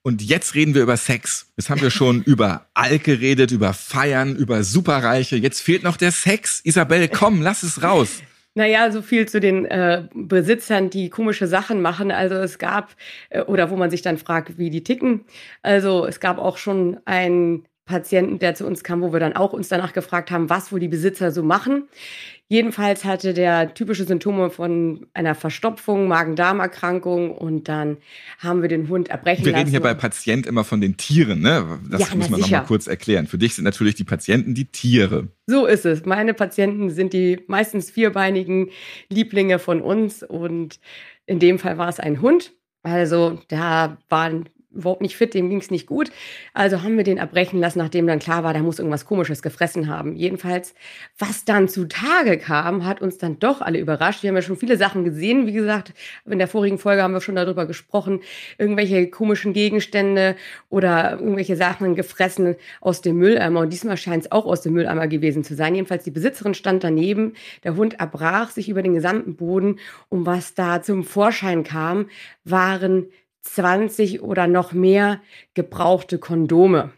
Und 0.03 0.21
jetzt 0.21 0.55
reden 0.55 0.75
wir 0.75 0.83
über 0.83 0.97
Sex. 0.97 1.47
Jetzt 1.57 1.71
haben 1.71 1.81
wir 1.81 1.91
schon 1.91 2.23
über 2.27 2.67
Alk 2.75 3.05
geredet, 3.05 3.53
über 3.53 3.73
Feiern, 3.73 4.35
über 4.37 4.65
Superreiche. 4.65 5.37
Jetzt 5.37 5.61
fehlt 5.61 5.85
noch 5.85 5.97
der 5.97 6.11
Sex. 6.11 6.61
Isabel, 6.65 7.09
komm, 7.09 7.41
lass 7.41 7.63
es 7.63 7.83
raus. 7.83 8.23
Naja, 8.55 8.91
so 8.91 9.01
viel 9.01 9.27
zu 9.27 9.41
den 9.41 9.65
äh, 9.65 10.05
Besitzern, 10.13 10.91
die 10.91 11.09
komische 11.09 11.47
Sachen 11.47 11.81
machen. 11.81 12.11
Also 12.11 12.35
es 12.35 12.59
gab, 12.59 12.95
äh, 13.31 13.41
oder 13.43 13.71
wo 13.71 13.77
man 13.77 13.91
sich 13.91 14.03
dann 14.03 14.19
fragt, 14.19 14.59
wie 14.59 14.71
die 14.71 14.85
ticken. 14.85 15.25
Also 15.63 16.05
es 16.05 16.21
gab 16.21 16.39
auch 16.39 16.59
schon 16.59 17.01
einen 17.07 17.65
Patienten, 17.87 18.39
der 18.39 18.55
zu 18.55 18.67
uns 18.67 18.85
kam, 18.85 19.01
wo 19.03 19.13
wir 19.13 19.21
dann 19.21 19.35
auch 19.35 19.53
uns 19.53 19.69
danach 19.69 19.93
gefragt 19.93 20.31
haben, 20.31 20.51
was 20.51 20.71
wohl 20.71 20.81
die 20.81 20.89
Besitzer 20.89 21.31
so 21.31 21.43
machen. 21.43 21.89
Jedenfalls 22.53 23.07
hatte 23.07 23.33
der 23.33 23.73
typische 23.73 24.05
Symptome 24.05 24.51
von 24.51 25.07
einer 25.15 25.35
Verstopfung, 25.35 26.07
Magen-Darm-Erkrankung 26.07 27.31
und 27.31 27.67
dann 27.67 27.97
haben 28.41 28.61
wir 28.61 28.69
den 28.69 28.91
Hund 28.91 29.09
erbrechen 29.09 29.47
wir 29.47 29.53
lassen. 29.53 29.57
Wir 29.57 29.61
reden 29.61 29.71
hier 29.71 29.81
bei 29.81 29.95
Patient 29.95 30.47
immer 30.47 30.63
von 30.63 30.83
den 30.83 30.99
Tieren, 30.99 31.41
ne? 31.41 31.81
Das 31.91 32.11
ja, 32.11 32.15
muss 32.15 32.29
man 32.29 32.41
nochmal 32.41 32.65
kurz 32.65 32.89
erklären. 32.89 33.27
Für 33.27 33.39
dich 33.39 33.55
sind 33.55 33.65
natürlich 33.65 33.95
die 33.95 34.05
Patienten 34.05 34.53
die 34.53 34.67
Tiere. 34.67 35.29
So 35.47 35.65
ist 35.65 35.87
es. 35.87 36.05
Meine 36.05 36.35
Patienten 36.35 36.91
sind 36.91 37.15
die 37.15 37.41
meistens 37.47 37.91
vierbeinigen 37.91 38.69
Lieblinge 39.09 39.59
von 39.59 39.81
uns 39.81 40.23
und 40.23 40.79
in 41.25 41.39
dem 41.39 41.59
Fall 41.59 41.79
war 41.79 41.89
es 41.89 42.01
ein 42.01 42.21
Hund. 42.21 42.53
Also 42.83 43.41
da 43.49 43.97
waren 44.11 44.51
überhaupt 44.75 45.03
nicht 45.03 45.17
fit, 45.17 45.35
dem 45.35 45.49
ging 45.49 45.59
es 45.59 45.71
nicht 45.71 45.87
gut. 45.87 46.11
Also 46.55 46.83
haben 46.83 46.97
wir 46.97 47.05
den 47.05 47.19
erbrechen 47.19 47.61
lassen, 47.61 47.79
nachdem 47.79 48.07
dann 48.07 48.19
klar 48.19 48.45
war, 48.45 48.53
der 48.53 48.63
muss 48.63 48.79
irgendwas 48.79 49.05
Komisches 49.05 49.43
gefressen 49.43 49.89
haben. 49.89 50.17
Jedenfalls, 50.17 50.75
was 51.19 51.45
dann 51.45 51.69
zutage 51.69 52.39
kam, 52.39 52.85
hat 52.85 53.03
uns 53.03 53.19
dann 53.19 53.39
doch 53.39 53.61
alle 53.61 53.79
überrascht. 53.79 54.23
Wir 54.23 54.29
haben 54.29 54.37
ja 54.37 54.43
schon 54.43 54.57
viele 54.57 54.77
Sachen 54.77 55.05
gesehen. 55.05 55.47
Wie 55.47 55.53
gesagt, 55.53 55.93
in 56.25 56.39
der 56.39 56.49
vorigen 56.49 56.79
Folge 56.79 57.03
haben 57.03 57.13
wir 57.13 57.21
schon 57.21 57.37
darüber 57.37 57.67
gesprochen. 57.67 58.21
Irgendwelche 58.59 59.09
komischen 59.09 59.53
Gegenstände 59.53 60.37
oder 60.69 61.13
irgendwelche 61.13 61.57
Sachen 61.57 61.95
gefressen 61.95 62.57
aus 62.81 63.01
dem 63.01 63.17
Mülleimer. 63.17 63.61
Und 63.61 63.73
diesmal 63.73 63.97
scheint 63.97 64.25
es 64.25 64.33
auch 64.33 64.47
aus 64.47 64.63
dem 64.63 64.73
Mülleimer 64.73 65.09
gewesen 65.09 65.45
zu 65.45 65.55
sein. 65.55 65.75
Jedenfalls 65.75 66.05
die 66.05 66.11
Besitzerin 66.11 66.55
stand 66.55 66.85
daneben. 66.85 67.35
Der 67.65 67.77
Hund 67.77 68.01
erbrach 68.01 68.51
sich 68.51 68.69
über 68.69 68.83
den 68.83 68.95
gesamten 68.95 69.37
Boden. 69.37 69.79
Und 70.09 70.27
was 70.27 70.55
da 70.55 70.83
zum 70.83 71.05
Vorschein 71.05 71.65
kam, 71.65 72.09
waren 72.45 73.07
20 73.43 74.23
oder 74.23 74.47
noch 74.47 74.73
mehr 74.73 75.21
gebrauchte 75.55 76.19
Kondome. 76.19 76.93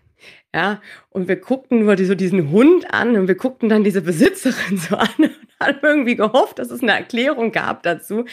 Ja, 0.54 0.80
und 1.14 1.28
wir 1.28 1.36
guckten 1.36 1.84
nur 1.84 1.96
so 1.96 2.16
diesen 2.16 2.50
Hund 2.50 2.92
an 2.92 3.16
und 3.16 3.28
wir 3.28 3.36
guckten 3.36 3.68
dann 3.68 3.84
diese 3.84 4.02
Besitzerin 4.02 4.76
so 4.88 4.96
an 4.96 5.08
und 5.18 5.30
haben 5.60 5.78
irgendwie 5.80 6.16
gehofft, 6.16 6.58
dass 6.58 6.72
es 6.72 6.82
eine 6.82 6.92
Erklärung 6.92 7.52
gab 7.52 7.84
dazu. 7.84 8.24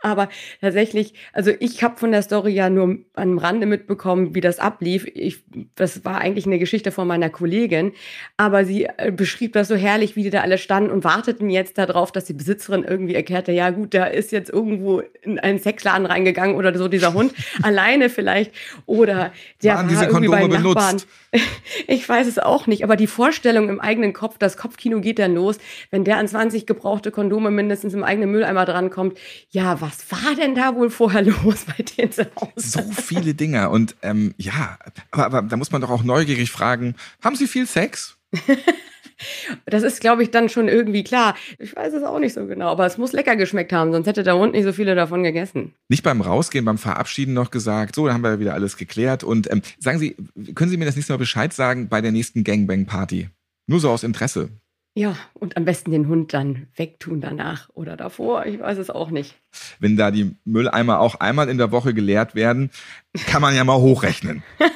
Aber 0.00 0.28
tatsächlich, 0.60 1.14
also 1.32 1.50
ich 1.58 1.82
habe 1.82 1.96
von 1.96 2.12
der 2.12 2.20
Story 2.20 2.52
ja 2.52 2.68
nur 2.68 2.98
am 3.14 3.38
Rande 3.38 3.66
mitbekommen, 3.66 4.34
wie 4.34 4.42
das 4.42 4.58
ablief. 4.58 5.06
Ich, 5.14 5.42
das 5.74 6.04
war 6.04 6.18
eigentlich 6.18 6.46
eine 6.46 6.58
Geschichte 6.58 6.92
von 6.92 7.08
meiner 7.08 7.30
Kollegin, 7.30 7.92
aber 8.36 8.66
sie 8.66 8.84
äh, 8.84 9.10
beschrieb 9.10 9.54
das 9.54 9.68
so 9.68 9.74
herrlich, 9.74 10.14
wie 10.14 10.22
die 10.22 10.30
da 10.30 10.42
alle 10.42 10.58
standen 10.58 10.90
und 10.90 11.02
warteten 11.02 11.48
jetzt 11.48 11.78
darauf, 11.78 12.12
dass 12.12 12.26
die 12.26 12.34
Besitzerin 12.34 12.84
irgendwie 12.84 13.14
erklärte, 13.14 13.52
ja 13.52 13.70
gut, 13.70 13.94
da 13.94 14.04
ist 14.04 14.30
jetzt 14.30 14.50
irgendwo 14.50 15.00
in 15.22 15.38
einen 15.38 15.58
Sexladen 15.58 16.06
reingegangen 16.06 16.54
oder 16.54 16.76
so 16.76 16.86
dieser 16.88 17.14
Hund 17.14 17.32
alleine 17.62 18.10
vielleicht 18.10 18.52
oder 18.84 19.32
der 19.62 19.76
Waren 19.76 19.86
war 19.86 19.88
diese 19.88 20.04
irgendwie 20.04 20.26
Kondome 20.26 20.48
bei 20.48 20.58
Nachbarn. 20.58 20.96
Benutzt? 20.96 21.08
Ich 21.88 22.08
weiß 22.08 22.25
es 22.26 22.38
auch 22.38 22.66
nicht, 22.66 22.84
aber 22.84 22.96
die 22.96 23.06
Vorstellung 23.06 23.68
im 23.68 23.80
eigenen 23.80 24.12
Kopf, 24.12 24.38
das 24.38 24.56
Kopfkino 24.56 25.00
geht 25.00 25.18
dann 25.18 25.34
los, 25.34 25.58
wenn 25.90 26.04
der 26.04 26.18
an 26.18 26.28
20 26.28 26.66
gebrauchte 26.66 27.10
Kondome 27.10 27.50
mindestens 27.50 27.94
im 27.94 28.04
eigenen 28.04 28.30
Mülleimer 28.30 28.64
drankommt. 28.64 29.18
Ja, 29.50 29.80
was 29.80 30.10
war 30.10 30.34
denn 30.34 30.54
da 30.54 30.74
wohl 30.74 30.90
vorher 30.90 31.22
los 31.44 31.66
bei 31.66 31.82
denen 31.82 32.12
zu 32.12 32.26
Hause? 32.36 32.52
So 32.56 32.82
viele 32.82 33.34
Dinge. 33.34 33.70
Und 33.70 33.96
ähm, 34.02 34.34
ja, 34.36 34.78
aber, 35.10 35.26
aber 35.26 35.42
da 35.42 35.56
muss 35.56 35.72
man 35.72 35.80
doch 35.80 35.90
auch 35.90 36.02
neugierig 36.02 36.50
fragen, 36.50 36.94
haben 37.22 37.36
Sie 37.36 37.46
viel 37.46 37.66
Sex? 37.66 38.16
Das 39.64 39.82
ist, 39.82 40.00
glaube 40.00 40.22
ich, 40.22 40.30
dann 40.30 40.48
schon 40.48 40.68
irgendwie 40.68 41.04
klar. 41.04 41.36
Ich 41.58 41.74
weiß 41.74 41.94
es 41.94 42.02
auch 42.02 42.18
nicht 42.18 42.34
so 42.34 42.46
genau, 42.46 42.68
aber 42.68 42.86
es 42.86 42.98
muss 42.98 43.12
lecker 43.12 43.36
geschmeckt 43.36 43.72
haben, 43.72 43.92
sonst 43.92 44.06
hätte 44.06 44.22
der 44.22 44.36
Hund 44.36 44.52
nicht 44.52 44.64
so 44.64 44.72
viele 44.72 44.94
davon 44.94 45.22
gegessen. 45.22 45.72
Nicht 45.88 46.02
beim 46.02 46.20
Rausgehen, 46.20 46.64
beim 46.64 46.78
Verabschieden 46.78 47.34
noch 47.34 47.50
gesagt, 47.50 47.94
so, 47.94 48.06
dann 48.06 48.14
haben 48.14 48.22
wir 48.22 48.40
wieder 48.40 48.54
alles 48.54 48.76
geklärt. 48.76 49.24
Und 49.24 49.50
ähm, 49.50 49.62
sagen 49.78 49.98
Sie, 49.98 50.16
können 50.54 50.70
Sie 50.70 50.76
mir 50.76 50.84
das 50.84 50.96
nächste 50.96 51.12
Mal 51.12 51.18
Bescheid 51.18 51.52
sagen 51.52 51.88
bei 51.88 52.00
der 52.00 52.12
nächsten 52.12 52.44
Gangbang-Party? 52.44 53.28
Nur 53.66 53.80
so 53.80 53.90
aus 53.90 54.02
Interesse. 54.02 54.50
Ja, 54.94 55.14
und 55.34 55.58
am 55.58 55.66
besten 55.66 55.90
den 55.90 56.08
Hund 56.08 56.32
dann 56.32 56.68
wegtun 56.74 57.20
danach 57.20 57.68
oder 57.74 57.98
davor. 57.98 58.46
Ich 58.46 58.58
weiß 58.58 58.78
es 58.78 58.88
auch 58.88 59.10
nicht. 59.10 59.34
Wenn 59.78 59.96
da 59.96 60.10
die 60.10 60.36
Mülleimer 60.44 61.00
auch 61.00 61.16
einmal 61.16 61.50
in 61.50 61.58
der 61.58 61.70
Woche 61.70 61.92
geleert 61.92 62.34
werden, 62.34 62.70
kann 63.26 63.42
man 63.42 63.54
ja 63.54 63.62
mal 63.64 63.76
hochrechnen. 63.76 64.42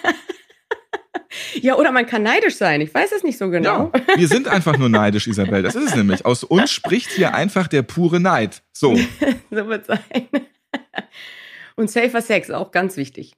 ja, 1.55 1.77
oder 1.77 1.93
man 1.93 2.07
kann 2.07 2.23
neidisch 2.23 2.57
sein. 2.57 2.81
Ich 2.81 2.93
weiß 2.93 3.13
es 3.13 3.23
nicht 3.23 3.39
so 3.39 3.51
genau. 3.51 3.93
Ja, 3.95 4.17
wir 4.17 4.29
sind 4.29 4.49
einfach 4.49 4.77
nur 4.77 4.89
neidisch, 4.89 5.27
Isabel. 5.27 5.63
Das 5.63 5.75
ist 5.75 5.89
es 5.89 5.95
nämlich. 5.95 6.25
Aus 6.25 6.45
uns 6.45 6.71
spricht 6.71 7.11
hier 7.11 7.35
einfach 7.35 7.69
der 7.69 7.83
pure 7.83 8.21
Neid. 8.21 8.63
So. 8.73 8.97
so 9.51 9.69
wird 9.69 9.87
sein. 9.87 10.29
Und 11.77 11.91
safer 11.91 12.23
Sex, 12.23 12.51
auch 12.51 12.73
ganz 12.73 12.97
wichtig. 12.97 13.33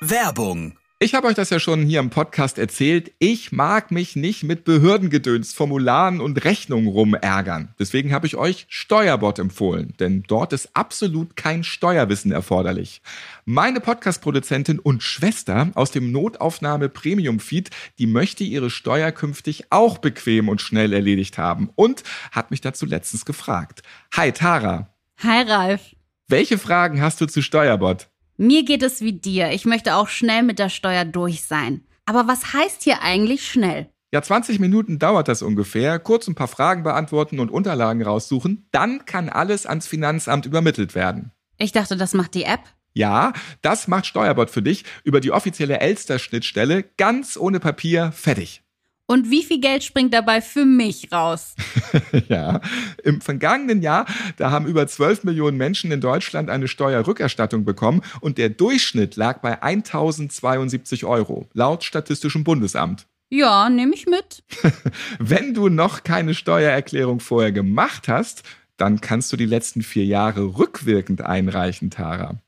Werbung 0.00 0.76
ich 1.02 1.14
habe 1.14 1.26
euch 1.26 1.34
das 1.34 1.50
ja 1.50 1.58
schon 1.58 1.84
hier 1.84 1.98
im 1.98 2.10
Podcast 2.10 2.58
erzählt. 2.58 3.10
Ich 3.18 3.50
mag 3.50 3.90
mich 3.90 4.14
nicht 4.14 4.44
mit 4.44 4.62
Behördengedöns, 4.62 5.52
Formularen 5.52 6.20
und 6.20 6.44
Rechnungen 6.44 6.86
rumärgern. 6.86 7.74
Deswegen 7.76 8.12
habe 8.12 8.28
ich 8.28 8.36
euch 8.36 8.66
Steuerbot 8.68 9.40
empfohlen, 9.40 9.94
denn 9.98 10.22
dort 10.22 10.52
ist 10.52 10.70
absolut 10.74 11.34
kein 11.34 11.64
Steuerwissen 11.64 12.30
erforderlich. 12.30 13.02
Meine 13.44 13.80
Podcast-Produzentin 13.80 14.78
und 14.78 15.02
Schwester 15.02 15.72
aus 15.74 15.90
dem 15.90 16.12
Notaufnahme 16.12 16.88
Premium 16.88 17.40
Feed, 17.40 17.70
die 17.98 18.06
möchte 18.06 18.44
ihre 18.44 18.70
Steuer 18.70 19.10
künftig 19.10 19.64
auch 19.70 19.98
bequem 19.98 20.48
und 20.48 20.60
schnell 20.60 20.92
erledigt 20.92 21.36
haben 21.36 21.70
und 21.74 22.04
hat 22.30 22.52
mich 22.52 22.60
dazu 22.60 22.86
letztens 22.86 23.24
gefragt. 23.24 23.82
Hi 24.14 24.30
Tara. 24.30 24.94
Hi 25.20 25.42
Ralf. 25.42 25.96
Welche 26.28 26.58
Fragen 26.58 27.00
hast 27.02 27.20
du 27.20 27.26
zu 27.26 27.42
Steuerbot? 27.42 28.11
Mir 28.36 28.64
geht 28.64 28.82
es 28.82 29.00
wie 29.00 29.12
dir. 29.12 29.50
Ich 29.50 29.64
möchte 29.64 29.94
auch 29.94 30.08
schnell 30.08 30.42
mit 30.42 30.58
der 30.58 30.68
Steuer 30.68 31.04
durch 31.04 31.42
sein. 31.42 31.84
Aber 32.06 32.26
was 32.26 32.52
heißt 32.52 32.82
hier 32.82 33.02
eigentlich 33.02 33.46
schnell? 33.46 33.88
Ja, 34.12 34.20
20 34.20 34.58
Minuten 34.58 34.98
dauert 34.98 35.28
das 35.28 35.42
ungefähr. 35.42 35.98
Kurz 35.98 36.28
ein 36.28 36.34
paar 36.34 36.48
Fragen 36.48 36.82
beantworten 36.82 37.40
und 37.40 37.50
Unterlagen 37.50 38.02
raussuchen. 38.02 38.68
Dann 38.70 39.06
kann 39.06 39.28
alles 39.28 39.64
ans 39.66 39.86
Finanzamt 39.86 40.44
übermittelt 40.44 40.94
werden. 40.94 41.32
Ich 41.56 41.72
dachte, 41.72 41.96
das 41.96 42.12
macht 42.12 42.34
die 42.34 42.44
App. 42.44 42.60
Ja, 42.94 43.32
das 43.62 43.88
macht 43.88 44.04
Steuerbot 44.06 44.50
für 44.50 44.60
dich 44.60 44.84
über 45.02 45.20
die 45.20 45.32
offizielle 45.32 45.80
Elster-Schnittstelle 45.80 46.82
ganz 46.82 47.38
ohne 47.38 47.58
Papier 47.58 48.12
fertig. 48.12 48.62
Und 49.06 49.30
wie 49.30 49.42
viel 49.42 49.60
Geld 49.60 49.84
springt 49.84 50.14
dabei 50.14 50.40
für 50.40 50.64
mich 50.64 51.12
raus? 51.12 51.54
ja, 52.28 52.60
im 53.02 53.20
vergangenen 53.20 53.82
Jahr, 53.82 54.06
da 54.36 54.50
haben 54.50 54.66
über 54.66 54.86
12 54.86 55.24
Millionen 55.24 55.56
Menschen 55.56 55.90
in 55.92 56.00
Deutschland 56.00 56.48
eine 56.48 56.68
Steuerrückerstattung 56.68 57.64
bekommen 57.64 58.02
und 58.20 58.38
der 58.38 58.48
Durchschnitt 58.48 59.16
lag 59.16 59.40
bei 59.40 59.62
1072 59.62 61.04
Euro, 61.04 61.48
laut 61.52 61.84
Statistischem 61.84 62.44
Bundesamt. 62.44 63.06
Ja, 63.28 63.70
nehme 63.70 63.94
ich 63.94 64.06
mit. 64.06 64.44
Wenn 65.18 65.54
du 65.54 65.68
noch 65.68 66.04
keine 66.04 66.34
Steuererklärung 66.34 67.20
vorher 67.20 67.50
gemacht 67.50 68.06
hast, 68.08 68.42
dann 68.76 69.00
kannst 69.00 69.32
du 69.32 69.36
die 69.36 69.46
letzten 69.46 69.82
vier 69.82 70.04
Jahre 70.04 70.58
rückwirkend 70.58 71.22
einreichen, 71.22 71.90
Tara. 71.90 72.40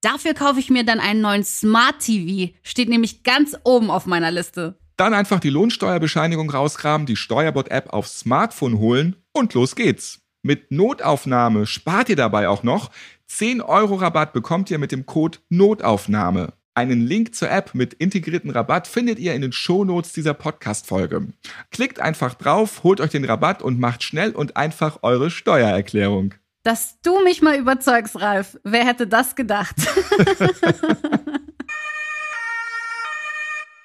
Dafür 0.00 0.34
kaufe 0.34 0.60
ich 0.60 0.70
mir 0.70 0.84
dann 0.84 1.00
einen 1.00 1.20
neuen 1.20 1.44
Smart 1.44 1.98
TV. 1.98 2.52
Steht 2.62 2.88
nämlich 2.88 3.24
ganz 3.24 3.56
oben 3.64 3.90
auf 3.90 4.06
meiner 4.06 4.30
Liste. 4.30 4.78
Dann 4.98 5.14
einfach 5.14 5.38
die 5.38 5.48
Lohnsteuerbescheinigung 5.50 6.50
rauskramen, 6.50 7.06
die 7.06 7.14
Steuerbot-App 7.14 7.92
aufs 7.92 8.18
Smartphone 8.18 8.78
holen 8.78 9.14
und 9.32 9.54
los 9.54 9.76
geht's. 9.76 10.22
Mit 10.42 10.72
Notaufnahme 10.72 11.66
spart 11.66 12.08
ihr 12.08 12.16
dabei 12.16 12.48
auch 12.48 12.64
noch. 12.64 12.90
10 13.28 13.60
Euro 13.60 13.94
Rabatt 13.94 14.32
bekommt 14.32 14.72
ihr 14.72 14.78
mit 14.78 14.90
dem 14.90 15.06
Code 15.06 15.38
Notaufnahme. 15.50 16.52
Einen 16.74 17.06
Link 17.06 17.36
zur 17.36 17.48
App 17.48 17.76
mit 17.76 17.94
integrierten 17.94 18.50
Rabatt 18.50 18.88
findet 18.88 19.20
ihr 19.20 19.34
in 19.34 19.42
den 19.42 19.52
Shownotes 19.52 20.14
dieser 20.14 20.34
Podcast-Folge. 20.34 21.28
Klickt 21.70 22.00
einfach 22.00 22.34
drauf, 22.34 22.82
holt 22.82 23.00
euch 23.00 23.10
den 23.10 23.24
Rabatt 23.24 23.62
und 23.62 23.78
macht 23.78 24.02
schnell 24.02 24.32
und 24.32 24.56
einfach 24.56 24.98
eure 25.02 25.30
Steuererklärung. 25.30 26.34
Dass 26.64 27.00
du 27.02 27.22
mich 27.22 27.40
mal 27.40 27.56
überzeugst, 27.56 28.20
Ralf. 28.20 28.58
Wer 28.64 28.84
hätte 28.84 29.06
das 29.06 29.36
gedacht? 29.36 29.76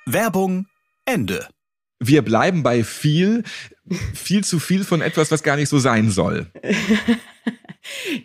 Werbung 0.08 0.66
Ende. 1.06 1.48
Wir 2.00 2.22
bleiben 2.22 2.64
bei 2.64 2.84
viel, 2.84 3.44
viel 4.14 4.44
zu 4.44 4.60
viel 4.60 4.84
von 4.84 5.02
etwas, 5.02 5.32
was 5.32 5.44
gar 5.44 5.56
nicht 5.56 5.70
so 5.70 5.80
sein 5.80 6.10
soll. 6.10 6.48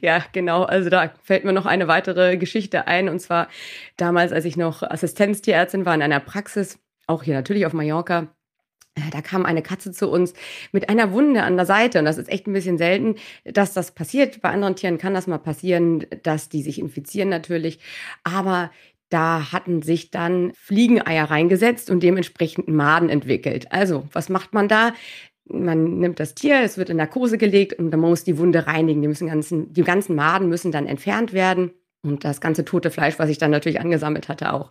Ja, 0.01 0.25
genau. 0.33 0.63
Also 0.63 0.91
da 0.91 1.13
fällt 1.23 1.45
mir 1.45 1.53
noch 1.53 1.67
eine 1.67 1.89
weitere 1.89 2.37
Geschichte 2.37 2.87
ein. 2.87 3.09
Und 3.09 3.21
zwar 3.21 3.49
damals, 3.97 4.33
als 4.33 4.45
ich 4.45 4.57
noch 4.57 4.83
Assistenztierärztin 4.83 5.85
war 5.85 5.95
in 5.95 6.03
einer 6.03 6.21
Praxis, 6.21 6.79
auch 7.07 7.23
hier 7.23 7.35
natürlich 7.35 7.67
auf 7.67 7.73
Mallorca. 7.73 8.29
Äh, 8.95 9.11
da 9.11 9.21
kam 9.21 9.45
eine 9.47 9.63
Katze 9.63 9.93
zu 9.93 10.09
uns 10.11 10.35
mit 10.73 10.89
einer 10.89 11.13
Wunde 11.13 11.43
an 11.43 11.57
der 11.57 11.67
Seite. 11.67 11.99
Und 11.99 12.05
das 12.05 12.19
ist 12.19 12.29
echt 12.29 12.47
ein 12.47 12.53
bisschen 12.53 12.79
selten, 12.79 13.17
dass 13.45 13.73
das 13.73 13.93
passiert. 13.93 14.41
Bei 14.43 14.51
anderen 14.51 14.77
Tieren 14.77 14.99
kann 14.99 15.15
das 15.15 15.27
mal 15.27 15.39
passieren, 15.39 16.07
dass 16.23 16.49
die 16.49 16.63
sich 16.63 16.79
infizieren 16.79 17.29
natürlich. 17.29 17.81
Aber 18.25 18.71
da 19.09 19.53
hatten 19.53 19.83
sich 19.83 20.11
dann 20.11 20.53
Fliegeneier 20.55 21.25
reingesetzt 21.25 21.91
und 21.91 22.03
dementsprechend 22.03 22.69
Maden 22.69 23.09
entwickelt. 23.09 23.71
Also, 23.71 24.09
was 24.13 24.29
macht 24.29 24.55
man 24.55 24.69
da? 24.69 24.93
Man 25.45 25.99
nimmt 25.99 26.21
das 26.21 26.35
Tier, 26.35 26.61
es 26.63 26.77
wird 26.77 26.91
in 26.91 26.99
Narkose 26.99 27.39
gelegt 27.39 27.79
und 27.79 27.91
dann 27.91 28.01
muss 28.01 28.25
die 28.25 28.39
Wunde 28.39 28.67
reinigen. 28.67 29.01
Die, 29.01 29.09
müssen 29.09 29.29
ganzen, 29.29 29.73
die 29.73 29.83
ganzen 29.83 30.15
Maden 30.15 30.49
müssen 30.49 30.73
dann 30.73 30.87
entfernt 30.87 31.33
werden. 31.33 31.73
Und 32.05 32.25
das 32.25 32.41
ganze 32.41 32.65
tote 32.65 32.93
Fleisch, 32.93 33.19
was 33.19 33.29
ich 33.29 33.39
dann 33.39 33.51
natürlich 33.51 33.81
angesammelt 33.81 34.29
hatte, 34.29 34.53
auch. 34.53 34.71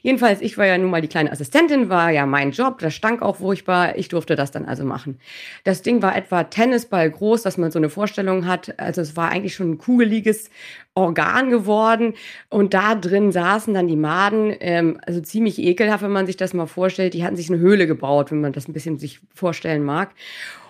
Jedenfalls, 0.00 0.40
ich 0.40 0.56
war 0.56 0.64
ja 0.64 0.78
nun 0.78 0.90
mal 0.90 1.02
die 1.02 1.08
kleine 1.08 1.30
Assistentin, 1.30 1.90
war 1.90 2.10
ja 2.10 2.24
mein 2.24 2.52
Job, 2.52 2.78
das 2.78 2.94
stank 2.94 3.20
auch 3.20 3.36
furchtbar. 3.36 3.98
Ich 3.98 4.08
durfte 4.08 4.36
das 4.36 4.52
dann 4.52 4.64
also 4.64 4.82
machen. 4.82 5.20
Das 5.64 5.82
Ding 5.82 6.00
war 6.00 6.16
etwa 6.16 6.44
Tennisball 6.44 7.10
groß, 7.10 7.42
dass 7.42 7.58
man 7.58 7.70
so 7.70 7.78
eine 7.78 7.90
Vorstellung 7.90 8.46
hat. 8.46 8.78
Also 8.80 9.02
es 9.02 9.18
war 9.18 9.28
eigentlich 9.28 9.54
schon 9.54 9.72
ein 9.72 9.78
kugeliges 9.78 10.48
Organ 10.94 11.50
geworden. 11.50 12.14
Und 12.48 12.72
da 12.72 12.94
drin 12.94 13.32
saßen 13.32 13.74
dann 13.74 13.86
die 13.86 13.96
Maden, 13.96 14.56
ähm, 14.60 14.98
also 15.06 15.20
ziemlich 15.20 15.58
ekelhaft, 15.58 16.02
wenn 16.02 16.10
man 16.10 16.24
sich 16.24 16.38
das 16.38 16.54
mal 16.54 16.64
vorstellt. 16.64 17.12
Die 17.12 17.22
hatten 17.22 17.36
sich 17.36 17.50
eine 17.50 17.58
Höhle 17.58 17.86
gebaut, 17.86 18.30
wenn 18.30 18.40
man 18.40 18.54
das 18.54 18.66
ein 18.66 18.72
bisschen 18.72 18.98
sich 18.98 19.20
vorstellen 19.34 19.84
mag. 19.84 20.14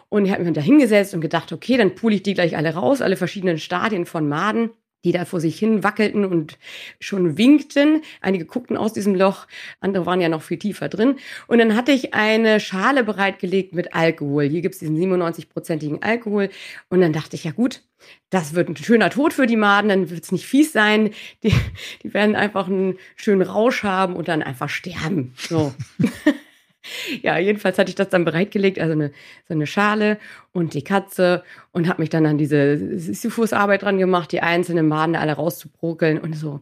Und 0.08 0.26
ich 0.26 0.32
habe 0.32 0.42
mich 0.42 0.52
da 0.52 0.60
hingesetzt 0.60 1.14
und 1.14 1.20
gedacht, 1.20 1.52
okay, 1.52 1.76
dann 1.76 1.94
pule 1.94 2.16
ich 2.16 2.24
die 2.24 2.34
gleich 2.34 2.56
alle 2.56 2.74
raus, 2.74 3.00
alle 3.00 3.16
verschiedenen 3.16 3.58
Stadien 3.58 4.04
von 4.04 4.28
Maden 4.28 4.70
die 5.04 5.12
da 5.12 5.24
vor 5.24 5.40
sich 5.40 5.58
hin 5.58 5.82
wackelten 5.82 6.24
und 6.24 6.58
schon 7.00 7.38
winkten. 7.38 8.02
Einige 8.20 8.44
guckten 8.44 8.76
aus 8.76 8.92
diesem 8.92 9.14
Loch, 9.14 9.46
andere 9.80 10.06
waren 10.06 10.20
ja 10.20 10.28
noch 10.28 10.42
viel 10.42 10.58
tiefer 10.58 10.88
drin. 10.88 11.16
Und 11.46 11.58
dann 11.58 11.76
hatte 11.76 11.92
ich 11.92 12.14
eine 12.14 12.60
Schale 12.60 13.04
bereitgelegt 13.04 13.74
mit 13.74 13.94
Alkohol. 13.94 14.44
Hier 14.44 14.62
gibt's 14.62 14.78
diesen 14.78 14.96
97-prozentigen 14.96 16.02
Alkohol. 16.02 16.50
Und 16.88 17.00
dann 17.00 17.12
dachte 17.12 17.36
ich, 17.36 17.44
ja 17.44 17.50
gut, 17.50 17.82
das 18.30 18.54
wird 18.54 18.68
ein 18.68 18.76
schöner 18.76 19.10
Tod 19.10 19.32
für 19.32 19.46
die 19.46 19.56
Maden, 19.56 19.88
dann 19.88 20.10
wird's 20.10 20.32
nicht 20.32 20.46
fies 20.46 20.72
sein. 20.72 21.10
Die, 21.42 21.54
die 22.02 22.14
werden 22.14 22.36
einfach 22.36 22.66
einen 22.66 22.98
schönen 23.16 23.42
Rausch 23.42 23.82
haben 23.82 24.14
und 24.14 24.28
dann 24.28 24.42
einfach 24.42 24.68
sterben. 24.68 25.34
So. 25.36 25.74
ja, 27.22 27.38
jedenfalls 27.38 27.78
hatte 27.78 27.90
ich 27.90 27.94
das 27.94 28.08
dann 28.08 28.24
bereitgelegt, 28.24 28.78
also 28.78 28.92
eine, 28.92 29.12
so 29.48 29.54
eine 29.54 29.66
Schale 29.66 30.18
und 30.52 30.74
die 30.74 30.84
Katze 30.84 31.42
und 31.72 31.88
habe 31.88 32.02
mich 32.02 32.10
dann 32.10 32.26
an 32.26 32.38
diese 32.38 32.98
Sisyphus-Arbeit 32.98 33.82
dran 33.82 33.98
gemacht, 33.98 34.32
die 34.32 34.40
einzelnen 34.40 34.88
Maden 34.88 35.16
alle 35.16 35.32
rauszubrokeln 35.32 36.18
und 36.18 36.34
so 36.34 36.60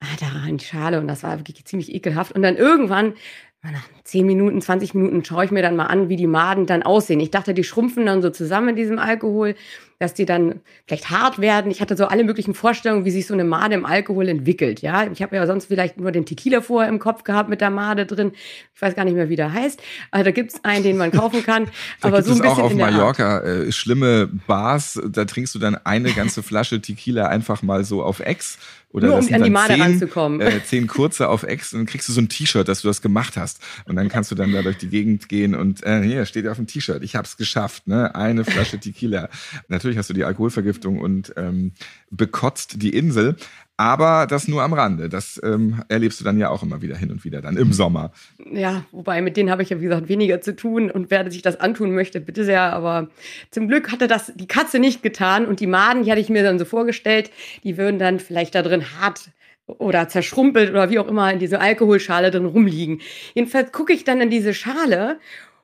ah, 0.00 0.06
da 0.20 0.48
in 0.48 0.58
die 0.58 0.64
Schale 0.64 1.00
und 1.00 1.08
das 1.08 1.22
war 1.22 1.38
wirklich 1.38 1.64
ziemlich 1.64 1.94
ekelhaft. 1.94 2.32
Und 2.32 2.42
dann 2.42 2.56
irgendwann 2.56 3.14
nach 3.62 3.88
10 4.04 4.26
Minuten, 4.26 4.60
20 4.60 4.94
Minuten 4.94 5.24
schaue 5.24 5.44
ich 5.44 5.52
mir 5.52 5.62
dann 5.62 5.76
mal 5.76 5.86
an, 5.86 6.08
wie 6.08 6.16
die 6.16 6.26
Maden 6.26 6.66
dann 6.66 6.82
aussehen. 6.82 7.20
Ich 7.20 7.30
dachte, 7.30 7.54
die 7.54 7.62
schrumpfen 7.62 8.06
dann 8.06 8.20
so 8.20 8.30
zusammen 8.30 8.70
in 8.70 8.76
diesem 8.76 8.98
Alkohol, 8.98 9.54
dass 10.02 10.14
die 10.14 10.26
dann 10.26 10.60
vielleicht 10.86 11.10
hart 11.10 11.40
werden. 11.40 11.70
Ich 11.70 11.80
hatte 11.80 11.96
so 11.96 12.06
alle 12.06 12.24
möglichen 12.24 12.54
Vorstellungen, 12.54 13.04
wie 13.04 13.12
sich 13.12 13.26
so 13.26 13.34
eine 13.34 13.44
Made 13.44 13.72
im 13.72 13.86
Alkohol 13.86 14.28
entwickelt. 14.28 14.82
Ja, 14.82 15.06
ich 15.10 15.22
habe 15.22 15.36
ja 15.36 15.46
sonst 15.46 15.66
vielleicht 15.66 15.96
nur 15.96 16.10
den 16.10 16.26
Tequila 16.26 16.60
vorher 16.60 16.88
im 16.88 16.98
Kopf 16.98 17.22
gehabt 17.22 17.48
mit 17.48 17.60
der 17.60 17.70
Made 17.70 18.04
drin. 18.04 18.32
Ich 18.74 18.82
weiß 18.82 18.96
gar 18.96 19.04
nicht 19.04 19.14
mehr, 19.14 19.28
wie 19.28 19.36
der 19.36 19.52
heißt. 19.52 19.80
Also 20.10 20.24
da 20.24 20.30
gibt's 20.32 20.64
einen, 20.64 20.82
den 20.82 20.96
man 20.96 21.10
kaufen 21.12 21.44
kann. 21.44 21.66
Da 22.00 22.08
aber 22.08 22.16
gibt 22.18 22.26
so 22.26 22.32
ein 22.32 22.40
es 22.40 22.46
auch 22.46 22.68
bisschen 22.68 22.82
auf. 22.82 22.90
Mallorca 22.90 23.40
äh, 23.42 23.70
schlimme 23.70 24.28
Bars, 24.48 25.00
da 25.08 25.24
trinkst 25.24 25.54
du 25.54 25.60
dann 25.60 25.76
eine 25.76 26.12
ganze 26.14 26.42
Flasche 26.42 26.80
Tequila 26.80 27.28
einfach 27.28 27.62
mal 27.62 27.84
so 27.84 28.02
auf 28.02 28.18
Ex. 28.18 28.58
Oder 28.92 29.08
Nur, 29.08 29.18
um 29.18 29.34
an 29.34 29.42
die 29.42 29.50
Made 29.50 29.72
zehn, 29.72 29.82
ranzukommen. 29.82 30.40
Äh, 30.40 30.62
zehn 30.64 30.86
kurze 30.86 31.28
auf 31.30 31.44
Ex 31.44 31.72
und 31.72 31.80
dann 31.80 31.86
kriegst 31.86 32.08
du 32.08 32.12
so 32.12 32.20
ein 32.20 32.28
T-Shirt, 32.28 32.68
dass 32.68 32.82
du 32.82 32.88
das 32.88 33.00
gemacht 33.00 33.38
hast. 33.38 33.60
Und 33.86 33.96
dann 33.96 34.10
kannst 34.10 34.30
du 34.30 34.34
dann 34.34 34.52
da 34.52 34.60
durch 34.60 34.76
die 34.76 34.88
Gegend 34.88 35.30
gehen 35.30 35.54
und 35.54 35.82
äh, 35.82 36.02
hier 36.02 36.26
steht 36.26 36.46
auf 36.46 36.58
dem 36.58 36.66
T-Shirt, 36.66 37.02
ich 37.02 37.16
hab's 37.16 37.38
geschafft, 37.38 37.86
ne? 37.86 38.14
Eine 38.14 38.44
Flasche 38.44 38.78
Tequila. 38.78 39.30
Natürlich 39.68 39.91
hast 39.98 40.10
du 40.10 40.14
die 40.14 40.24
Alkoholvergiftung 40.24 40.98
und 40.98 41.32
ähm, 41.36 41.72
bekotzt 42.10 42.82
die 42.82 42.90
Insel. 42.90 43.36
Aber 43.76 44.26
das 44.28 44.48
nur 44.48 44.62
am 44.62 44.74
Rande. 44.74 45.08
Das 45.08 45.40
ähm, 45.42 45.82
erlebst 45.88 46.20
du 46.20 46.24
dann 46.24 46.38
ja 46.38 46.50
auch 46.50 46.62
immer 46.62 46.82
wieder 46.82 46.96
hin 46.96 47.10
und 47.10 47.24
wieder 47.24 47.40
dann 47.40 47.56
im 47.56 47.72
Sommer. 47.72 48.12
Ja, 48.52 48.84
wobei 48.92 49.22
mit 49.22 49.36
denen 49.36 49.50
habe 49.50 49.62
ich 49.62 49.70
ja, 49.70 49.80
wie 49.80 49.84
gesagt, 49.84 50.08
weniger 50.08 50.40
zu 50.40 50.54
tun 50.54 50.90
und 50.90 51.10
wer 51.10 51.28
sich 51.30 51.42
das 51.42 51.58
antun 51.58 51.92
möchte, 51.92 52.20
bitte 52.20 52.44
sehr. 52.44 52.72
Aber 52.72 53.08
zum 53.50 53.68
Glück 53.68 53.90
hatte 53.90 54.06
das 54.06 54.32
die 54.36 54.46
Katze 54.46 54.78
nicht 54.78 55.02
getan 55.02 55.46
und 55.46 55.58
die 55.58 55.66
Maden, 55.66 56.04
die 56.04 56.10
hatte 56.10 56.20
ich 56.20 56.28
mir 56.28 56.42
dann 56.42 56.58
so 56.58 56.64
vorgestellt, 56.64 57.30
die 57.64 57.76
würden 57.76 57.98
dann 57.98 58.20
vielleicht 58.20 58.54
da 58.54 58.62
drin 58.62 58.84
hart 59.00 59.30
oder 59.66 60.08
zerschrumpelt 60.08 60.70
oder 60.70 60.90
wie 60.90 60.98
auch 60.98 61.08
immer 61.08 61.32
in 61.32 61.38
diese 61.38 61.60
Alkoholschale 61.60 62.30
drin 62.30 62.46
rumliegen. 62.46 63.00
Jedenfalls 63.34 63.72
gucke 63.72 63.92
ich 63.92 64.04
dann 64.04 64.20
in 64.20 64.30
diese 64.30 64.54
Schale 64.54 65.18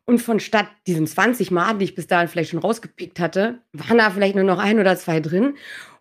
und 0.08 0.20
von 0.20 0.40
statt 0.40 0.68
diesen 0.86 1.06
20 1.06 1.50
Maden, 1.50 1.80
die 1.80 1.84
ich 1.84 1.94
bis 1.94 2.06
dahin 2.06 2.28
vielleicht 2.28 2.50
schon 2.50 2.60
rausgepickt 2.60 3.20
hatte, 3.20 3.58
waren 3.74 3.98
da 3.98 4.08
vielleicht 4.08 4.36
nur 4.36 4.44
noch 4.44 4.58
ein 4.58 4.80
oder 4.80 4.96
zwei 4.96 5.20
drin. 5.20 5.54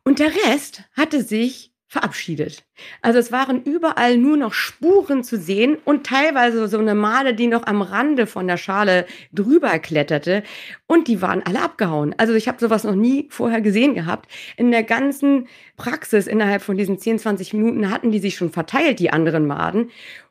Und 0.05 0.19
der 0.19 0.31
Rest 0.45 0.83
hatte 0.95 1.21
sich 1.21 1.73
verabschiedet. 1.89 2.63
Also 3.01 3.19
es 3.19 3.33
waren 3.33 3.63
überall 3.63 4.17
nur 4.17 4.37
noch 4.37 4.53
Spuren 4.53 5.25
zu 5.25 5.37
sehen 5.37 5.77
und 5.83 6.05
teilweise 6.05 6.69
so 6.69 6.79
eine 6.79 6.95
Made, 6.95 7.33
die 7.33 7.47
noch 7.47 7.65
am 7.67 7.81
Rande 7.81 8.27
von 8.27 8.47
der 8.47 8.55
Schale 8.55 9.05
drüber 9.33 9.77
kletterte 9.79 10.43
und 10.85 11.09
die 11.09 11.21
waren 11.21 11.43
alle 11.45 11.61
abgehauen. 11.61 12.15
Also 12.17 12.33
ich 12.33 12.47
habe 12.47 12.59
sowas 12.59 12.85
noch 12.85 12.95
nie 12.95 13.27
vorher 13.29 13.59
gesehen 13.59 13.93
gehabt. 13.93 14.31
In 14.55 14.71
der 14.71 14.83
ganzen 14.83 15.47
Praxis 15.75 16.27
innerhalb 16.27 16.61
von 16.61 16.77
diesen 16.77 16.97
10, 16.97 17.19
20 17.19 17.53
Minuten 17.53 17.89
hatten 17.89 18.11
die 18.11 18.19
sich 18.19 18.35
schon 18.35 18.51
verteilt, 18.51 18.99
die 18.99 19.11
anderen 19.11 19.47
Maden. 19.47 19.89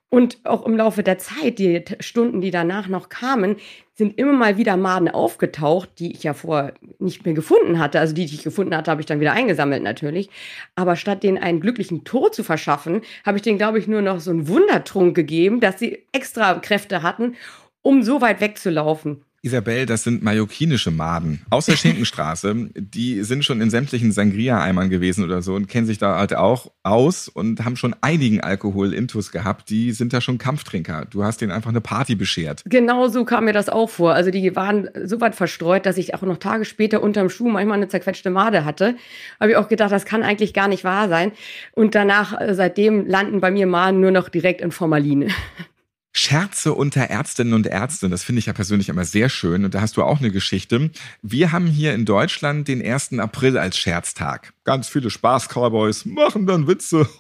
Und 0.09 0.39
auch 0.45 0.65
im 0.65 0.77
Laufe 0.77 1.03
der 1.03 1.19
Zeit, 1.19 1.59
die 1.59 1.85
Stunden, 1.99 2.41
die 2.41 2.53
danach 2.53 2.87
noch 2.87 3.09
kamen, 3.09 3.57
sind 3.93 4.19
immer 4.19 4.33
mal 4.33 4.57
wieder 4.57 4.77
Maden 4.77 5.09
aufgetaucht, 5.09 5.91
die 5.99 6.13
ich 6.13 6.23
ja 6.23 6.33
vorher 6.33 6.75
nicht 6.99 7.25
mehr 7.25 7.35
gefunden 7.35 7.79
hatte. 7.79 7.99
Also 7.99 8.15
die, 8.15 8.27
die 8.27 8.37
ich 8.37 8.45
gefunden 8.45 8.77
hatte, 8.77 8.91
habe 8.91 9.01
ich 9.01 9.07
dann 9.07 9.21
wieder 9.21 9.33
eingesammelt 9.33 9.83
natürlich. 9.83 10.31
Aber 10.77 10.97
statt 10.97 11.25
denen 11.25 11.39
einen 11.39 11.61
glücklichen 11.61 12.05
Tod 12.05 12.35
zu 12.35 12.45
verschaffen, 12.45 13.03
habe 13.25 13.39
ich 13.39 13.43
denen, 13.43 13.59
glaube 13.59 13.79
ich, 13.79 13.89
nur 13.89 14.01
noch 14.01 14.21
so 14.21 14.31
einen 14.31 14.47
Wundertrunk 14.49 15.17
gegeben, 15.17 15.61
dass 15.61 15.81
sie 15.81 16.05
extra 16.13 16.55
Kräfte 16.61 17.03
hatten, 17.03 17.35
um 17.83 18.03
so 18.03 18.21
weit 18.21 18.41
wegzulaufen. 18.41 19.26
Isabel, 19.47 19.87
das 19.87 20.03
sind 20.03 20.25
mallorquinische 20.25 20.91
Maden 20.91 21.41
aus 21.51 21.67
der 21.67 21.77
Schinkenstraße. 21.77 22.71
Die 22.75 23.23
sind 23.23 23.45
schon 23.45 23.61
in 23.61 23.71
sämtlichen 23.71 24.11
Sangria-Eimern 24.11 24.91
gewesen 24.91 25.25
oder 25.25 25.41
so 25.41 25.55
und 25.55 25.69
kennen 25.69 25.87
sich 25.87 25.99
da 25.99 26.19
halt 26.19 26.35
auch 26.35 26.73
aus 26.83 27.29
und 27.29 27.65
haben 27.65 27.77
schon 27.77 27.95
einigen 28.01 28.41
Alkohol-Intus 28.41 29.31
gehabt. 29.31 29.71
Die 29.71 29.93
sind 29.93 30.13
da 30.13 30.21
schon 30.21 30.39
Kampftrinker. 30.39 31.07
Du 31.09 31.23
hast 31.23 31.41
denen 31.41 31.53
einfach 31.53 31.71
eine 31.71 31.81
Party 31.81 32.17
beschert. 32.17 32.63
Genau 32.67 33.07
so 33.07 33.25
kam 33.25 33.45
mir 33.45 33.53
das 33.53 33.69
auch 33.69 33.89
vor. 33.89 34.15
Also 34.15 34.33
die 34.33 34.57
waren 34.57 34.89
so 35.05 35.21
weit 35.21 35.37
verstreut, 35.37 35.87
dass 35.87 35.97
ich 35.97 36.15
auch 36.15 36.23
noch 36.23 36.39
Tage 36.39 36.65
später 36.65 37.01
unterm 37.01 37.31
Schuh 37.31 37.49
manchmal 37.49 37.77
eine 37.77 37.89
zerquetschte 37.89 38.31
Made 38.31 38.65
hatte. 38.65 38.97
Habe 39.39 39.53
ich 39.53 39.57
auch 39.57 39.69
gedacht, 39.69 39.93
das 39.93 40.05
kann 40.05 40.25
eigentlich 40.25 40.55
gar 40.55 40.67
nicht 40.67 40.83
wahr 40.83 41.09
sein. 41.09 41.31
Und 41.73 41.95
danach, 41.95 42.41
äh, 42.41 42.53
seitdem 42.55 43.07
landen 43.07 43.41
bei 43.41 43.53
mir 43.53 43.69
Maden 43.69 44.01
nur 44.01 44.11
noch 44.11 44.29
direkt 44.29 44.61
in 44.61 44.73
Formalin. 44.73 45.31
Scherze 46.19 46.73
unter 46.73 47.03
Ärztinnen 47.03 47.53
und 47.53 47.67
Ärzten, 47.67 48.11
das 48.11 48.25
finde 48.25 48.39
ich 48.39 48.47
ja 48.47 48.55
persönlich 48.55 48.89
immer 48.89 49.05
sehr 49.05 49.29
schön. 49.29 49.67
Und 49.67 49.75
da 49.75 49.83
hast 49.83 49.99
du 49.99 50.03
auch 50.03 50.19
eine 50.19 50.31
Geschichte. 50.31 50.91
Wir 51.21 51.53
haben 51.53 51.67
hier 51.67 51.93
in 51.93 52.07
Deutschland 52.07 52.69
den 52.69 52.83
1. 52.85 53.19
April 53.19 53.59
als 53.59 53.77
Scherztag. 53.77 54.55
Ganz 54.65 54.89
viele 54.89 55.11
Spaß-Cowboys 55.11 56.07
machen 56.07 56.47
dann 56.47 56.67
Witze. 56.67 57.07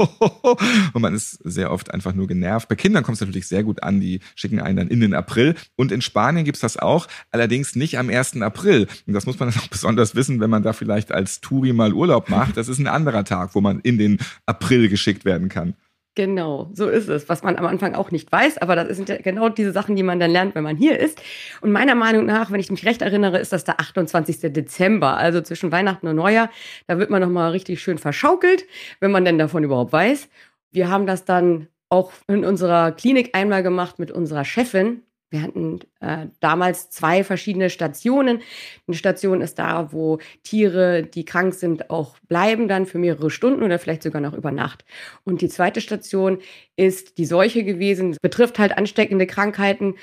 und 0.94 1.02
man 1.02 1.14
ist 1.14 1.38
sehr 1.44 1.72
oft 1.72 1.92
einfach 1.92 2.14
nur 2.14 2.26
genervt. 2.26 2.68
Bei 2.68 2.74
Kindern 2.74 3.04
kommt 3.04 3.16
es 3.16 3.20
natürlich 3.20 3.48
sehr 3.48 3.64
gut 3.64 3.82
an, 3.82 4.00
die 4.00 4.20
schicken 4.34 4.60
einen 4.60 4.78
dann 4.78 4.88
in 4.88 5.00
den 5.00 5.12
April. 5.12 5.56
Und 5.76 5.92
in 5.92 6.00
Spanien 6.00 6.46
gibt's 6.46 6.60
das 6.60 6.78
auch, 6.78 7.06
allerdings 7.30 7.76
nicht 7.76 7.98
am 7.98 8.08
1. 8.08 8.40
April. 8.40 8.88
Und 9.06 9.12
das 9.12 9.26
muss 9.26 9.38
man 9.38 9.50
dann 9.52 9.60
auch 9.60 9.68
besonders 9.68 10.14
wissen, 10.14 10.40
wenn 10.40 10.50
man 10.50 10.62
da 10.62 10.72
vielleicht 10.72 11.12
als 11.12 11.42
Touri 11.42 11.74
mal 11.74 11.92
Urlaub 11.92 12.30
macht. 12.30 12.56
Das 12.56 12.68
ist 12.68 12.78
ein 12.78 12.88
anderer 12.88 13.24
Tag, 13.24 13.54
wo 13.54 13.60
man 13.60 13.80
in 13.80 13.98
den 13.98 14.18
April 14.46 14.88
geschickt 14.88 15.26
werden 15.26 15.50
kann. 15.50 15.74
Genau, 16.16 16.70
so 16.72 16.88
ist 16.88 17.10
es, 17.10 17.28
was 17.28 17.42
man 17.42 17.56
am 17.56 17.66
Anfang 17.66 17.94
auch 17.94 18.10
nicht 18.10 18.32
weiß, 18.32 18.56
aber 18.56 18.74
das 18.74 18.96
sind 18.96 19.10
ja 19.10 19.18
genau 19.18 19.50
diese 19.50 19.70
Sachen, 19.70 19.96
die 19.96 20.02
man 20.02 20.18
dann 20.18 20.30
lernt, 20.30 20.54
wenn 20.54 20.64
man 20.64 20.74
hier 20.74 20.98
ist. 20.98 21.20
Und 21.60 21.72
meiner 21.72 21.94
Meinung 21.94 22.24
nach, 22.24 22.50
wenn 22.50 22.58
ich 22.58 22.70
mich 22.70 22.86
recht 22.86 23.02
erinnere, 23.02 23.38
ist 23.38 23.52
das 23.52 23.64
der 23.64 23.80
28. 23.80 24.50
Dezember, 24.50 25.18
also 25.18 25.42
zwischen 25.42 25.70
Weihnachten 25.72 26.06
und 26.06 26.16
Neujahr. 26.16 26.48
Da 26.86 26.98
wird 26.98 27.10
man 27.10 27.20
nochmal 27.20 27.50
richtig 27.50 27.82
schön 27.82 27.98
verschaukelt, 27.98 28.64
wenn 28.98 29.10
man 29.10 29.26
denn 29.26 29.36
davon 29.36 29.62
überhaupt 29.62 29.92
weiß. 29.92 30.30
Wir 30.72 30.88
haben 30.88 31.06
das 31.06 31.26
dann 31.26 31.68
auch 31.90 32.12
in 32.28 32.46
unserer 32.46 32.92
Klinik 32.92 33.36
einmal 33.36 33.62
gemacht 33.62 33.98
mit 33.98 34.10
unserer 34.10 34.46
Chefin, 34.46 35.02
wir 35.30 35.42
hatten 35.42 35.80
äh, 36.00 36.26
damals 36.40 36.90
zwei 36.90 37.24
verschiedene 37.24 37.68
Stationen. 37.68 38.40
Eine 38.86 38.96
Station 38.96 39.40
ist 39.40 39.58
da, 39.58 39.92
wo 39.92 40.18
Tiere, 40.44 41.02
die 41.02 41.24
krank 41.24 41.54
sind, 41.54 41.90
auch 41.90 42.16
bleiben 42.28 42.68
dann 42.68 42.86
für 42.86 42.98
mehrere 42.98 43.30
Stunden 43.30 43.62
oder 43.62 43.78
vielleicht 43.78 44.04
sogar 44.04 44.20
noch 44.20 44.34
über 44.34 44.52
Nacht. 44.52 44.84
Und 45.24 45.40
die 45.40 45.48
zweite 45.48 45.80
Station 45.80 46.38
ist 46.76 47.18
die 47.18 47.26
Seuche 47.26 47.64
gewesen, 47.64 48.16
betrifft 48.22 48.58
halt 48.58 48.78
ansteckende 48.78 49.26
Krankheiten 49.26 49.96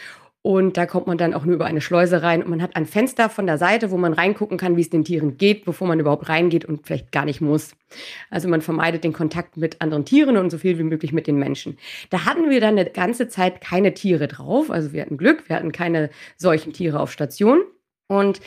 und 0.43 0.75
da 0.75 0.85
kommt 0.85 1.07
man 1.07 1.17
dann 1.17 1.33
auch 1.33 1.45
nur 1.45 1.55
über 1.55 1.65
eine 1.65 1.79
Schleuse 1.79 2.21
rein 2.21 2.43
und 2.43 2.49
man 2.49 2.61
hat 2.61 2.75
ein 2.75 2.85
Fenster 2.85 3.29
von 3.29 3.47
der 3.47 3.57
Seite, 3.57 3.91
wo 3.91 3.97
man 3.97 4.11
reingucken 4.11 4.57
kann, 4.57 4.75
wie 4.75 4.81
es 4.81 4.89
den 4.89 5.05
Tieren 5.05 5.37
geht, 5.37 5.63
bevor 5.63 5.87
man 5.87 6.01
überhaupt 6.01 6.27
reingeht 6.27 6.65
und 6.65 6.85
vielleicht 6.85 7.13
gar 7.13 7.23
nicht 7.23 7.39
muss. 7.39 7.77
Also 8.29 8.49
man 8.49 8.61
vermeidet 8.61 9.05
den 9.05 9.13
Kontakt 9.13 9.55
mit 9.55 9.81
anderen 9.81 10.03
Tieren 10.03 10.35
und 10.35 10.49
so 10.49 10.57
viel 10.57 10.77
wie 10.77 10.83
möglich 10.83 11.13
mit 11.13 11.27
den 11.27 11.37
Menschen. 11.37 11.77
Da 12.09 12.25
hatten 12.25 12.49
wir 12.49 12.59
dann 12.59 12.77
eine 12.77 12.89
ganze 12.89 13.29
Zeit 13.29 13.61
keine 13.61 13.93
Tiere 13.93 14.27
drauf. 14.27 14.69
Also 14.69 14.91
wir 14.91 15.01
hatten 15.03 15.15
Glück, 15.15 15.47
wir 15.47 15.55
hatten 15.55 15.71
keine 15.71 16.09
solchen 16.35 16.73
Tiere 16.73 16.99
auf 16.99 17.09
Station 17.09 17.61
und 18.07 18.41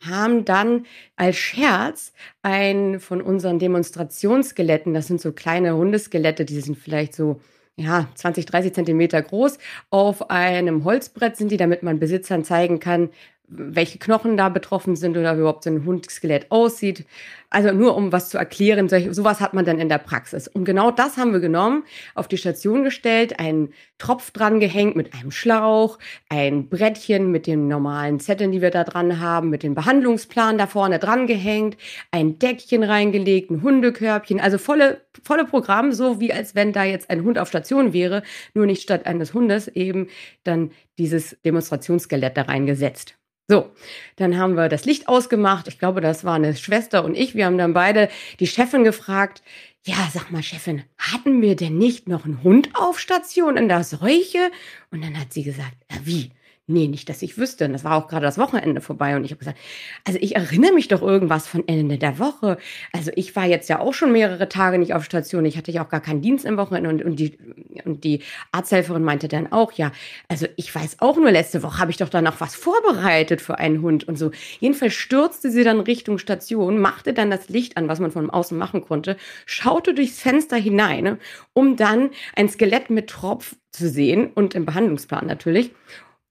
haben 0.00 0.46
dann 0.46 0.86
als 1.16 1.36
Scherz 1.36 2.14
ein 2.40 2.98
von 2.98 3.20
unseren 3.20 3.58
Demonstrationsskeletten, 3.58 4.94
das 4.94 5.06
sind 5.06 5.20
so 5.20 5.32
kleine 5.32 5.76
Hundeskelette, 5.76 6.46
die 6.46 6.60
sind 6.60 6.78
vielleicht 6.78 7.14
so 7.14 7.42
ja, 7.76 8.08
20, 8.14 8.46
30 8.46 8.74
Zentimeter 8.74 9.20
groß. 9.22 9.58
Auf 9.90 10.30
einem 10.30 10.84
Holzbrett 10.84 11.36
sind 11.36 11.50
die, 11.50 11.56
damit 11.56 11.82
man 11.82 11.98
Besitzern 11.98 12.44
zeigen 12.44 12.80
kann, 12.80 13.10
welche 13.54 13.98
Knochen 13.98 14.36
da 14.36 14.48
betroffen 14.48 14.96
sind 14.96 15.16
oder 15.16 15.34
überhaupt 15.34 15.64
so 15.64 15.70
ein 15.70 15.84
Hundskelett 15.84 16.50
aussieht. 16.50 17.04
Also 17.50 17.72
nur 17.72 17.96
um 17.96 18.12
was 18.12 18.30
zu 18.30 18.38
erklären, 18.38 18.88
solch, 18.88 19.08
sowas 19.10 19.40
hat 19.40 19.52
man 19.52 19.66
dann 19.66 19.78
in 19.78 19.90
der 19.90 19.98
Praxis. 19.98 20.48
Und 20.48 20.64
genau 20.64 20.90
das 20.90 21.18
haben 21.18 21.32
wir 21.32 21.40
genommen, 21.40 21.84
auf 22.14 22.26
die 22.26 22.38
Station 22.38 22.82
gestellt, 22.82 23.38
einen 23.38 23.74
Tropf 23.98 24.30
dran 24.30 24.58
gehängt 24.58 24.96
mit 24.96 25.12
einem 25.12 25.30
Schlauch, 25.30 25.98
ein 26.30 26.70
Brettchen 26.70 27.30
mit 27.30 27.46
den 27.46 27.68
normalen 27.68 28.20
Zetteln, 28.20 28.52
die 28.52 28.62
wir 28.62 28.70
da 28.70 28.84
dran 28.84 29.20
haben, 29.20 29.50
mit 29.50 29.62
dem 29.62 29.74
Behandlungsplan 29.74 30.56
da 30.56 30.66
vorne 30.66 30.98
dran 30.98 31.26
gehängt, 31.26 31.76
ein 32.10 32.38
Deckchen 32.38 32.82
reingelegt, 32.82 33.50
ein 33.50 33.62
Hundekörbchen, 33.62 34.40
also 34.40 34.56
volle, 34.56 35.02
volle 35.22 35.44
Programm, 35.44 35.92
so 35.92 36.20
wie 36.20 36.32
als 36.32 36.54
wenn 36.54 36.72
da 36.72 36.84
jetzt 36.84 37.10
ein 37.10 37.22
Hund 37.22 37.38
auf 37.38 37.48
Station 37.48 37.92
wäre, 37.92 38.22
nur 38.54 38.64
nicht 38.64 38.82
statt 38.82 39.04
eines 39.04 39.34
Hundes 39.34 39.68
eben 39.68 40.08
dann 40.42 40.70
dieses 40.96 41.36
Demonstrationsskelett 41.44 42.36
da 42.36 42.42
reingesetzt. 42.42 43.14
So, 43.48 43.70
dann 44.16 44.38
haben 44.38 44.54
wir 44.54 44.68
das 44.68 44.84
Licht 44.84 45.08
ausgemacht. 45.08 45.68
Ich 45.68 45.78
glaube, 45.78 46.00
das 46.00 46.24
war 46.24 46.34
eine 46.34 46.54
Schwester 46.56 47.04
und 47.04 47.16
ich. 47.16 47.34
Wir 47.34 47.46
haben 47.46 47.58
dann 47.58 47.74
beide 47.74 48.08
die 48.40 48.46
Chefin 48.46 48.84
gefragt, 48.84 49.42
ja, 49.84 49.96
sag 50.12 50.30
mal, 50.30 50.42
Chefin, 50.42 50.84
hatten 50.96 51.42
wir 51.42 51.56
denn 51.56 51.76
nicht 51.76 52.08
noch 52.08 52.24
einen 52.24 52.42
Hund 52.44 52.70
auf 52.74 53.00
Station 53.00 53.56
in 53.56 53.68
der 53.68 53.82
Seuche? 53.82 54.50
Und 54.90 55.04
dann 55.04 55.18
hat 55.18 55.32
sie 55.32 55.42
gesagt, 55.42 55.74
wie? 56.04 56.30
Nee, 56.68 56.86
nicht, 56.86 57.08
dass 57.08 57.22
ich 57.22 57.38
wüsste. 57.38 57.64
Und 57.64 57.72
das 57.72 57.82
war 57.82 57.96
auch 57.96 58.06
gerade 58.06 58.24
das 58.24 58.38
Wochenende 58.38 58.80
vorbei. 58.80 59.16
Und 59.16 59.24
ich 59.24 59.32
habe 59.32 59.40
gesagt, 59.40 59.58
also 60.06 60.16
ich 60.22 60.36
erinnere 60.36 60.72
mich 60.72 60.86
doch 60.86 61.02
irgendwas 61.02 61.48
von 61.48 61.66
Ende 61.66 61.98
der 61.98 62.20
Woche. 62.20 62.56
Also 62.92 63.10
ich 63.16 63.34
war 63.34 63.46
jetzt 63.46 63.68
ja 63.68 63.80
auch 63.80 63.92
schon 63.92 64.12
mehrere 64.12 64.48
Tage 64.48 64.78
nicht 64.78 64.94
auf 64.94 65.04
Station. 65.04 65.44
Ich 65.44 65.56
hatte 65.56 65.72
ja 65.72 65.84
auch 65.84 65.88
gar 65.88 66.00
keinen 66.00 66.22
Dienst 66.22 66.44
im 66.44 66.56
Wochenende. 66.56 66.88
Und, 66.88 67.04
und, 67.04 67.16
die, 67.16 67.36
und 67.84 68.04
die 68.04 68.22
Arzthelferin 68.52 69.02
meinte 69.02 69.26
dann 69.26 69.50
auch, 69.50 69.72
ja, 69.72 69.90
also 70.28 70.46
ich 70.54 70.72
weiß 70.72 70.98
auch 71.00 71.16
nur, 71.16 71.32
letzte 71.32 71.64
Woche 71.64 71.80
habe 71.80 71.90
ich 71.90 71.96
doch 71.96 72.08
dann 72.08 72.24
noch 72.24 72.40
was 72.40 72.54
vorbereitet 72.54 73.40
für 73.40 73.58
einen 73.58 73.82
Hund 73.82 74.06
und 74.06 74.16
so. 74.16 74.30
Jedenfalls 74.60 74.94
stürzte 74.94 75.50
sie 75.50 75.64
dann 75.64 75.80
Richtung 75.80 76.18
Station, 76.18 76.78
machte 76.78 77.12
dann 77.12 77.30
das 77.30 77.48
Licht 77.48 77.76
an, 77.76 77.88
was 77.88 77.98
man 77.98 78.12
von 78.12 78.30
außen 78.30 78.56
machen 78.56 78.82
konnte, 78.82 79.16
schaute 79.46 79.94
durchs 79.94 80.20
Fenster 80.20 80.56
hinein, 80.56 81.18
um 81.54 81.76
dann 81.76 82.10
ein 82.36 82.48
Skelett 82.48 82.88
mit 82.88 83.10
Tropf 83.10 83.56
zu 83.72 83.88
sehen 83.88 84.30
und 84.32 84.54
im 84.54 84.64
Behandlungsplan 84.64 85.26
natürlich. 85.26 85.72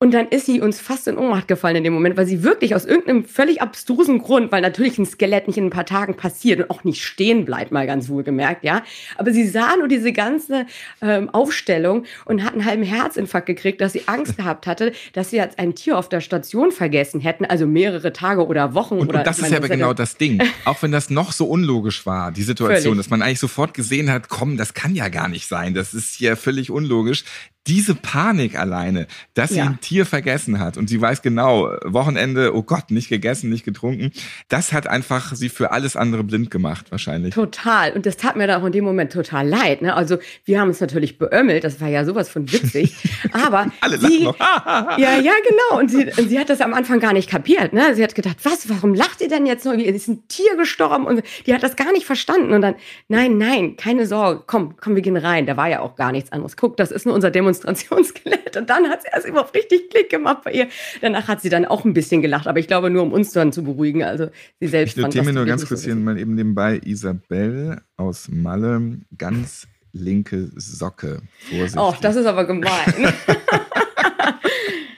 Und 0.02 0.16
dann 0.16 0.30
ist 0.30 0.48
sie 0.48 0.62
uns 0.62 0.80
fast 0.80 1.08
in 1.08 1.16
Ohnmacht 1.16 1.48
gefallen 1.48 1.76
in 1.76 1.84
dem 1.84 1.94
Moment, 1.94 2.18
weil 2.18 2.26
sie 2.26 2.42
wirklich 2.42 2.74
aus 2.74 2.86
irgendeinem 2.86 3.24
völlig 3.24 3.62
abstrusen 3.62 4.18
Grund, 4.18 4.52
weil 4.52 4.64
natürlich 4.64 4.98
ein 4.98 5.06
Skelett 5.06 5.46
nicht 5.46 5.60
in 5.60 5.66
ein 5.66 5.70
paar 5.70 5.86
Tagen 5.86 6.18
passiert 6.18 6.60
und 6.60 6.72
auch 6.72 6.84
nicht 6.84 7.06
stehen 7.06 7.46
bleibt, 7.46 7.72
mal 7.72 7.86
ganz 7.86 8.10
wohl 8.10 8.24
gemerkt, 8.24 8.64
ja. 8.64 8.82
Aber 9.20 9.32
sie 9.32 9.48
sah 9.48 9.76
nur 9.78 9.88
diese 9.88 10.12
ganze 10.12 10.66
ähm, 11.04 11.30
Aufstellung 11.30 12.06
und 12.26 12.44
hat 12.44 12.54
einen 12.54 12.66
halben 12.66 12.82
Herzinfarkt 12.82 13.46
gekriegt, 13.46 13.80
dass 13.80 13.94
sie 13.94 14.08
Angst 14.08 14.38
gehabt 14.38 14.66
hatte, 14.66 14.92
dass 15.14 15.30
sie 15.30 15.36
jetzt 15.36 15.60
ein 15.60 15.76
Tier 15.76 16.00
auf 16.00 16.10
der 16.10 16.22
Station 16.22 16.72
vergessen 16.72 17.22
hätten, 17.22 17.46
also 17.46 17.68
mehrere 17.68 18.12
Tage 18.12 18.48
oder 18.48 18.74
Wochen. 18.74 18.96
Und, 18.96 19.10
oder, 19.10 19.20
und 19.20 19.28
das 19.28 19.38
ist 19.38 19.52
ja 19.52 19.58
aber 19.58 19.70
genau 19.70 19.94
das 19.94 20.18
Ding. 20.18 20.42
Auch 20.66 20.82
wenn 20.82 20.92
das 20.92 21.12
noch 21.12 21.32
so 21.32 21.46
unlogisch 21.46 22.08
war, 22.08 22.32
die 22.32 22.42
Situation, 22.42 22.94
völlig. 22.94 22.98
dass 22.98 23.10
man 23.12 23.22
eigentlich 23.22 23.40
sofort 23.40 23.76
gesehen 23.76 24.10
hat, 24.10 24.30
komm, 24.30 24.58
das 24.58 24.74
kann 24.74 24.96
ja 24.96 25.10
gar 25.10 25.30
nicht 25.30 25.48
sein, 25.48 25.76
das 25.76 25.94
ist 25.94 26.20
ja 26.20 26.36
völlig 26.36 26.72
unlogisch 26.72 27.24
diese 27.68 27.94
Panik 27.94 28.58
alleine, 28.58 29.08
dass 29.34 29.52
ja. 29.52 29.56
sie 29.56 29.62
ein 29.62 29.82
Tier 29.82 29.91
vergessen 30.06 30.60
hat 30.60 30.78
und 30.78 30.88
sie 30.88 31.00
weiß 31.00 31.22
genau, 31.22 31.70
Wochenende, 31.84 32.56
oh 32.56 32.64
Gott, 32.64 32.92
nicht 32.92 33.10
gegessen, 33.10 33.50
nicht 33.50 33.66
getrunken, 33.66 34.12
das 34.50 34.74
hat 34.74 34.88
einfach 34.88 35.36
sie 35.36 35.50
für 35.50 35.72
alles 35.72 35.96
andere 35.96 36.24
blind 36.24 36.50
gemacht, 36.50 36.92
wahrscheinlich. 36.92 37.34
Total. 37.34 37.92
Und 37.94 38.06
das 38.06 38.18
tat 38.18 38.36
mir 38.36 38.48
da 38.48 38.60
auch 38.60 38.66
in 38.66 38.72
dem 38.72 38.84
Moment 38.84 39.12
total 39.12 39.48
leid. 39.48 39.82
Ne? 39.82 39.94
Also 39.94 40.18
wir 40.46 40.60
haben 40.60 40.70
es 40.70 40.80
natürlich 40.82 41.18
beömmelt, 41.18 41.64
das 41.64 41.82
war 41.82 41.88
ja 41.88 42.06
sowas 42.06 42.30
von 42.30 42.52
witzig. 42.52 42.96
Aber 43.34 43.68
Alle 43.82 43.98
sie, 43.98 44.24
noch. 44.24 44.40
ja, 44.98 45.20
ja, 45.20 45.34
genau. 45.48 45.80
Und 45.80 45.92
sie, 45.92 46.06
und 46.06 46.30
sie 46.30 46.40
hat 46.40 46.50
das 46.50 46.62
am 46.62 46.74
Anfang 46.74 47.00
gar 47.00 47.14
nicht 47.14 47.30
kapiert. 47.30 47.74
Ne? 47.74 47.96
Sie 47.96 48.04
hat 48.04 48.16
gedacht, 48.16 48.38
was, 48.44 48.70
warum 48.70 48.94
lacht 48.94 49.22
ihr 49.22 49.30
denn 49.30 49.46
jetzt 49.46 49.66
noch? 49.66 49.74
Ist 49.74 50.08
ein 50.08 50.28
Tier 50.28 50.56
gestorben? 50.56 51.06
Und 51.06 51.24
die 51.46 51.54
hat 51.54 51.64
das 51.64 51.76
gar 51.76 51.92
nicht 51.92 52.06
verstanden. 52.06 52.54
Und 52.54 52.62
dann, 52.62 52.76
nein, 53.08 53.38
nein, 53.38 53.76
keine 53.76 54.06
Sorge, 54.08 54.44
komm, 54.48 54.76
komm, 54.80 54.96
wir 54.96 55.02
gehen 55.02 55.18
rein. 55.18 55.46
Da 55.46 55.58
war 55.58 55.70
ja 55.70 55.82
auch 55.82 55.96
gar 55.96 56.12
nichts 56.12 56.32
anderes. 56.32 56.58
Guck, 56.58 56.78
das 56.78 56.92
ist 56.92 57.06
nur 57.06 57.14
unser 57.14 57.32
Demonstration 57.32 57.82
Demonstrationsskelett. 57.82 58.58
Und 58.58 58.70
dann 58.70 58.90
hat 58.90 59.00
es 59.00 59.06
erst 59.06 59.28
überhaupt 59.28 59.56
richtig 59.56 59.81
Klick 59.90 60.10
gemacht 60.10 60.44
bei 60.44 60.52
ihr. 60.54 60.68
Danach 61.02 61.28
hat 61.28 61.42
sie 61.42 61.50
dann 61.50 61.66
auch 61.66 61.86
ein 61.86 61.94
bisschen 61.94 62.22
gelacht, 62.22 62.48
aber 62.48 62.60
ich 62.60 62.68
glaube 62.68 62.90
nur, 62.90 63.04
um 63.04 63.12
uns 63.12 63.32
dann 63.32 63.52
zu 63.52 63.64
beruhigen. 63.64 64.04
Also 64.04 64.30
sie 64.60 64.68
selbst 64.68 64.98
Ich 64.98 65.04
notiere 65.04 65.26
mir 65.26 65.34
nur 65.34 65.46
ganz 65.46 65.68
kurz 65.68 65.84
hier 65.84 65.96
mal 65.96 66.18
eben 66.18 66.36
nebenbei 66.36 66.80
Isabel 66.84 67.82
aus 67.98 68.30
Malle, 68.30 69.00
ganz 69.18 69.68
linke 69.94 70.50
Socke. 70.56 71.22
Vorsichtig. 71.50 71.80
Oh, 71.80 71.94
das 72.02 72.16
ist 72.16 72.26
aber 72.26 72.46
gemein. 72.46 72.70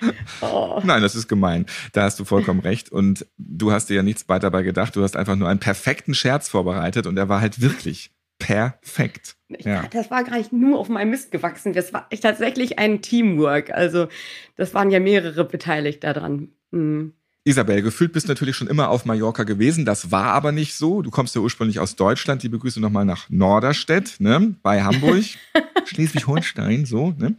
Oh. 0.41 0.81
Nein, 0.83 1.01
das 1.01 1.15
ist 1.15 1.27
gemein. 1.27 1.65
Da 1.93 2.03
hast 2.03 2.19
du 2.19 2.25
vollkommen 2.25 2.59
recht. 2.59 2.91
Und 2.91 3.25
du 3.37 3.71
hast 3.71 3.89
dir 3.89 3.95
ja 3.95 4.03
nichts 4.03 4.27
weiter 4.27 4.51
dabei 4.51 4.63
gedacht. 4.63 4.95
Du 4.95 5.03
hast 5.03 5.15
einfach 5.15 5.35
nur 5.35 5.47
einen 5.47 5.59
perfekten 5.59 6.13
Scherz 6.13 6.49
vorbereitet 6.49 7.07
und 7.07 7.17
er 7.17 7.29
war 7.29 7.41
halt 7.41 7.61
wirklich 7.61 8.11
perfekt. 8.43 9.35
Ja. 9.59 9.83
Das 9.91 10.11
war 10.11 10.23
gar 10.23 10.37
nicht 10.37 10.51
nur 10.51 10.79
auf 10.79 10.89
meinem 10.89 11.11
Mist 11.11 11.31
gewachsen. 11.31 11.73
Das 11.73 11.93
war 11.93 12.09
tatsächlich 12.09 12.79
ein 12.79 13.01
Teamwork. 13.01 13.71
Also, 13.71 14.07
das 14.55 14.73
waren 14.73 14.91
ja 14.91 14.99
mehrere 14.99 15.45
beteiligt 15.45 16.03
daran. 16.03 16.49
Mhm. 16.71 17.13
Isabel, 17.45 17.81
gefühlt 17.81 18.13
bist 18.13 18.27
du 18.27 18.31
natürlich 18.31 18.55
schon 18.55 18.69
immer 18.69 18.89
auf 18.89 19.05
Mallorca 19.05 19.43
gewesen. 19.43 19.83
Das 19.83 20.11
war 20.11 20.27
aber 20.27 20.51
nicht 20.53 20.75
so. 20.75 21.01
Du 21.01 21.11
kommst 21.11 21.35
ja 21.35 21.41
ursprünglich 21.41 21.79
aus 21.79 21.95
Deutschland. 21.95 22.41
Die 22.41 22.49
begrüße 22.49 22.79
nochmal 22.79 23.05
nach 23.05 23.29
Norderstedt, 23.29 24.15
ne? 24.19 24.55
Bei 24.61 24.83
Hamburg. 24.83 25.23
Schleswig-Holstein, 25.85 26.85
so, 26.85 27.11
ne? 27.17 27.35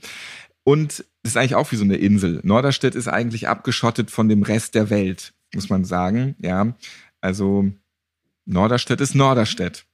Und 0.62 1.04
das 1.22 1.32
ist 1.32 1.36
eigentlich 1.36 1.54
auch 1.54 1.72
wie 1.72 1.76
so 1.76 1.84
eine 1.84 1.96
Insel. 1.96 2.40
Norderstedt 2.42 2.94
ist 2.94 3.08
eigentlich 3.08 3.48
abgeschottet 3.48 4.10
von 4.10 4.28
dem 4.28 4.42
Rest 4.42 4.74
der 4.74 4.90
Welt, 4.90 5.32
muss 5.54 5.70
man 5.70 5.84
sagen. 5.84 6.36
Ja, 6.38 6.74
also 7.20 7.70
Norderstedt 8.44 9.00
ist 9.00 9.14
Norderstedt. 9.14 9.86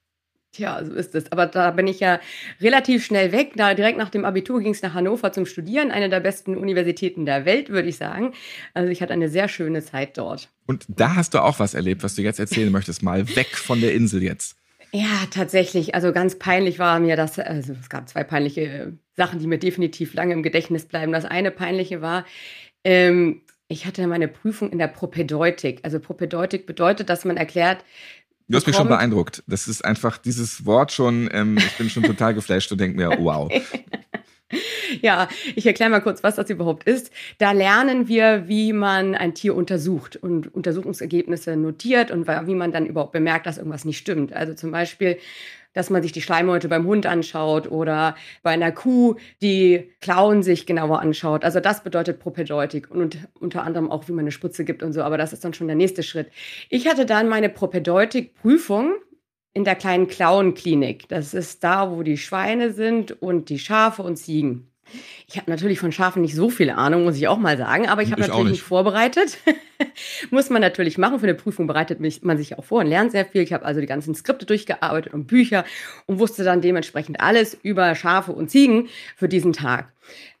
Tja, 0.51 0.83
so 0.83 0.93
ist 0.93 1.15
es. 1.15 1.31
Aber 1.31 1.45
da 1.45 1.71
bin 1.71 1.87
ich 1.87 2.01
ja 2.01 2.19
relativ 2.59 3.05
schnell 3.05 3.31
weg. 3.31 3.53
Da 3.55 3.73
direkt 3.73 3.97
nach 3.97 4.09
dem 4.09 4.25
Abitur 4.25 4.59
ging 4.59 4.73
es 4.73 4.81
nach 4.81 4.93
Hannover 4.93 5.31
zum 5.31 5.45
Studieren, 5.45 5.91
eine 5.91 6.09
der 6.09 6.19
besten 6.19 6.57
Universitäten 6.57 7.25
der 7.25 7.45
Welt, 7.45 7.69
würde 7.69 7.87
ich 7.87 7.95
sagen. 7.95 8.33
Also 8.73 8.89
ich 8.89 9.01
hatte 9.01 9.13
eine 9.13 9.29
sehr 9.29 9.47
schöne 9.47 9.81
Zeit 9.81 10.17
dort. 10.17 10.49
Und 10.67 10.85
da 10.89 11.15
hast 11.15 11.33
du 11.33 11.39
auch 11.39 11.59
was 11.59 11.73
erlebt, 11.73 12.03
was 12.03 12.15
du 12.15 12.21
jetzt 12.21 12.39
erzählen 12.39 12.71
möchtest, 12.71 13.01
mal 13.01 13.33
weg 13.35 13.55
von 13.55 13.79
der 13.79 13.93
Insel 13.93 14.23
jetzt. 14.23 14.57
Ja, 14.91 15.25
tatsächlich. 15.31 15.95
Also 15.95 16.11
ganz 16.11 16.37
peinlich 16.37 16.79
war 16.79 16.99
mir 16.99 17.15
das, 17.15 17.39
also 17.39 17.71
es 17.71 17.89
gab 17.89 18.09
zwei 18.09 18.25
peinliche 18.25 18.97
Sachen, 19.15 19.39
die 19.39 19.47
mir 19.47 19.57
definitiv 19.57 20.13
lange 20.13 20.33
im 20.33 20.43
Gedächtnis 20.43 20.85
bleiben. 20.85 21.13
Das 21.13 21.23
eine 21.23 21.51
peinliche 21.51 22.01
war, 22.01 22.25
ähm, 22.83 23.41
ich 23.71 23.85
hatte 23.85 24.05
meine 24.05 24.27
Prüfung 24.27 24.69
in 24.69 24.79
der 24.79 24.89
Propedeutik. 24.89 25.79
Also 25.83 26.01
Propedeutik 26.01 26.65
bedeutet, 26.65 27.09
dass 27.09 27.23
man 27.23 27.37
erklärt, 27.37 27.85
Du 28.51 28.57
hast 28.57 28.67
mich 28.67 28.75
schon 28.75 28.89
beeindruckt. 28.89 29.43
Das 29.47 29.69
ist 29.69 29.85
einfach 29.85 30.17
dieses 30.17 30.65
Wort 30.65 30.91
schon, 30.91 31.29
ähm, 31.31 31.57
ich 31.57 31.77
bin 31.77 31.89
schon 31.89 32.03
total 32.03 32.33
geflasht 32.33 32.71
und 32.71 32.81
denke 32.81 32.97
mir, 32.97 33.09
wow. 33.19 33.49
Ja, 35.01 35.29
ich 35.55 35.65
erkläre 35.65 35.89
mal 35.89 36.01
kurz, 36.01 36.21
was 36.21 36.35
das 36.35 36.49
überhaupt 36.49 36.83
ist. 36.83 37.11
Da 37.37 37.53
lernen 37.53 38.09
wir, 38.09 38.49
wie 38.49 38.73
man 38.73 39.15
ein 39.15 39.33
Tier 39.33 39.55
untersucht 39.55 40.17
und 40.17 40.53
Untersuchungsergebnisse 40.53 41.55
notiert 41.55 42.11
und 42.11 42.27
wie 42.27 42.55
man 42.55 42.73
dann 42.73 42.85
überhaupt 42.85 43.13
bemerkt, 43.13 43.45
dass 43.45 43.57
irgendwas 43.57 43.85
nicht 43.85 43.97
stimmt. 43.97 44.33
Also 44.33 44.53
zum 44.53 44.71
Beispiel 44.71 45.17
dass 45.73 45.89
man 45.89 46.01
sich 46.01 46.11
die 46.11 46.21
Schleimhäute 46.21 46.67
beim 46.67 46.85
Hund 46.85 47.05
anschaut 47.05 47.69
oder 47.69 48.15
bei 48.43 48.51
einer 48.51 48.71
Kuh 48.71 49.15
die 49.41 49.91
Klauen 50.01 50.43
sich 50.43 50.65
genauer 50.65 50.99
anschaut. 51.01 51.43
Also 51.43 51.59
das 51.59 51.83
bedeutet 51.83 52.19
Propedeutik 52.19 52.89
und 52.91 53.17
unter 53.39 53.63
anderem 53.63 53.89
auch, 53.89 54.07
wie 54.07 54.13
man 54.13 54.23
eine 54.23 54.31
Spritze 54.31 54.65
gibt 54.65 54.83
und 54.83 54.93
so. 54.93 55.03
Aber 55.03 55.17
das 55.17 55.33
ist 55.33 55.43
dann 55.43 55.53
schon 55.53 55.67
der 55.67 55.75
nächste 55.75 56.03
Schritt. 56.03 56.31
Ich 56.69 56.87
hatte 56.87 57.05
dann 57.05 57.29
meine 57.29 57.49
Propedeutik-Prüfung 57.49 58.93
in 59.53 59.63
der 59.63 59.75
kleinen 59.75 60.07
Klauenklinik. 60.07 61.07
Das 61.09 61.33
ist 61.33 61.63
da, 61.63 61.91
wo 61.91 62.03
die 62.03 62.17
Schweine 62.17 62.71
sind 62.71 63.21
und 63.21 63.49
die 63.49 63.59
Schafe 63.59 64.03
und 64.03 64.15
Ziegen. 64.17 64.70
Ich 65.27 65.37
habe 65.37 65.49
natürlich 65.49 65.79
von 65.79 65.91
Schafen 65.91 66.21
nicht 66.21 66.35
so 66.35 66.49
viel 66.49 66.69
Ahnung, 66.69 67.03
muss 67.03 67.17
ich 67.17 67.27
auch 67.27 67.37
mal 67.37 67.57
sagen, 67.57 67.87
aber 67.87 68.01
ich 68.01 68.11
habe 68.11 68.21
natürlich 68.21 68.43
nicht. 68.43 68.51
mich 68.51 68.63
vorbereitet. 68.63 69.37
muss 70.31 70.49
man 70.49 70.61
natürlich 70.61 70.97
machen. 70.97 71.19
Für 71.19 71.25
eine 71.25 71.35
Prüfung 71.35 71.67
bereitet 71.67 71.99
man 71.99 72.37
sich 72.37 72.57
auch 72.57 72.63
vor 72.63 72.81
und 72.81 72.87
lernt 72.87 73.11
sehr 73.11 73.25
viel. 73.25 73.41
Ich 73.41 73.53
habe 73.53 73.65
also 73.65 73.81
die 73.81 73.87
ganzen 73.87 74.15
Skripte 74.15 74.45
durchgearbeitet 74.45 75.13
und 75.13 75.27
Bücher 75.27 75.65
und 76.05 76.19
wusste 76.19 76.43
dann 76.43 76.61
dementsprechend 76.61 77.19
alles 77.19 77.57
über 77.63 77.95
Schafe 77.95 78.31
und 78.31 78.49
Ziegen 78.49 78.89
für 79.15 79.27
diesen 79.27 79.53
Tag. 79.53 79.91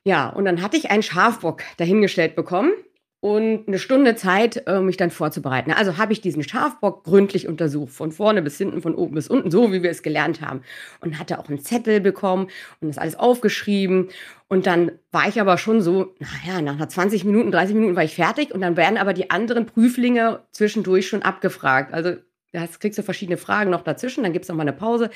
Ja, 0.03 0.29
und 0.29 0.45
dann 0.45 0.61
hatte 0.61 0.77
ich 0.77 0.89
einen 0.89 1.03
Schafbock 1.03 1.61
dahingestellt 1.77 2.35
bekommen 2.35 2.71
und 3.21 3.67
eine 3.67 3.77
Stunde 3.77 4.15
Zeit, 4.15 4.63
äh, 4.65 4.81
mich 4.81 4.97
dann 4.97 5.11
vorzubereiten. 5.11 5.71
Also 5.71 5.97
habe 5.97 6.11
ich 6.11 6.21
diesen 6.21 6.41
Schafbock 6.43 7.03
gründlich 7.03 7.47
untersucht, 7.47 7.93
von 7.93 8.11
vorne 8.11 8.41
bis 8.41 8.57
hinten, 8.57 8.81
von 8.81 8.95
oben 8.95 9.13
bis 9.13 9.27
unten, 9.27 9.51
so 9.51 9.71
wie 9.71 9.83
wir 9.83 9.91
es 9.91 10.01
gelernt 10.01 10.41
haben. 10.41 10.63
Und 11.01 11.19
hatte 11.19 11.37
auch 11.37 11.47
einen 11.47 11.59
Zettel 11.59 12.01
bekommen 12.01 12.47
und 12.81 12.87
das 12.87 12.97
alles 12.97 13.15
aufgeschrieben. 13.15 14.09
Und 14.47 14.65
dann 14.65 14.93
war 15.11 15.27
ich 15.27 15.39
aber 15.39 15.59
schon 15.59 15.81
so, 15.81 16.15
naja, 16.17 16.61
nach 16.63 16.83
20 16.83 17.23
Minuten, 17.23 17.51
30 17.51 17.75
Minuten 17.75 17.95
war 17.95 18.03
ich 18.03 18.15
fertig. 18.15 18.55
Und 18.55 18.61
dann 18.61 18.75
werden 18.75 18.97
aber 18.97 19.13
die 19.13 19.29
anderen 19.29 19.67
Prüflinge 19.67 20.39
zwischendurch 20.51 21.07
schon 21.07 21.21
abgefragt. 21.21 21.93
Also 21.93 22.15
das 22.51 22.79
kriegst 22.79 22.99
du 22.99 23.03
verschiedene 23.03 23.37
Fragen 23.37 23.69
noch 23.69 23.81
dazwischen, 23.81 24.23
dann 24.23 24.33
gibt 24.33 24.43
es 24.43 24.49
noch 24.49 24.55
mal 24.55 24.63
eine 24.63 24.73
Pause. 24.73 25.09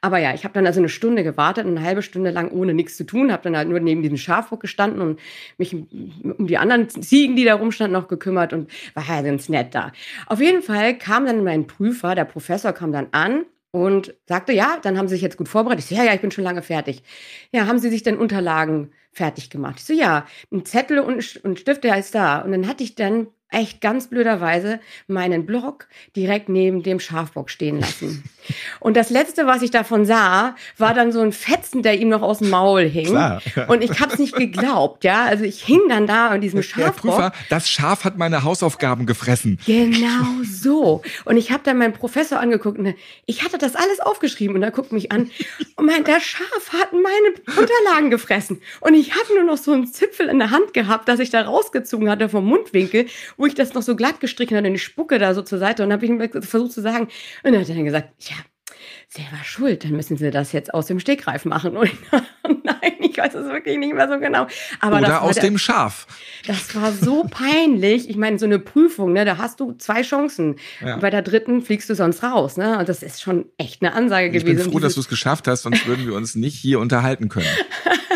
Aber 0.00 0.18
ja, 0.18 0.34
ich 0.34 0.44
habe 0.44 0.54
dann 0.54 0.66
also 0.66 0.80
eine 0.80 0.88
Stunde 0.88 1.22
gewartet, 1.22 1.66
eine 1.66 1.82
halbe 1.82 2.02
Stunde 2.02 2.30
lang 2.30 2.50
ohne 2.50 2.74
nichts 2.74 2.96
zu 2.96 3.04
tun, 3.04 3.32
habe 3.32 3.42
dann 3.42 3.56
halt 3.56 3.68
nur 3.68 3.80
neben 3.80 4.02
diesem 4.02 4.16
Schafbock 4.16 4.60
gestanden 4.60 5.00
und 5.00 5.20
mich 5.58 5.74
um 5.74 6.46
die 6.46 6.58
anderen 6.58 6.88
Ziegen, 6.88 7.36
die 7.36 7.44
da 7.44 7.54
rumstanden, 7.54 7.92
noch 7.92 8.08
gekümmert 8.08 8.52
und 8.52 8.70
war 8.94 9.04
ja 9.08 9.22
ganz 9.22 9.48
nett 9.48 9.74
da. 9.74 9.92
Auf 10.26 10.40
jeden 10.40 10.62
Fall 10.62 10.96
kam 10.96 11.26
dann 11.26 11.44
mein 11.44 11.66
Prüfer, 11.66 12.14
der 12.14 12.24
Professor 12.24 12.72
kam 12.72 12.92
dann 12.92 13.08
an 13.12 13.44
und 13.70 14.14
sagte, 14.26 14.52
ja, 14.52 14.78
dann 14.82 14.96
haben 14.96 15.08
Sie 15.08 15.14
sich 15.14 15.22
jetzt 15.22 15.36
gut 15.36 15.48
vorbereitet. 15.48 15.84
Ich 15.84 15.90
so, 15.90 15.94
ja, 15.94 16.04
ja, 16.04 16.14
ich 16.14 16.20
bin 16.20 16.30
schon 16.30 16.44
lange 16.44 16.62
fertig. 16.62 17.02
Ja, 17.52 17.66
haben 17.66 17.78
Sie 17.78 17.90
sich 17.90 18.02
denn 18.02 18.16
Unterlagen 18.16 18.92
fertig 19.12 19.50
gemacht? 19.50 19.76
Ich 19.78 19.84
so, 19.84 19.92
ja, 19.92 20.26
ein 20.50 20.64
Zettel 20.64 20.98
und 21.00 21.18
ein 21.44 21.56
Stift, 21.56 21.84
der 21.84 21.98
ist 21.98 22.14
da. 22.14 22.40
Und 22.40 22.52
dann 22.52 22.66
hatte 22.66 22.82
ich 22.82 22.94
dann 22.94 23.28
echt 23.50 23.80
ganz 23.80 24.08
blöderweise 24.08 24.80
meinen 25.06 25.46
Blog 25.46 25.88
direkt 26.14 26.48
neben 26.48 26.82
dem 26.82 27.00
Schafbock 27.00 27.50
stehen 27.50 27.80
lassen. 27.80 28.22
Und 28.80 28.96
das 28.96 29.10
letzte, 29.10 29.46
was 29.46 29.62
ich 29.62 29.70
davon 29.70 30.06
sah, 30.06 30.54
war 30.78 30.94
dann 30.94 31.12
so 31.12 31.20
ein 31.20 31.32
Fetzen, 31.32 31.82
der 31.82 31.98
ihm 31.98 32.08
noch 32.08 32.22
aus 32.22 32.38
dem 32.38 32.50
Maul 32.50 32.88
hing. 32.88 33.08
Klar. 33.08 33.42
Und 33.68 33.82
ich 33.82 34.00
habe 34.00 34.12
es 34.12 34.18
nicht 34.18 34.34
geglaubt, 34.34 35.04
ja. 35.04 35.24
Also 35.24 35.44
ich 35.44 35.62
hing 35.62 35.80
dann 35.88 36.06
da 36.06 36.28
an 36.28 36.40
diesem 36.40 36.62
Schafbock. 36.62 37.18
Herr 37.18 37.30
Prüfer, 37.30 37.32
das 37.50 37.68
Schaf 37.68 38.04
hat 38.04 38.16
meine 38.16 38.44
Hausaufgaben 38.44 39.06
gefressen. 39.06 39.58
Genau 39.66 40.42
so. 40.44 41.02
Und 41.24 41.36
ich 41.36 41.50
habe 41.50 41.62
dann 41.62 41.78
meinen 41.78 41.92
Professor 41.92 42.40
angeguckt 42.40 42.78
und 42.78 42.94
ich 43.26 43.44
hatte 43.44 43.58
das 43.58 43.76
alles 43.76 44.00
aufgeschrieben 44.00 44.56
und 44.56 44.62
er 44.62 44.70
guckt 44.70 44.92
mich 44.92 45.12
an 45.12 45.30
und 45.76 45.86
meint, 45.86 46.06
der 46.06 46.20
Schaf 46.20 46.72
hat 46.72 46.92
meine 46.92 47.58
Unterlagen 47.58 48.10
gefressen. 48.10 48.60
Und 48.80 48.94
ich 48.94 49.12
habe 49.12 49.34
nur 49.34 49.44
noch 49.44 49.58
so 49.58 49.72
einen 49.72 49.86
Zipfel 49.86 50.28
in 50.28 50.38
der 50.38 50.50
Hand 50.50 50.72
gehabt, 50.72 51.08
dass 51.08 51.20
ich 51.20 51.30
da 51.30 51.42
rausgezogen 51.42 52.08
hatte 52.08 52.28
vom 52.28 52.46
Mundwinkel 52.46 53.06
wo 53.38 53.46
ich 53.46 53.54
das 53.54 53.72
noch 53.72 53.82
so 53.82 53.96
glatt 53.96 54.20
gestrichen 54.20 54.56
hatte 54.56 54.68
und 54.68 54.74
ich 54.74 54.82
spucke 54.82 55.18
da 55.18 55.32
so 55.32 55.40
zur 55.42 55.58
Seite 55.58 55.84
und 55.84 55.92
habe 55.92 56.04
ich 56.04 56.44
versucht 56.44 56.72
zu 56.72 56.82
sagen. 56.82 57.08
Und 57.42 57.52
dann 57.52 57.60
hat 57.60 57.68
er 57.68 57.74
dann 57.74 57.84
gesagt, 57.84 58.08
ja, 58.18 58.36
selber 59.08 59.42
schuld, 59.42 59.84
dann 59.84 59.92
müssen 59.92 60.16
sie 60.16 60.30
das 60.30 60.52
jetzt 60.52 60.74
aus 60.74 60.86
dem 60.86 61.00
Stegreif 61.00 61.44
machen. 61.44 61.76
Und 62.42 62.64
nein, 62.64 62.92
ich 63.00 63.16
weiß 63.16 63.34
es 63.34 63.46
wirklich 63.46 63.78
nicht 63.78 63.94
mehr 63.94 64.08
so 64.08 64.18
genau. 64.18 64.46
Aber 64.80 64.98
Oder 64.98 65.22
aus 65.22 65.36
der, 65.36 65.44
dem 65.44 65.58
Schaf. 65.58 66.06
Das 66.46 66.74
war 66.74 66.92
so 66.92 67.24
peinlich. 67.28 68.08
Ich 68.10 68.16
meine, 68.16 68.38
so 68.38 68.46
eine 68.46 68.58
Prüfung, 68.58 69.12
ne, 69.12 69.24
da 69.24 69.38
hast 69.38 69.60
du 69.60 69.72
zwei 69.72 70.02
Chancen. 70.02 70.56
Ja. 70.80 70.98
Bei 70.98 71.10
der 71.10 71.22
dritten 71.22 71.62
fliegst 71.62 71.88
du 71.88 71.94
sonst 71.94 72.22
raus. 72.22 72.56
Ne? 72.56 72.78
Und 72.78 72.88
das 72.88 73.02
ist 73.02 73.22
schon 73.22 73.46
echt 73.56 73.82
eine 73.82 73.94
Ansage 73.94 74.26
ich 74.26 74.32
gewesen. 74.44 74.58
Ich 74.58 74.64
bin 74.64 74.72
froh, 74.72 74.80
dass 74.80 74.94
du 74.94 75.00
es 75.00 75.08
geschafft 75.08 75.48
hast, 75.48 75.62
sonst 75.62 75.86
würden 75.86 76.06
wir 76.06 76.14
uns 76.14 76.34
nicht 76.34 76.54
hier 76.54 76.78
unterhalten 76.80 77.28
können. 77.28 77.46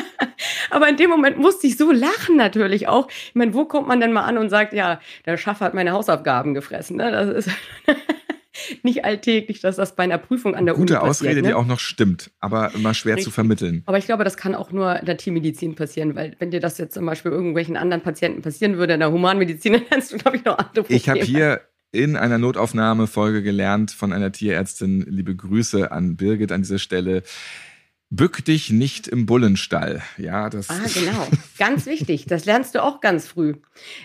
Aber 0.73 0.89
in 0.89 0.97
dem 0.97 1.11
Moment 1.11 1.39
musste 1.39 1.67
ich 1.67 1.77
so 1.77 1.93
lachen 1.93 2.37
natürlich 2.37 2.89
auch. 2.89 3.09
Ich 3.09 3.35
meine, 3.35 3.53
wo 3.53 3.67
kommt 3.67 3.89
man 3.89 4.01
denn 4.01 4.13
mal 4.13 4.25
an 4.25 4.39
und 4.39 4.49
sagt, 4.49 4.73
ja, 4.73 5.01
der 5.27 5.37
Schaff 5.37 5.61
hat 5.61 5.75
meine 5.75 5.93
Hausaufgaben 5.93 6.55
gefressen. 6.55 6.97
Ne? 6.97 7.13
Das 7.13 7.29
ist 7.29 7.51
nicht 8.83 9.05
alltäglich, 9.05 9.61
dass 9.61 9.77
das 9.77 9.95
bei 9.95 10.05
einer 10.05 10.17
Prüfung 10.17 10.55
an 10.55 10.65
der 10.65 10.75
Gute 10.75 10.95
Uni 10.95 11.01
passiert. 11.01 11.03
Gute 11.03 11.11
Ausrede, 11.11 11.43
ne? 11.43 11.49
die 11.49 11.55
auch 11.55 11.67
noch 11.67 11.79
stimmt, 11.79 12.31
aber 12.41 12.75
immer 12.75 12.95
schwer 12.95 13.17
Richtig. 13.17 13.25
zu 13.27 13.31
vermitteln. 13.31 13.83
Aber 13.85 13.99
ich 13.99 14.07
glaube, 14.07 14.25
das 14.25 14.39
kann 14.39 14.55
auch 14.55 14.73
nur 14.73 14.99
in 14.99 15.05
der 15.05 15.19
Tiermedizin 15.19 15.75
passieren, 15.75 16.17
weil 16.17 16.37
wenn 16.39 16.51
dir 16.51 16.61
das 16.61 16.79
jetzt 16.79 16.95
zum 16.95 17.05
Beispiel 17.05 17.33
irgendwelchen 17.33 17.77
anderen 17.77 18.03
Patienten 18.03 18.41
passieren 18.41 18.79
würde, 18.79 18.95
in 18.95 19.01
der 19.01 19.13
Humanmedizin, 19.13 19.73
dann 19.75 19.83
hättest 19.91 20.15
du, 20.15 20.17
glaube 20.17 20.39
ich, 20.39 20.45
noch 20.45 20.57
andere 20.57 20.85
Probleme. 20.85 20.97
Ich 20.97 21.09
habe 21.11 21.21
hier 21.21 21.61
in 21.93 22.17
einer 22.17 22.39
Notaufnahmefolge 22.39 23.43
gelernt 23.43 23.91
von 23.91 24.15
einer 24.15 24.33
Tierärztin, 24.33 25.05
liebe 25.07 25.37
Grüße 25.37 25.93
an 25.93 26.17
Birgit 26.17 26.51
an 26.51 26.63
dieser 26.63 26.79
Stelle, 26.79 27.23
Bück 28.15 28.45
dich 28.45 28.69
nicht 28.69 29.09
im 29.09 29.25
Bullenstall. 29.25 30.03
Ja, 30.19 30.51
das. 30.51 30.69
Ah, 30.69 30.83
genau. 30.93 31.27
Ganz 31.59 31.87
wichtig. 31.87 32.27
Das 32.27 32.45
lernst 32.45 32.75
du 32.75 32.83
auch 32.83 33.01
ganz 33.01 33.27
früh. 33.27 33.55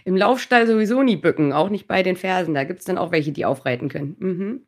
Im 0.05 0.15
Laufstall 0.15 0.65
sowieso 0.65 1.03
nie 1.03 1.17
bücken, 1.17 1.51
auch 1.51 1.69
nicht 1.69 1.89
bei 1.89 2.03
den 2.03 2.15
Fersen. 2.15 2.53
Da 2.53 2.63
gibt 2.63 2.79
es 2.79 2.85
dann 2.85 2.97
auch 2.97 3.11
welche, 3.11 3.33
die 3.33 3.43
aufreiten 3.43 3.89
können. 3.89 4.15
Mhm. 4.19 4.61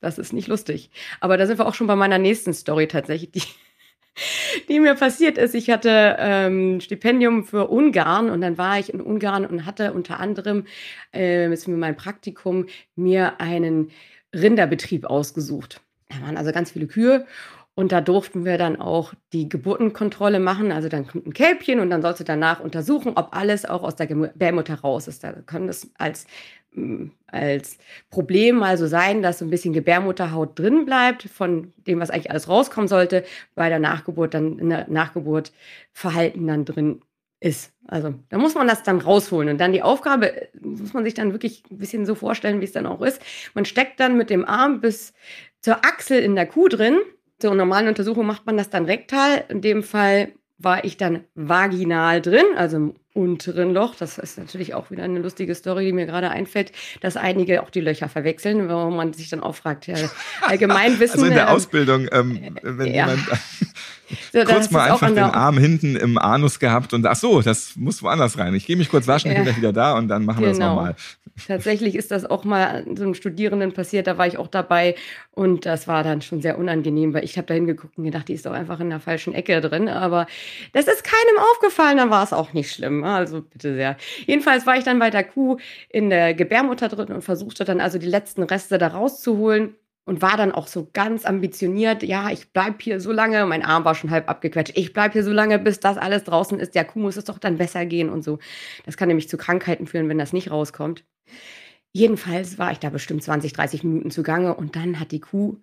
Das 0.00 0.18
ist 0.18 0.32
nicht 0.32 0.46
lustig. 0.46 0.90
Aber 1.18 1.36
da 1.36 1.46
sind 1.46 1.58
wir 1.58 1.66
auch 1.66 1.74
schon 1.74 1.88
bei 1.88 1.96
meiner 1.96 2.18
nächsten 2.18 2.54
Story 2.54 2.86
tatsächlich, 2.86 3.32
die, 3.32 3.42
die 4.68 4.78
mir 4.78 4.94
passiert 4.94 5.38
ist. 5.38 5.56
Ich 5.56 5.70
hatte 5.70 6.14
ähm, 6.20 6.80
Stipendium 6.80 7.42
für 7.42 7.66
Ungarn 7.66 8.30
und 8.30 8.42
dann 8.42 8.58
war 8.58 8.78
ich 8.78 8.94
in 8.94 9.00
Ungarn 9.00 9.44
und 9.44 9.66
hatte 9.66 9.92
unter 9.92 10.20
anderem 10.20 10.66
äh, 11.12 11.52
ist 11.52 11.66
mir 11.66 11.76
mein 11.76 11.96
Praktikum 11.96 12.66
mir 12.94 13.40
einen 13.40 13.90
Rinderbetrieb 14.32 15.04
ausgesucht. 15.04 15.80
Da 16.10 16.24
waren 16.24 16.36
also 16.36 16.52
ganz 16.52 16.70
viele 16.70 16.86
Kühe 16.86 17.26
und 17.76 17.90
da 17.90 18.00
durften 18.00 18.44
wir 18.44 18.56
dann 18.56 18.80
auch 18.80 19.14
die 19.32 19.48
Geburtenkontrolle 19.48 20.38
machen. 20.38 20.70
Also 20.70 20.88
dann 20.88 21.06
kommt 21.06 21.26
ein 21.26 21.32
Kälbchen 21.32 21.80
und 21.80 21.90
dann 21.90 22.02
sollst 22.02 22.20
du 22.20 22.24
danach 22.24 22.60
untersuchen, 22.60 23.12
ob 23.16 23.36
alles 23.36 23.64
auch 23.64 23.82
aus 23.82 23.96
der 23.96 24.06
Gebärmutter 24.06 24.76
raus 24.76 25.08
ist. 25.08 25.24
Da 25.24 25.32
kann 25.32 25.66
das 25.66 25.90
als, 25.98 26.26
mm, 26.72 27.06
als 27.26 27.78
Problem 28.10 28.56
mal 28.56 28.78
so 28.78 28.86
sein, 28.86 29.22
dass 29.22 29.40
so 29.40 29.44
ein 29.44 29.50
bisschen 29.50 29.72
Gebärmutterhaut 29.72 30.56
drin 30.56 30.84
bleibt 30.84 31.24
von 31.24 31.72
dem, 31.78 31.98
was 31.98 32.10
eigentlich 32.10 32.30
alles 32.30 32.48
rauskommen 32.48 32.86
sollte, 32.86 33.24
bei 33.56 33.68
der 33.68 33.80
Nachgeburt 33.80 34.34
dann 34.34 34.58
in 34.60 34.70
der 34.70 34.88
Nachgeburt 34.88 35.52
Verhalten 35.92 36.46
dann 36.46 36.64
drin 36.64 37.02
ist. 37.40 37.72
Also 37.88 38.14
da 38.28 38.38
muss 38.38 38.54
man 38.54 38.68
das 38.68 38.84
dann 38.84 39.00
rausholen. 39.00 39.48
Und 39.48 39.58
dann 39.58 39.72
die 39.72 39.82
Aufgabe 39.82 40.42
äh, 40.42 40.48
muss 40.60 40.92
man 40.92 41.04
sich 41.04 41.14
dann 41.14 41.32
wirklich 41.32 41.64
ein 41.72 41.78
bisschen 41.78 42.06
so 42.06 42.14
vorstellen, 42.14 42.60
wie 42.60 42.64
es 42.66 42.72
dann 42.72 42.86
auch 42.86 43.02
ist. 43.02 43.20
Man 43.52 43.64
steckt 43.64 43.98
dann 43.98 44.16
mit 44.16 44.30
dem 44.30 44.44
Arm 44.44 44.80
bis 44.80 45.12
zur 45.60 45.84
Achsel 45.84 46.20
in 46.20 46.36
der 46.36 46.46
Kuh 46.46 46.68
drin 46.68 47.00
zur 47.38 47.54
normalen 47.54 47.88
Untersuchung 47.88 48.26
macht 48.26 48.46
man 48.46 48.56
das 48.56 48.70
dann 48.70 48.84
rektal. 48.84 49.44
In 49.48 49.60
dem 49.60 49.82
Fall 49.82 50.32
war 50.58 50.84
ich 50.84 50.96
dann 50.96 51.24
vaginal 51.34 52.22
drin, 52.22 52.46
also 52.56 52.94
unteren 53.14 53.72
Loch. 53.72 53.94
Das 53.94 54.18
ist 54.18 54.38
natürlich 54.38 54.74
auch 54.74 54.90
wieder 54.90 55.04
eine 55.04 55.20
lustige 55.20 55.54
Story, 55.54 55.86
die 55.86 55.92
mir 55.92 56.04
gerade 56.04 56.30
einfällt, 56.30 56.72
dass 57.00 57.16
einige 57.16 57.62
auch 57.62 57.70
die 57.70 57.80
Löcher 57.80 58.08
verwechseln, 58.08 58.68
warum 58.68 58.96
man 58.96 59.12
sich 59.12 59.30
dann 59.30 59.40
auch 59.40 59.54
fragt, 59.54 59.86
ja, 59.86 59.96
Allgemeinwissen. 60.42 61.14
Also 61.14 61.26
in 61.26 61.34
der 61.34 61.44
ähm, 61.44 61.54
Ausbildung, 61.54 62.08
ähm, 62.10 62.56
wenn 62.62 62.92
ja. 62.92 63.06
jemand 63.06 63.20
so, 64.32 64.42
kurz 64.44 64.70
mal 64.70 64.90
einfach 64.90 65.08
den 65.08 65.18
Arm 65.18 65.58
hinten 65.58 65.94
im 65.94 66.18
Anus 66.18 66.58
gehabt 66.58 66.92
und 66.92 67.06
ach 67.06 67.14
so, 67.14 67.40
das 67.40 67.76
muss 67.76 68.02
woanders 68.02 68.36
rein. 68.36 68.52
Ich 68.54 68.66
gehe 68.66 68.76
mich 68.76 68.88
kurz 68.88 69.06
waschen, 69.06 69.30
ja. 69.30 69.36
bin 69.36 69.44
gleich 69.44 69.56
wieder 69.56 69.72
da 69.72 69.96
und 69.96 70.08
dann 70.08 70.24
machen 70.24 70.42
genau. 70.42 70.46
wir 70.46 70.50
das 70.50 70.58
genau. 70.58 70.74
nochmal. 70.74 70.96
Tatsächlich 71.48 71.96
ist 71.96 72.12
das 72.12 72.24
auch 72.24 72.44
mal 72.44 72.84
so 72.94 73.02
einem 73.02 73.14
Studierenden 73.14 73.72
passiert, 73.72 74.06
da 74.06 74.18
war 74.18 74.26
ich 74.26 74.38
auch 74.38 74.46
dabei 74.46 74.94
und 75.32 75.66
das 75.66 75.88
war 75.88 76.04
dann 76.04 76.22
schon 76.22 76.40
sehr 76.40 76.58
unangenehm, 76.58 77.12
weil 77.12 77.24
ich 77.24 77.36
habe 77.36 77.46
da 77.46 77.54
hingeguckt 77.54 77.98
und 77.98 78.04
gedacht, 78.04 78.28
die 78.28 78.34
ist 78.34 78.46
doch 78.46 78.52
einfach 78.52 78.78
in 78.78 78.88
der 78.88 79.00
falschen 79.00 79.34
Ecke 79.34 79.60
drin, 79.60 79.88
aber 79.88 80.26
das 80.72 80.86
ist 80.86 81.02
keinem 81.02 81.38
aufgefallen, 81.52 81.96
dann 81.96 82.10
war 82.10 82.22
es 82.22 82.32
auch 82.32 82.52
nicht 82.52 82.70
schlimm, 82.70 83.03
also 83.12 83.42
bitte 83.42 83.74
sehr. 83.74 83.96
Jedenfalls 84.26 84.66
war 84.66 84.76
ich 84.76 84.84
dann 84.84 84.98
bei 84.98 85.10
der 85.10 85.24
Kuh 85.24 85.58
in 85.88 86.10
der 86.10 86.34
Gebärmutter 86.34 86.88
drin 86.88 87.12
und 87.12 87.22
versuchte 87.22 87.64
dann 87.64 87.80
also 87.80 87.98
die 87.98 88.06
letzten 88.06 88.42
Reste 88.42 88.78
da 88.78 88.88
rauszuholen 88.88 89.74
und 90.04 90.22
war 90.22 90.36
dann 90.36 90.52
auch 90.52 90.66
so 90.66 90.88
ganz 90.92 91.24
ambitioniert, 91.24 92.02
ja, 92.02 92.30
ich 92.30 92.52
bleib 92.52 92.82
hier 92.82 93.00
so 93.00 93.10
lange, 93.10 93.46
mein 93.46 93.64
Arm 93.64 93.84
war 93.84 93.94
schon 93.94 94.10
halb 94.10 94.28
abgequetscht, 94.28 94.76
ich 94.76 94.92
bleib 94.92 95.12
hier 95.12 95.24
so 95.24 95.32
lange, 95.32 95.58
bis 95.58 95.80
das 95.80 95.96
alles 95.96 96.24
draußen 96.24 96.60
ist, 96.60 96.74
der 96.74 96.84
Kuh 96.84 96.98
muss 96.98 97.16
es 97.16 97.24
doch 97.24 97.38
dann 97.38 97.56
besser 97.56 97.86
gehen 97.86 98.10
und 98.10 98.22
so. 98.22 98.38
Das 98.84 98.96
kann 98.96 99.08
nämlich 99.08 99.28
zu 99.28 99.36
Krankheiten 99.36 99.86
führen, 99.86 100.08
wenn 100.08 100.18
das 100.18 100.32
nicht 100.32 100.50
rauskommt. 100.50 101.04
Jedenfalls 101.92 102.58
war 102.58 102.72
ich 102.72 102.80
da 102.80 102.90
bestimmt 102.90 103.22
20, 103.22 103.52
30 103.52 103.84
Minuten 103.84 104.10
zugange 104.10 104.54
und 104.54 104.74
dann 104.74 104.98
hat 104.98 105.12
die 105.12 105.20
Kuh 105.20 105.58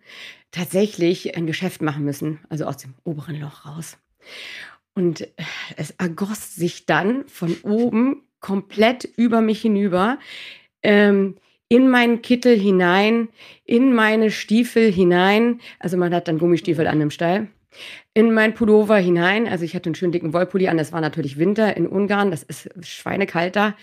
tatsächlich 0.52 1.36
ein 1.36 1.46
Geschäft 1.46 1.82
machen 1.82 2.06
müssen, 2.06 2.40
also 2.50 2.66
aus 2.66 2.78
dem 2.78 2.94
oberen 3.04 3.40
Loch 3.40 3.66
raus. 3.66 3.98
Und 4.94 5.28
es 5.78 5.92
ergoss 5.92 6.56
sich 6.56 6.86
dann 6.86 7.28
von 7.28 7.56
oben 7.64 8.24
komplett 8.40 9.06
über 9.16 9.42
mich 9.42 9.62
hinüber. 9.62 10.20
Ähm, 10.84 11.36
in 11.70 11.90
meinen 11.90 12.22
Kittel 12.22 12.60
hinein, 12.60 13.30
in 13.64 13.94
meine 13.94 14.30
Stiefel 14.30 14.92
hinein. 14.92 15.62
Also 15.80 15.96
man 15.96 16.14
hat 16.14 16.28
dann 16.28 16.38
Gummistiefel 16.38 16.86
an 16.86 17.00
dem 17.00 17.12
Stall. 17.12 17.48
In 18.14 18.34
mein 18.34 18.54
Pullover 18.54 18.98
hinein. 18.98 19.48
Also 19.48 19.64
ich 19.64 19.74
hatte 19.74 19.88
einen 19.88 19.96
schönen 19.96 20.12
dicken 20.12 20.34
Wollpulli 20.34 20.68
an. 20.68 20.78
Das 20.78 20.92
war 20.92 21.00
natürlich 21.00 21.38
Winter 21.38 21.78
in 21.78 21.88
Ungarn. 21.88 22.30
Das 22.30 22.44
ist 22.44 22.70
schweinekalt 22.86 23.56
da. 23.56 23.78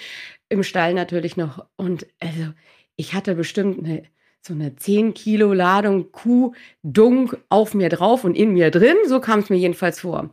Im 0.50 0.64
Stall 0.64 0.92
natürlich 0.92 1.38
noch. 1.38 1.64
Und 1.76 2.06
also 2.20 2.52
ich 2.96 3.14
hatte 3.14 3.34
bestimmt 3.34 3.78
eine 3.78 4.02
so 4.42 4.54
eine 4.54 4.76
10 4.76 5.14
Kilo 5.14 5.52
Ladung 5.52 6.12
Kuh 6.12 6.52
Dunk 6.82 7.36
auf 7.48 7.74
mir 7.74 7.88
drauf 7.88 8.24
und 8.24 8.34
in 8.34 8.52
mir 8.52 8.70
drin. 8.70 8.96
So 9.06 9.20
kam 9.20 9.40
es 9.40 9.50
mir 9.50 9.56
jedenfalls 9.56 10.00
vor. 10.00 10.30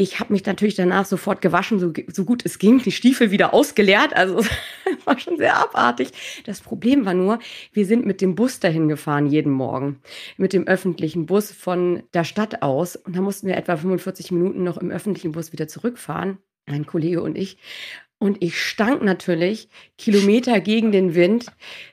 Ich 0.00 0.18
habe 0.18 0.32
mich 0.32 0.46
natürlich 0.46 0.76
danach 0.76 1.04
sofort 1.04 1.42
gewaschen, 1.42 1.78
so, 1.78 1.92
so 2.06 2.24
gut 2.24 2.46
es 2.46 2.58
ging, 2.58 2.82
die 2.82 2.90
Stiefel 2.90 3.30
wieder 3.30 3.52
ausgeleert. 3.52 4.16
Also 4.16 4.36
war 5.04 5.18
schon 5.18 5.36
sehr 5.36 5.54
abartig. 5.58 6.08
Das 6.46 6.62
Problem 6.62 7.04
war 7.04 7.12
nur, 7.12 7.38
wir 7.74 7.84
sind 7.84 8.06
mit 8.06 8.22
dem 8.22 8.34
Bus 8.34 8.60
dahin 8.60 8.88
gefahren 8.88 9.26
jeden 9.26 9.52
Morgen. 9.52 10.00
Mit 10.38 10.54
dem 10.54 10.66
öffentlichen 10.66 11.26
Bus 11.26 11.52
von 11.52 12.02
der 12.14 12.24
Stadt 12.24 12.62
aus. 12.62 12.96
Und 12.96 13.14
da 13.14 13.20
mussten 13.20 13.46
wir 13.46 13.58
etwa 13.58 13.76
45 13.76 14.30
Minuten 14.30 14.64
noch 14.64 14.78
im 14.78 14.90
öffentlichen 14.90 15.32
Bus 15.32 15.52
wieder 15.52 15.68
zurückfahren. 15.68 16.38
Mein 16.64 16.86
Kollege 16.86 17.20
und 17.20 17.36
ich. 17.36 17.58
Und 18.18 18.42
ich 18.42 18.58
stank 18.58 19.02
natürlich 19.02 19.68
Kilometer 19.98 20.60
gegen 20.60 20.92
den 20.92 21.14
Wind. 21.14 21.52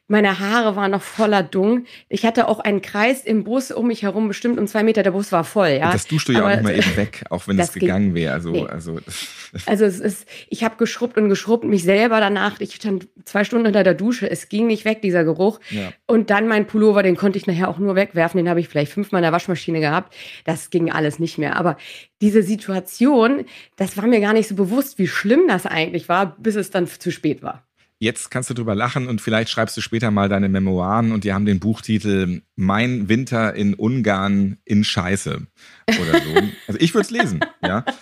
Meine 0.09 0.39
Haare 0.39 0.77
waren 0.77 0.91
noch 0.91 1.01
voller 1.01 1.43
Dung. 1.43 1.85
Ich 2.07 2.25
hatte 2.25 2.47
auch 2.47 2.59
einen 2.61 2.81
Kreis 2.81 3.25
im 3.25 3.43
Bus 3.43 3.71
um 3.71 3.87
mich 3.87 4.03
herum, 4.03 4.29
bestimmt 4.29 4.57
um 4.57 4.65
zwei 4.65 4.81
Meter. 4.81 5.03
Der 5.03 5.11
Bus 5.11 5.33
war 5.33 5.43
voll, 5.43 5.67
ja. 5.67 5.87
Und 5.87 5.93
das 5.95 6.07
duschst 6.07 6.29
du 6.29 6.31
ja 6.31 6.45
auch 6.45 6.49
nicht 6.49 6.63
mal 6.63 6.77
eben 6.77 6.95
weg, 6.95 7.25
auch 7.29 7.45
wenn 7.47 7.59
es 7.59 7.73
gegangen 7.73 8.15
wäre. 8.15 8.33
Also, 8.33 8.51
nee. 8.51 8.65
also, 8.65 8.99
also 9.65 9.83
es 9.83 9.99
ist, 9.99 10.25
ich 10.47 10.63
habe 10.63 10.77
geschrubbt 10.77 11.17
und 11.17 11.27
geschrubbt, 11.27 11.65
mich 11.65 11.83
selber 11.83 12.21
danach. 12.21 12.61
Ich 12.61 12.75
stand 12.75 13.09
zwei 13.25 13.43
Stunden 13.43 13.67
unter 13.67 13.83
der 13.83 13.95
Dusche. 13.95 14.29
Es 14.29 14.47
ging 14.47 14.67
nicht 14.67 14.85
weg, 14.85 15.01
dieser 15.01 15.25
Geruch. 15.25 15.59
Ja. 15.71 15.91
Und 16.05 16.29
dann 16.29 16.47
mein 16.47 16.67
Pullover, 16.67 17.03
den 17.03 17.17
konnte 17.17 17.37
ich 17.37 17.45
nachher 17.45 17.67
auch 17.67 17.77
nur 17.77 17.95
wegwerfen. 17.95 18.37
Den 18.37 18.49
habe 18.49 18.61
ich 18.61 18.69
vielleicht 18.69 18.93
fünfmal 18.93 19.19
in 19.19 19.23
der 19.23 19.33
Waschmaschine 19.33 19.81
gehabt. 19.81 20.15
Das 20.45 20.69
ging 20.69 20.89
alles 20.89 21.19
nicht 21.19 21.37
mehr. 21.37 21.57
Aber 21.57 21.75
diese 22.21 22.43
Situation, 22.43 23.43
das 23.75 23.97
war 23.97 24.07
mir 24.07 24.21
gar 24.21 24.31
nicht 24.31 24.47
so 24.47 24.55
bewusst, 24.55 24.99
wie 24.99 25.07
schlimm 25.07 25.49
das 25.49 25.65
eigentlich 25.65 26.07
war, 26.07 26.37
bis 26.37 26.55
es 26.55 26.71
dann 26.71 26.87
zu 26.87 27.11
spät 27.11 27.43
war. 27.43 27.66
Jetzt 27.99 28.29
kannst 28.29 28.49
du 28.49 28.53
drüber 28.53 28.75
lachen 28.75 29.07
und 29.07 29.21
vielleicht 29.21 29.49
schreibst 29.49 29.75
du 29.75 29.81
später 29.81 30.11
mal 30.11 30.29
deine 30.29 30.49
Memoiren 30.49 31.11
und 31.11 31.23
die 31.23 31.33
haben 31.33 31.45
den 31.45 31.59
Buchtitel 31.59 32.41
Mein 32.55 33.09
Winter 33.09 33.55
in 33.55 33.73
Ungarn 33.73 34.57
in 34.65 34.83
Scheiße 34.83 35.47
oder 35.89 36.21
so. 36.21 36.47
Also 36.67 36.79
ich 36.79 36.93
würde 36.93 37.05
es 37.05 37.11
lesen, 37.11 37.39
ja. 37.63 37.83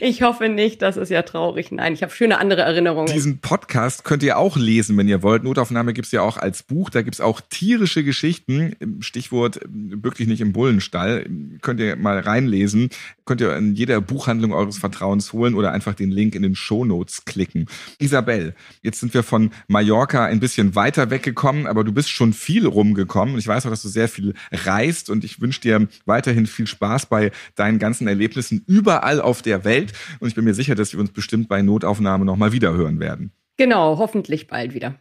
Ich 0.00 0.22
hoffe 0.22 0.48
nicht, 0.48 0.82
das 0.82 0.96
ist 0.96 1.10
ja 1.10 1.22
traurig. 1.22 1.72
Nein, 1.72 1.94
ich 1.94 2.02
habe 2.02 2.12
schöne 2.12 2.38
andere 2.38 2.62
Erinnerungen. 2.62 3.12
Diesen 3.12 3.40
Podcast 3.40 4.04
könnt 4.04 4.22
ihr 4.22 4.36
auch 4.36 4.56
lesen, 4.56 4.96
wenn 4.96 5.08
ihr 5.08 5.22
wollt. 5.22 5.44
Notaufnahme 5.44 5.94
gibt's 5.94 6.12
ja 6.12 6.22
auch 6.22 6.36
als 6.36 6.62
Buch. 6.62 6.90
Da 6.90 7.02
gibt's 7.02 7.20
auch 7.20 7.40
tierische 7.40 8.04
Geschichten. 8.04 8.76
Stichwort 9.00 9.60
wirklich 9.66 10.28
nicht 10.28 10.40
im 10.40 10.52
Bullenstall. 10.52 11.26
Könnt 11.62 11.80
ihr 11.80 11.96
mal 11.96 12.18
reinlesen. 12.18 12.90
Könnt 13.24 13.40
ihr 13.40 13.56
in 13.56 13.74
jeder 13.74 14.00
Buchhandlung 14.00 14.52
eures 14.52 14.78
Vertrauens 14.78 15.32
holen 15.32 15.54
oder 15.54 15.72
einfach 15.72 15.94
den 15.94 16.10
Link 16.10 16.34
in 16.34 16.42
den 16.42 16.54
Shownotes 16.54 17.24
klicken. 17.24 17.66
Isabel, 17.98 18.54
jetzt 18.82 19.00
sind 19.00 19.14
wir 19.14 19.22
von 19.22 19.50
Mallorca 19.68 20.24
ein 20.24 20.40
bisschen 20.40 20.74
weiter 20.74 21.10
weggekommen, 21.10 21.66
aber 21.66 21.84
du 21.84 21.92
bist 21.92 22.10
schon 22.10 22.32
viel 22.32 22.66
rumgekommen. 22.66 23.38
Ich 23.38 23.46
weiß 23.46 23.66
auch, 23.66 23.70
dass 23.70 23.82
du 23.82 23.88
sehr 23.88 24.08
viel 24.08 24.34
reist 24.50 25.10
und 25.10 25.24
ich 25.24 25.40
wünsche 25.40 25.60
dir 25.60 25.88
weiterhin 26.04 26.46
viel 26.46 26.66
Spaß 26.66 27.06
bei 27.06 27.30
deinen 27.54 27.78
ganzen 27.78 28.08
Erlebnissen 28.08 28.64
überall 28.66 29.20
auf 29.20 29.42
der 29.42 29.64
Welt. 29.64 29.92
Und 30.20 30.28
ich 30.28 30.34
bin 30.34 30.44
mir 30.44 30.54
sicher, 30.54 30.74
dass 30.74 30.92
wir 30.92 31.00
uns 31.00 31.12
bestimmt 31.12 31.48
bei 31.48 31.62
Notaufnahme 31.62 32.24
nochmal 32.24 32.52
wieder 32.52 32.72
hören 32.72 33.00
werden. 33.00 33.32
Genau, 33.56 33.98
hoffentlich 33.98 34.46
bald 34.48 34.74
wieder. 34.74 34.96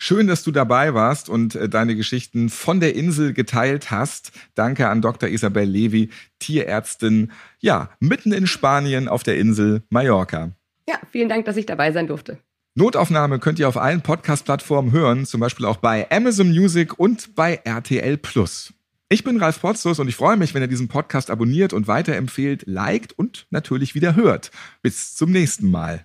Schön, 0.00 0.28
dass 0.28 0.44
du 0.44 0.52
dabei 0.52 0.94
warst 0.94 1.28
und 1.28 1.56
äh, 1.56 1.68
deine 1.68 1.96
Geschichten 1.96 2.50
von 2.50 2.78
der 2.78 2.94
Insel 2.94 3.32
geteilt 3.32 3.90
hast. 3.90 4.30
Danke 4.54 4.88
an 4.88 5.02
Dr. 5.02 5.28
Isabel 5.28 5.68
Levi, 5.68 6.10
Tierärztin, 6.38 7.32
ja, 7.58 7.90
mitten 7.98 8.32
in 8.32 8.46
Spanien 8.46 9.08
auf 9.08 9.24
der 9.24 9.36
Insel 9.38 9.82
Mallorca. 9.90 10.52
Ja, 10.88 11.00
vielen 11.10 11.28
Dank, 11.28 11.46
dass 11.46 11.56
ich 11.56 11.66
dabei 11.66 11.90
sein 11.90 12.06
durfte. 12.06 12.38
Notaufnahme 12.76 13.40
könnt 13.40 13.58
ihr 13.58 13.68
auf 13.68 13.76
allen 13.76 14.02
Podcast-Plattformen 14.02 14.92
hören, 14.92 15.26
zum 15.26 15.40
Beispiel 15.40 15.66
auch 15.66 15.78
bei 15.78 16.08
Amazon 16.12 16.48
Music 16.48 16.96
und 16.96 17.34
bei 17.34 17.56
RTL 17.64 18.16
Plus. 18.18 18.72
Ich 19.08 19.24
bin 19.24 19.38
Ralf 19.38 19.60
Potzus 19.60 19.98
und 19.98 20.06
ich 20.06 20.14
freue 20.14 20.36
mich, 20.36 20.54
wenn 20.54 20.62
ihr 20.62 20.68
diesen 20.68 20.86
Podcast 20.86 21.30
abonniert 21.30 21.72
und 21.72 21.88
weiterempfehlt, 21.88 22.64
liked 22.66 23.18
und 23.18 23.46
natürlich 23.50 23.96
wieder 23.96 24.14
hört. 24.14 24.52
Bis 24.80 25.16
zum 25.16 25.32
nächsten 25.32 25.70
Mal. 25.70 26.04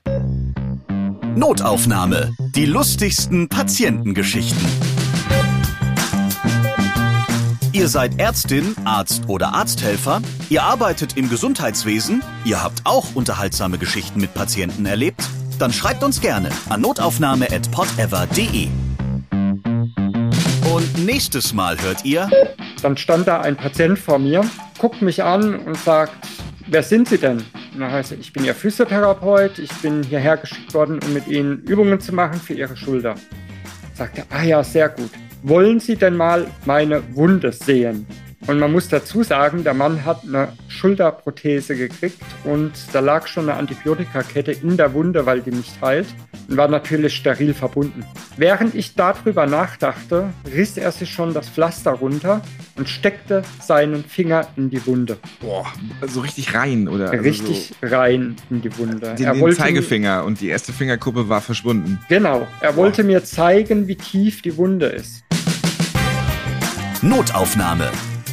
Notaufnahme. 1.36 2.36
Die 2.56 2.66
lustigsten 2.66 3.50
Patientengeschichten. 3.50 4.66
Ihr 7.72 7.88
seid 7.88 8.20
Ärztin, 8.20 8.76
Arzt 8.86 9.24
oder 9.28 9.54
Arzthelfer? 9.54 10.22
Ihr 10.50 10.64
arbeitet 10.64 11.18
im 11.18 11.30
Gesundheitswesen? 11.30 12.22
Ihr 12.46 12.64
habt 12.64 12.82
auch 12.86 13.16
unterhaltsame 13.16 13.78
Geschichten 13.78 14.20
mit 14.22 14.34
Patienten 14.34 14.86
erlebt? 14.86 15.22
Dann 15.60 15.74
schreibt 15.74 16.04
uns 16.04 16.22
gerne 16.22 16.50
an 16.70 16.82
notaufnahme@podever.de. 16.82 18.68
Und 20.74 21.06
nächstes 21.06 21.54
Mal 21.54 21.82
hört 21.82 22.06
ihr 22.06 22.30
dann 22.84 22.98
stand 22.98 23.28
da 23.28 23.40
ein 23.42 23.56
Patient 23.56 23.98
vor 23.98 24.20
mir, 24.20 24.44
guckt 24.78 25.02
mich 25.02 25.24
an 25.24 25.56
und 25.56 25.78
sagt, 25.78 26.14
wer 26.68 26.84
sind 26.84 27.08
Sie 27.08 27.18
denn? 27.18 27.44
Dann 27.78 27.92
heißt 27.92 28.14
ich 28.14 28.32
bin 28.34 28.46
Ihr 28.46 28.54
Physiotherapeut, 28.54 29.60
ich 29.60 29.72
bin 29.82 30.04
hierher 30.04 30.38
geschickt 30.38 30.74
worden, 30.74 31.00
um 31.06 31.14
mit 31.14 31.28
Ihnen 31.28 31.60
Übungen 31.64 32.00
zu 32.00 32.14
machen 32.14 32.40
für 32.40 32.54
Ihre 32.54 32.78
Schulter. 32.78 33.16
Sagte, 33.94 34.24
ah 34.30 34.44
ja, 34.44 34.64
sehr 34.64 34.90
gut. 34.90 35.12
Wollen 35.44 35.80
Sie 35.80 35.96
denn 35.96 36.16
mal 36.16 36.48
meine 36.66 37.04
Wunde 37.16 37.52
sehen? 37.52 38.06
Und 38.46 38.60
man 38.60 38.74
muss 38.74 38.90
dazu 38.90 39.24
sagen, 39.24 39.64
der 39.64 39.74
Mann 39.74 40.04
hat 40.04 40.24
eine 40.24 40.50
Schulterprothese 40.68 41.78
gekriegt 41.78 42.22
und 42.44 42.74
da 42.92 43.00
lag 43.00 43.28
schon 43.28 43.50
eine 43.50 43.58
Antibiotikakette 43.58 44.52
in 44.52 44.76
der 44.76 44.94
Wunde, 44.94 45.26
weil 45.26 45.42
die 45.42 45.52
nicht 45.52 45.82
heilt 45.82 46.08
und 46.50 46.58
war 46.58 46.68
natürlich 46.68 47.16
steril 47.16 47.54
verbunden. 47.54 48.04
Während 48.36 48.76
ich 48.76 48.96
darüber 48.96 49.46
nachdachte, 49.46 50.34
riss 50.54 50.76
er 50.76 50.92
sich 50.92 51.10
schon 51.10 51.34
das 51.34 51.48
Pflaster 51.48 51.92
runter 51.92 52.42
und 52.76 52.90
steckte 52.90 53.44
seinen 53.62 54.04
Finger 54.04 54.48
in 54.58 54.70
die 54.70 54.86
Wunde. 54.86 55.18
Boah, 55.40 55.66
so 56.06 56.20
richtig 56.20 56.54
rein, 56.54 56.90
oder? 56.90 57.12
Also 57.12 57.24
richtig 57.24 57.74
so 57.82 57.88
rein 57.88 58.36
in 58.50 58.62
die 58.62 58.78
Wunde. 58.78 59.16
Den, 59.16 59.26
er 59.26 59.36
den 59.36 59.54
Zeigefinger 59.54 60.26
und 60.26 60.42
die 60.42 60.50
erste 60.50 60.74
Fingerkuppe 60.74 61.30
war 61.30 61.40
verschwunden. 61.40 62.00
Genau, 62.10 62.46
er 62.60 62.74
Boah. 62.74 62.84
wollte 62.84 63.06
mir 63.06 63.24
zeigen, 63.24 63.88
wie 63.88 63.96
tief 63.96 64.42
die 64.42 64.58
Wunde 64.58 64.88
ist. 64.88 65.24
Notaufnahme 67.02 67.90